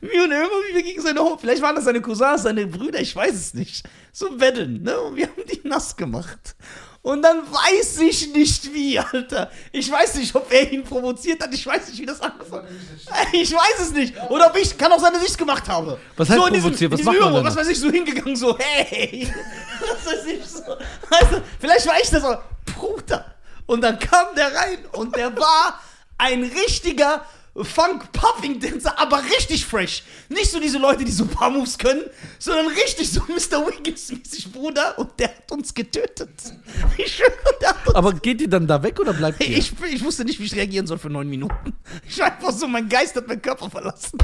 Mir 0.00 0.24
und 0.24 0.32
immer, 0.32 0.46
wie 0.70 0.74
wir 0.74 0.82
gegen 0.82 1.00
seine 1.00 1.20
Hoch. 1.20 1.38
Vielleicht 1.40 1.62
waren 1.62 1.76
das 1.76 1.84
seine 1.84 2.00
Cousins, 2.00 2.42
seine 2.42 2.66
Brüder, 2.66 3.00
ich 3.00 3.14
weiß 3.14 3.32
es 3.32 3.54
nicht. 3.54 3.84
So 4.12 4.36
betteln, 4.36 4.82
ne? 4.82 4.98
Und 5.00 5.16
wir 5.16 5.26
haben 5.28 5.42
die 5.50 5.66
nass 5.68 5.96
gemacht. 5.96 6.56
Und 7.02 7.22
dann 7.22 7.50
weiß 7.50 7.98
ich 8.00 8.28
nicht 8.32 8.74
wie, 8.74 8.98
Alter. 8.98 9.50
Ich 9.72 9.90
weiß 9.90 10.16
nicht, 10.16 10.34
ob 10.34 10.52
er 10.52 10.70
ihn 10.70 10.84
provoziert 10.84 11.42
hat. 11.42 11.52
Ich 11.54 11.66
weiß 11.66 11.88
nicht, 11.88 11.98
wie 11.98 12.06
das 12.06 12.20
angefangen 12.20 12.68
hat. 13.10 13.28
Ich 13.32 13.52
weiß 13.52 13.80
es 13.80 13.92
nicht. 13.92 14.14
Oder 14.28 14.48
ob 14.48 14.56
ich, 14.56 14.76
kann 14.76 14.92
auch 14.92 14.98
sein, 14.98 15.12
dass 15.14 15.22
ich 15.22 15.30
es 15.30 15.38
gemacht 15.38 15.66
habe. 15.66 15.98
Was 16.16 16.28
heißt 16.28 16.38
so 16.38 16.46
in 16.46 16.52
diesem, 16.52 16.68
provoziert? 16.68 16.92
Was 16.92 17.00
in 17.00 17.06
diesem 17.06 17.20
macht 17.22 17.32
man 17.32 17.44
Was 17.44 17.56
weiß 17.56 17.68
ich, 17.68 17.80
so 17.80 17.90
hingegangen, 17.90 18.36
so, 18.36 18.58
hey. 18.58 19.32
Was 19.80 20.12
weiß 20.12 20.26
ich, 20.26 20.44
so. 20.46 20.62
Du, 20.62 21.42
vielleicht 21.58 21.86
war 21.86 21.98
ich 22.02 22.10
das, 22.10 22.22
aber, 22.22 22.44
Bruder. 22.66 23.34
Und 23.64 23.80
dann 23.80 23.98
kam 23.98 24.34
der 24.36 24.54
rein 24.54 24.78
und 24.92 25.16
der 25.16 25.34
war 25.38 25.80
ein 26.18 26.42
richtiger 26.42 27.24
Funk-Popping-Tänzer, 27.64 28.98
aber 28.98 29.22
richtig 29.22 29.64
fresh. 29.66 30.02
Nicht 30.28 30.50
so 30.50 30.60
diese 30.60 30.78
Leute, 30.78 31.04
die 31.04 31.12
so 31.12 31.24
ein 31.24 31.30
paar 31.30 31.50
Moves 31.50 31.78
können, 31.78 32.02
sondern 32.38 32.66
richtig 32.68 33.10
so 33.10 33.20
Mr. 33.28 33.66
Wiggins-mäßig, 33.66 34.52
Bruder. 34.52 34.98
Und 34.98 35.18
der 35.18 35.28
hat 35.28 35.50
uns 35.52 35.72
getötet. 35.74 36.30
Ich 36.96 37.14
schwöre, 37.16 37.30
der 37.60 37.68
hat 37.70 37.86
uns 37.86 37.94
Aber 37.94 38.12
geht 38.12 38.40
ihr 38.40 38.48
dann 38.48 38.66
da 38.66 38.82
weg 38.82 38.98
oder 39.00 39.12
bleibt 39.12 39.40
ihr? 39.40 39.56
ich, 39.56 39.72
ich 39.92 40.04
wusste 40.04 40.24
nicht, 40.24 40.38
wie 40.40 40.44
ich 40.44 40.54
reagieren 40.54 40.86
soll 40.86 40.98
für 40.98 41.10
neun 41.10 41.28
Minuten. 41.28 41.74
Ich 42.08 42.18
war 42.18 42.26
einfach 42.26 42.52
so, 42.52 42.66
mein 42.66 42.88
Geist 42.88 43.16
hat 43.16 43.26
meinen 43.26 43.42
Körper 43.42 43.70
verlassen. 43.70 44.18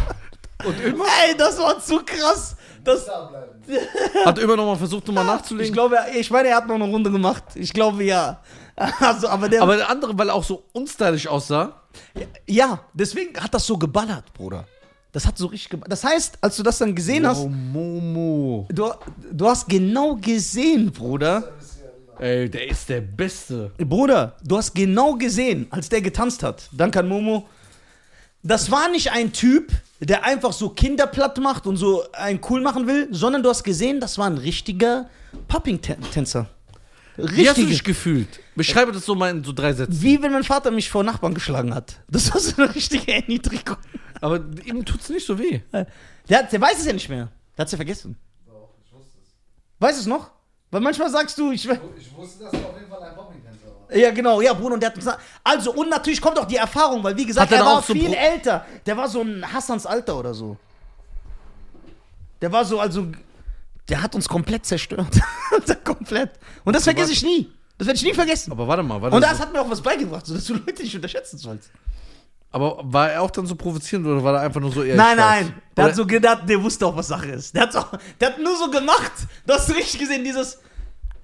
Und 0.65 0.81
immer? 0.81 1.05
Ey, 1.27 1.37
das 1.37 1.59
war 1.59 1.79
zu 1.83 2.01
krass. 2.05 2.57
Das. 2.83 3.07
Hat 4.25 4.39
immer 4.39 4.57
noch 4.57 4.67
mal 4.67 4.77
versucht, 4.77 5.07
nochmal 5.07 5.25
ich 5.25 5.31
nachzulegen? 5.31 5.73
glaube, 5.73 5.99
ich 6.15 6.31
meine, 6.31 6.49
er 6.49 6.57
hat 6.57 6.67
noch 6.69 6.77
eine 6.77 6.85
Runde 6.85 7.11
gemacht. 7.11 7.45
Ich 7.55 7.73
glaube, 7.73 8.05
ja. 8.05 8.41
Also, 9.01 9.29
aber 9.29 9.49
der. 9.49 9.63
aber 9.63 9.77
der 9.77 9.89
andere, 9.89 10.17
weil 10.19 10.29
er 10.29 10.35
auch 10.35 10.45
so 10.45 10.65
unstylisch 10.73 11.27
aussah. 11.27 11.81
ja, 12.47 12.81
deswegen 12.93 13.39
hat 13.41 13.55
das 13.55 13.67
so 13.67 13.79
geballert, 13.79 14.33
Bruder. 14.35 14.65
Das 15.13 15.27
hat 15.27 15.39
so 15.39 15.47
richtig 15.47 15.71
geballert. 15.71 15.93
Das 15.93 16.05
heißt, 16.05 16.39
als 16.43 16.57
du 16.57 16.63
das 16.63 16.77
dann 16.79 16.95
gesehen 16.95 17.27
hast, 17.27 17.39
Oh, 17.41 17.49
Momo. 17.49 18.67
du, 18.71 18.91
du 19.33 19.47
hast 19.49 19.67
genau 19.69 20.17
gesehen, 20.17 20.93
Bruder. 20.93 21.53
Ey, 22.19 22.49
der 22.51 22.69
ist 22.69 22.89
der 22.89 23.01
Beste. 23.01 23.73
Bruder, 23.79 24.37
du 24.45 24.57
hast 24.59 24.75
genau 24.75 25.15
gesehen, 25.15 25.67
als 25.71 25.89
der 25.89 26.03
getanzt 26.03 26.43
hat. 26.43 26.69
Danke 26.73 27.01
an 27.01 27.09
Momo. 27.09 27.47
Das 28.43 28.71
war 28.71 28.89
nicht 28.91 29.11
ein 29.11 29.33
Typ, 29.33 29.73
der 30.01 30.25
einfach 30.25 30.53
so 30.53 30.69
Kinder 30.69 31.07
platt 31.07 31.39
macht 31.39 31.67
und 31.67 31.77
so 31.77 32.05
einen 32.13 32.41
cool 32.51 32.61
machen 32.61 32.87
will, 32.87 33.09
sondern 33.11 33.43
du 33.43 33.49
hast 33.49 33.65
gesehen, 33.65 34.01
das 34.01 34.19
war 34.19 34.27
ein 34.27 34.39
richtiger 34.39 35.09
Popping-Tänzer. 35.49 36.47
Wie 37.17 37.49
hast 37.49 37.57
du 37.57 37.63
Richtig. 37.63 37.69
dich 37.69 37.85
gefühlt? 37.85 38.41
Beschreibe 38.57 38.93
das 38.93 39.07
so 39.07 39.15
mal 39.15 39.31
in 39.31 39.43
so 39.43 39.53
drei 39.53 39.73
Sätzen. 39.73 40.03
Wie 40.03 40.21
wenn 40.23 40.33
mein 40.33 40.45
Vater 40.45 40.71
mich 40.71 40.91
vor 40.91 41.03
Nachbarn 41.03 41.33
geschlagen 41.35 41.75
hat. 41.75 42.01
Das 42.09 42.33
war 42.33 42.41
so 42.41 42.61
eine 42.63 42.75
richtige 42.75 43.11
Erniedrigung. 43.13 43.77
Aber 44.21 44.41
ihm 44.65 44.85
tut's 44.85 45.09
nicht 45.09 45.27
so 45.27 45.39
weh. 45.39 45.61
Der, 46.29 46.39
hat- 46.39 46.53
der 46.53 46.61
weiß 46.61 46.79
es 46.79 46.87
ja 46.87 46.93
nicht 46.93 47.09
mehr. 47.09 47.29
Der 47.57 47.63
hat 47.63 47.67
es 47.69 47.73
ja 47.73 47.77
vergessen. 47.77 48.17
Doch, 48.47 48.71
ich 48.85 48.93
wusste 48.93 49.19
es. 49.23 49.31
Weißt 49.79 49.97
du 49.99 50.01
es 50.03 50.07
noch? 50.07 50.31
Weil 50.71 50.81
manchmal 50.81 51.09
sagst 51.11 51.39
du, 51.39 51.53
ich. 51.53 51.65
Ich 51.65 52.17
wusste, 52.17 52.45
dass 52.45 52.53
er 52.53 52.67
auf 52.69 52.75
jeden 52.77 52.91
Fall 52.91 53.03
ein 53.03 53.15
Popping-Tänzer 53.15 53.67
war. 53.89 53.97
Ja, 53.97 54.11
genau, 54.11 54.41
ja, 54.41 54.53
Bruno, 54.53 54.75
und 54.75 54.81
der 54.83 54.91
hat 54.91 54.97
gesagt. 54.97 55.21
Also, 55.45 55.73
und 55.73 55.89
natürlich 55.89 56.21
kommt 56.21 56.39
auch 56.39 56.45
die 56.47 56.57
Erfahrung, 56.57 57.03
weil, 57.05 57.17
wie 57.17 57.25
gesagt, 57.25 57.51
er 57.53 57.61
war 57.65 57.79
auch 57.79 57.85
so 57.85 57.93
viel 57.95 58.07
Pro- 58.09 58.15
älter. 58.15 58.67
Der 58.85 58.97
war 58.97 59.09
so 59.09 59.23
ein 59.23 59.51
Hassans 59.53 59.87
Alter 59.87 60.19
oder 60.19 60.35
so. 60.35 60.57
Der 62.43 62.53
war 62.53 62.65
so, 62.65 62.81
also. 62.81 63.07
Der 63.89 64.03
hat 64.03 64.15
uns 64.15 64.29
komplett 64.29 64.67
zerstört. 64.67 65.21
komplett. 65.85 66.31
Und 66.65 66.75
das 66.75 66.85
vergesse 66.85 67.13
ich 67.13 67.23
nie. 67.23 67.51
Das 67.79 67.87
werde 67.87 67.99
ich 67.99 68.05
nie 68.05 68.15
vergessen. 68.15 68.53
Aber 68.53 68.67
warte 68.67 68.83
mal, 68.83 69.01
warte 69.01 69.15
Und 69.15 69.23
das 69.23 69.39
hat 69.39 69.53
mir 69.53 69.61
auch 69.61 69.71
was 69.71 69.81
beigebracht, 69.81 70.27
sodass 70.27 70.45
du 70.45 70.55
Leute 70.55 70.83
nicht 70.83 70.95
unterschätzen 70.95 71.39
sollst. 71.39 71.71
Aber 72.51 72.81
war 72.85 73.11
er 73.11 73.23
auch 73.23 73.31
dann 73.31 73.47
so 73.47 73.55
provozierend 73.55 74.07
oder 74.07 74.23
war 74.25 74.35
er 74.35 74.41
einfach 74.41 74.61
nur 74.61 74.73
so 74.73 74.83
eher 74.83 74.97
Nein, 74.97 75.17
nein. 75.17 75.55
Der 75.77 75.85
Oder- 75.85 75.91
hat 75.91 75.97
so 75.97 76.07
gedacht, 76.07 76.49
der 76.49 76.63
wusste 76.63 76.87
auch, 76.87 76.97
was 76.97 77.09
Sache 77.09 77.29
ist. 77.33 77.55
Der, 77.55 77.69
auch, 77.77 77.93
der 78.19 78.29
hat 78.29 78.39
nur 78.39 78.57
so 78.57 78.71
gemacht. 78.71 79.13
Du 79.47 79.53
hast 79.53 79.69
richtig 79.75 80.01
gesehen, 80.01 80.25
dieses. 80.25 80.59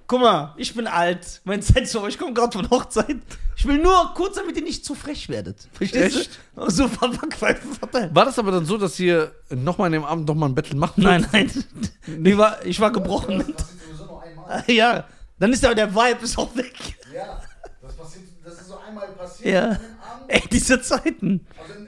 Guck 0.07 0.19
mal, 0.21 0.53
ich 0.57 0.75
bin 0.75 0.85
alt. 0.87 1.41
Mein 1.45 1.61
Zeit 1.61 1.83
ist 1.83 1.93
vorbei. 1.93 2.09
Ich 2.09 2.17
komme 2.19 2.33
gerade 2.33 2.51
von 2.51 2.69
Hochzeit. 2.69 3.17
Ich 3.55 3.65
will 3.65 3.77
nur 3.81 4.13
kurz, 4.15 4.35
damit 4.35 4.55
ihr 4.57 4.63
nicht 4.63 4.83
zu 4.83 4.95
frech 4.95 5.29
werdet. 5.29 5.67
Verstehst 5.73 6.17
Echt? 6.17 6.39
du? 6.55 6.69
So 6.69 6.87
Verpackpfeifen 6.87 7.73
verteilen. 7.73 8.13
War 8.13 8.25
das 8.25 8.37
aber 8.37 8.51
dann 8.51 8.65
so, 8.65 8.77
dass 8.77 8.99
ihr 8.99 9.31
nochmal 9.49 9.87
in 9.87 9.93
dem 9.93 10.03
Abend 10.05 10.27
nochmal 10.27 10.49
ein 10.49 10.55
Battle 10.55 10.75
machen 10.75 11.03
Nein, 11.03 11.25
nein. 11.31 11.49
Ich 12.25 12.37
war, 12.37 12.65
ich 12.65 12.79
war 12.79 12.91
gebrochen. 12.91 13.39
Das 13.39 13.47
passiert 13.55 13.81
sowieso 13.87 14.05
nur 14.05 14.21
einmal. 14.23 14.63
Ja, 14.67 15.05
dann 15.39 15.53
ist 15.53 15.63
aber 15.65 15.75
der 15.75 15.93
Vibe 15.93 16.23
ist 16.23 16.37
auch 16.37 16.53
weg. 16.55 16.73
Ja, 17.13 17.41
das 17.81 17.95
passiert, 17.95 18.23
das 18.43 18.53
ist 18.55 18.67
so 18.67 18.77
einmal 18.77 19.07
passiert 19.09 19.53
Ja. 19.53 19.63
an 19.69 19.77
dem 19.77 20.01
Abend. 20.01 20.25
Ey, 20.27 20.43
diese 20.51 20.81
Zeiten. 20.81 21.47
Also 21.61 21.73
in 21.75 21.87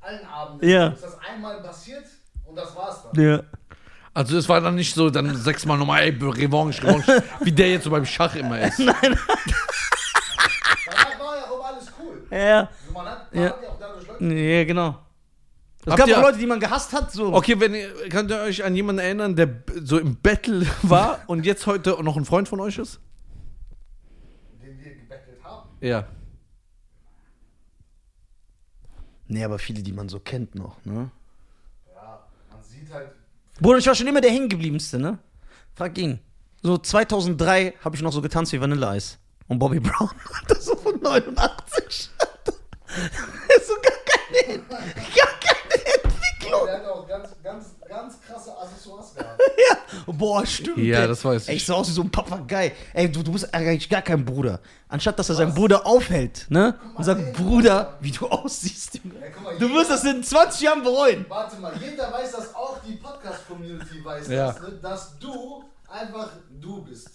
allen 0.00 0.26
Abenden 0.26 0.68
Ja. 0.68 0.88
ist 0.88 1.02
das 1.02 1.18
einmal 1.20 1.62
passiert 1.62 2.04
und 2.44 2.54
das 2.56 2.76
war's 2.76 3.02
dann. 3.12 3.22
Ja. 3.22 3.40
Also 4.16 4.38
es 4.38 4.48
war 4.48 4.62
dann 4.62 4.76
nicht 4.76 4.94
so, 4.94 5.10
dann 5.10 5.36
sechsmal 5.36 5.76
nochmal, 5.76 6.00
ey, 6.04 6.08
Revanche, 6.18 6.82
Revanche, 6.82 7.22
wie 7.42 7.52
der 7.52 7.70
jetzt 7.72 7.84
so 7.84 7.90
beim 7.90 8.06
Schach 8.06 8.34
immer 8.34 8.58
ist. 8.62 8.78
Danach 8.80 8.96
war 11.20 11.36
ja 11.36 11.44
auch 11.50 11.64
alles 11.66 11.92
cool. 12.00 12.26
Ja, 12.30 12.60
Also 12.60 12.92
man 12.94 13.06
hat, 13.06 13.34
man 13.34 13.44
Ja. 13.44 13.50
hat 13.50 13.62
ja 13.62 13.68
auch 13.68 13.78
dadurch 13.78 14.08
Leute. 14.08 14.24
ja 14.34 14.64
genau. 14.64 14.98
Es 15.84 15.86
Habt 15.92 15.98
gab 15.98 16.08
ihr- 16.08 16.18
auch 16.18 16.22
Leute, 16.22 16.38
die 16.38 16.46
man 16.46 16.58
gehasst 16.60 16.94
hat. 16.94 17.12
So. 17.12 17.34
Okay, 17.34 17.60
wenn 17.60 17.74
ihr, 17.74 18.08
könnt 18.08 18.30
ihr 18.30 18.40
euch 18.40 18.64
an 18.64 18.74
jemanden 18.74 19.00
erinnern, 19.00 19.36
der 19.36 19.44
b- 19.46 19.80
so 19.84 19.98
im 19.98 20.16
Battle 20.16 20.66
war 20.82 21.20
und 21.26 21.44
jetzt 21.44 21.66
heute 21.66 22.02
noch 22.02 22.16
ein 22.16 22.24
Freund 22.24 22.48
von 22.48 22.58
euch 22.60 22.78
ist? 22.78 22.98
den 24.62 24.78
wir 24.82 24.94
gebettelt 24.94 25.44
haben. 25.44 25.68
Ja. 25.82 26.06
Nee, 29.28 29.44
aber 29.44 29.58
viele, 29.58 29.82
die 29.82 29.92
man 29.92 30.08
so 30.08 30.20
kennt 30.20 30.54
noch, 30.54 30.82
ne? 30.86 31.10
Ja, 31.94 32.24
man 32.50 32.62
sieht 32.62 32.90
halt. 32.90 33.10
Bruder, 33.60 33.78
ich 33.78 33.86
war 33.86 33.94
schon 33.94 34.06
immer 34.06 34.20
der 34.20 34.30
Hängengebliebenste, 34.30 34.98
ne? 34.98 35.18
Frag 35.74 35.96
ihn. 35.98 36.18
So 36.62 36.78
2003 36.78 37.74
habe 37.84 37.96
ich 37.96 38.02
noch 38.02 38.12
so 38.12 38.20
getanzt 38.22 38.52
wie 38.52 38.60
Vanilla 38.60 38.94
Ice. 38.96 39.16
Und 39.48 39.58
Bobby 39.58 39.80
Brown. 39.80 40.10
Das 40.48 40.58
ist 40.58 40.66
so 40.66 40.76
von 40.76 41.00
89. 41.00 42.10
Das 42.16 42.54
ist 43.58 43.68
so 43.68 43.74
gar 43.82 43.92
keine, 44.06 44.58
gar 44.58 44.78
keine 44.78 45.84
Entwicklung. 46.02 46.66
Der 46.66 46.74
hat 46.78 46.86
auch 46.86 47.06
ganz, 47.08 47.28
ganz, 47.42 47.66
ganz 47.88 48.14
krasse 48.26 48.56
Accessoires 48.58 49.14
gehabt. 49.14 49.40
Ja. 49.68 50.12
Boah, 50.12 50.44
stimmt. 50.44 50.78
Ja, 50.78 51.00
ey. 51.02 51.08
das 51.08 51.24
weiß 51.24 51.48
Ey, 51.48 51.54
ich. 51.56 51.62
ich 51.62 51.66
sah 51.66 51.74
aus 51.74 51.88
wie 51.88 51.92
so 51.92 52.02
ein 52.02 52.10
Papagei. 52.10 52.72
Ey, 52.92 53.10
du, 53.10 53.22
du 53.22 53.32
bist 53.32 53.52
eigentlich 53.54 53.88
gar 53.88 54.02
kein 54.02 54.24
Bruder. 54.24 54.60
Anstatt, 54.88 55.18
dass 55.18 55.28
er 55.30 55.34
seinen 55.34 55.54
Bruder 55.54 55.86
aufhält, 55.86 56.46
ne? 56.50 56.78
Und 56.94 57.04
sagt, 57.04 57.32
Bruder, 57.32 57.96
wie 58.00 58.10
du 58.10 58.26
aussiehst, 58.28 59.00
Junge. 59.02 59.14
Ja, 59.18 59.40
mal, 59.42 59.56
Du 59.58 59.66
jeder- 59.66 59.78
wirst 59.78 59.90
das 59.90 60.04
in 60.04 60.22
20 60.22 60.60
Jahren 60.60 60.82
bereuen. 60.82 61.24
Warte 61.28 61.56
mal, 61.60 61.72
jeder 61.80 62.12
weiß 62.12 62.32
das, 62.32 62.54
auch 62.54 62.54
die 62.54 62.55
Podcast-Community 63.36 64.04
weiß 64.04 64.28
Ja. 64.28 64.52
das, 64.52 64.60
ne? 64.62 64.78
dass 64.82 65.18
du 65.18 65.64
einfach 65.88 66.30
du 66.60 66.82
bist. 66.82 67.10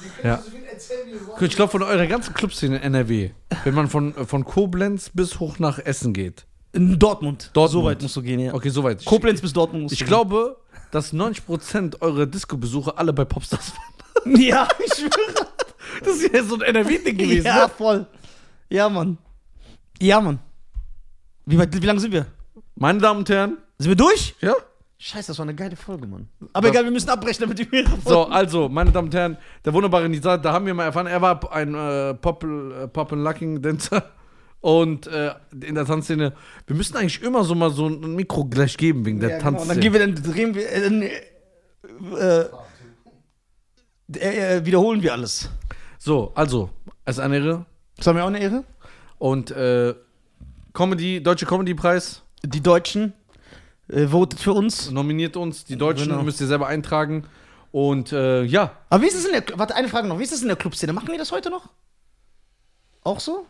Wir 0.00 0.10
können 0.10 0.26
Ja. 0.34 0.42
so 0.42 0.50
viel 0.50 0.64
erzählen, 0.64 1.06
wie 1.06 1.12
wir 1.12 1.26
wollen. 1.26 1.44
Ich 1.44 1.56
glaube, 1.56 1.70
von 1.70 1.82
eurer 1.82 2.06
ganzen 2.06 2.34
Clubszene 2.34 2.76
in 2.76 2.82
NRW, 2.82 3.30
wenn 3.64 3.74
man 3.74 3.88
von, 3.88 4.14
von 4.26 4.44
Koblenz 4.44 5.10
bis 5.10 5.38
hoch 5.40 5.58
nach 5.58 5.78
Essen 5.78 6.12
geht. 6.12 6.46
In 6.72 6.98
Dortmund. 6.98 7.50
Dortmund. 7.52 7.72
So 7.72 7.84
weit 7.84 8.02
musst 8.02 8.16
du 8.16 8.22
gehen, 8.22 8.40
ja. 8.40 8.54
Okay, 8.54 8.70
soweit. 8.70 9.04
Koblenz 9.04 9.40
bis 9.40 9.52
Dortmund 9.52 9.82
musst 9.84 9.92
Ich 9.92 10.00
du 10.00 10.06
glaube, 10.06 10.56
dass 10.90 11.12
90% 11.12 12.00
eurer 12.00 12.26
Disco-Besuche 12.26 12.96
alle 12.96 13.12
bei 13.12 13.24
Popstars 13.24 13.72
waren. 14.24 14.36
Ja, 14.40 14.66
ich 14.84 14.94
schwöre. 14.94 15.46
Das 16.02 16.16
ist 16.16 16.32
ja 16.34 16.42
so 16.42 16.54
ein 16.54 16.62
NRW-Ding 16.62 17.16
gewesen. 17.16 17.46
Ja, 17.46 17.66
ne? 17.66 17.68
voll. 17.76 18.06
Ja, 18.70 18.88
Mann. 18.88 19.18
Ja, 20.00 20.20
Mann. 20.20 20.38
Wie, 21.44 21.58
weit, 21.58 21.80
wie 21.80 21.86
lange 21.86 22.00
sind 22.00 22.12
wir? 22.12 22.26
Meine 22.74 22.98
Damen 23.00 23.20
und 23.20 23.28
Herren, 23.28 23.58
Sind 23.78 23.88
wir 23.90 23.96
durch? 23.96 24.34
ja? 24.40 24.54
Scheiße, 25.04 25.28
das 25.32 25.38
war 25.38 25.44
eine 25.44 25.54
geile 25.54 25.74
Folge, 25.74 26.06
Mann. 26.06 26.28
Aber 26.52 26.68
egal, 26.68 26.84
wir 26.84 26.92
müssen 26.92 27.10
abbrechen, 27.10 27.40
damit 27.42 27.58
wir 27.58 27.66
mehrere 27.70 27.96
So, 28.04 28.10
Folgen- 28.10 28.32
also, 28.32 28.68
meine 28.68 28.92
Damen 28.92 29.08
und 29.08 29.14
Herren, 29.14 29.36
der 29.64 29.72
wunderbare 29.74 30.08
Nisa, 30.08 30.36
da 30.38 30.52
haben 30.52 30.64
wir 30.64 30.74
mal 30.74 30.84
erfahren, 30.84 31.08
er 31.08 31.20
war 31.20 31.52
ein 31.52 31.74
äh, 31.74 32.14
Pop, 32.14 32.44
äh, 32.44 32.86
Pop 32.86 33.12
and 33.12 33.24
Lucking 33.24 33.60
Dancer 33.60 34.04
und 34.60 35.08
äh, 35.08 35.34
in 35.60 35.74
der 35.74 35.86
Tanzszene. 35.86 36.32
Wir 36.68 36.76
müssen 36.76 36.96
eigentlich 36.96 37.20
immer 37.20 37.42
so 37.42 37.56
mal 37.56 37.70
so 37.70 37.88
ein 37.88 38.14
Mikro 38.14 38.44
gleich 38.44 38.76
geben 38.76 39.04
wegen 39.04 39.18
der 39.18 39.30
Ja, 39.30 39.38
genau. 39.38 39.48
Und 39.48 39.68
dann 39.68 39.80
Tanzszene. 39.80 39.80
gehen 39.80 39.92
wir, 39.92 40.00
dann 40.00 40.14
drehen 40.32 40.54
wir, 40.54 40.70
äh, 40.70 42.48
äh, 44.12 44.18
äh, 44.18 44.58
äh, 44.58 44.64
wiederholen 44.64 45.02
wir 45.02 45.12
alles. 45.12 45.48
so, 45.98 46.30
also, 46.36 46.70
es 47.04 47.16
ist 47.16 47.24
eine 47.24 47.38
Ehre 47.38 47.66
Das 47.96 48.06
war 48.06 48.14
mir 48.14 48.22
auch 48.22 48.28
eine 48.28 48.38
Ehre. 48.40 48.62
und 49.18 49.50
äh, 49.50 49.94
Comedy, 50.72 51.20
Deutsche 51.22 51.44
Comedy-Preis 51.46 52.22
Die 52.44 52.60
Deutschen 52.62 53.12
äh, 53.92 54.08
votet 54.08 54.40
für 54.40 54.52
uns. 54.52 54.90
nominiert 54.90 55.36
uns, 55.36 55.64
die 55.64 55.76
Deutschen 55.76 56.08
Genau. 56.08 56.22
müsst 56.22 56.40
ihr 56.40 56.46
selber 56.46 56.66
eintragen 56.66 57.24
und 57.70 58.12
äh, 58.12 58.42
ja, 58.44 58.72
Aber 58.88 59.02
wie 59.02 59.06
ist 59.08 59.14
es 59.14 59.24
in 59.24 59.32
der, 59.32 59.44
warte, 59.58 59.74
eine 59.74 59.88
Frage 59.88 60.08
noch, 60.08 60.18
wie 60.18 60.24
ist 60.24 60.32
es 60.32 60.42
in 60.42 60.48
der 60.48 60.56
Clubszene? 60.56 60.92
Machen 60.92 61.08
die 61.12 61.18
das 61.18 61.32
heute 61.32 61.50
noch? 61.50 61.68
Auch 63.04 63.20
so? 63.20 63.46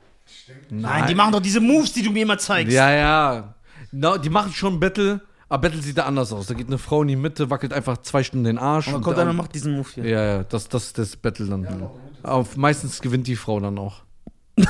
Nein, 0.70 1.06
die 1.08 1.14
machen 1.14 1.32
doch 1.32 1.40
diese 1.40 1.60
Moves, 1.60 1.92
die 1.92 2.02
du 2.02 2.10
mir 2.10 2.22
immer 2.22 2.38
zeigst. 2.38 2.72
Ja, 2.72 2.90
ja. 2.92 3.54
No, 3.90 4.16
die 4.16 4.30
machen 4.30 4.52
schon 4.52 4.78
Battle, 4.80 5.20
aber 5.48 5.62
Battle 5.68 5.82
sieht 5.82 5.98
da 5.98 6.04
anders 6.04 6.32
aus. 6.32 6.46
Da 6.46 6.54
geht 6.54 6.68
eine 6.68 6.78
Frau 6.78 7.02
in 7.02 7.08
die 7.08 7.16
Mitte, 7.16 7.50
wackelt 7.50 7.72
einfach 7.72 7.98
zwei 7.98 8.22
Stunden 8.22 8.44
den 8.44 8.58
Arsch. 8.58 8.86
Und 8.86 8.94
dann 8.94 9.02
kommt 9.02 9.18
einer 9.18 9.30
und 9.30 9.36
macht 9.36 9.54
diesen 9.54 9.76
Move 9.76 9.88
hier. 9.92 10.04
Ja, 10.06 10.24
ja, 10.24 10.42
das, 10.44 10.68
das 10.68 10.84
ist 10.86 10.98
das 10.98 11.16
Battle 11.16 11.46
dann. 11.46 11.90
Auf, 12.22 12.56
meistens 12.56 13.00
gewinnt 13.02 13.26
die 13.26 13.36
Frau 13.36 13.60
dann 13.60 13.78
auch. 13.78 14.02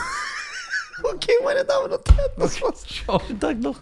Okay, 1.05 1.33
meine 1.45 1.65
Damen 1.65 1.91
und 1.93 2.17
Herren, 2.17 2.31
das 2.37 2.63
war's. 2.63 2.85
Schönen 2.89 3.41
Tag 3.41 3.59
noch. 3.59 3.81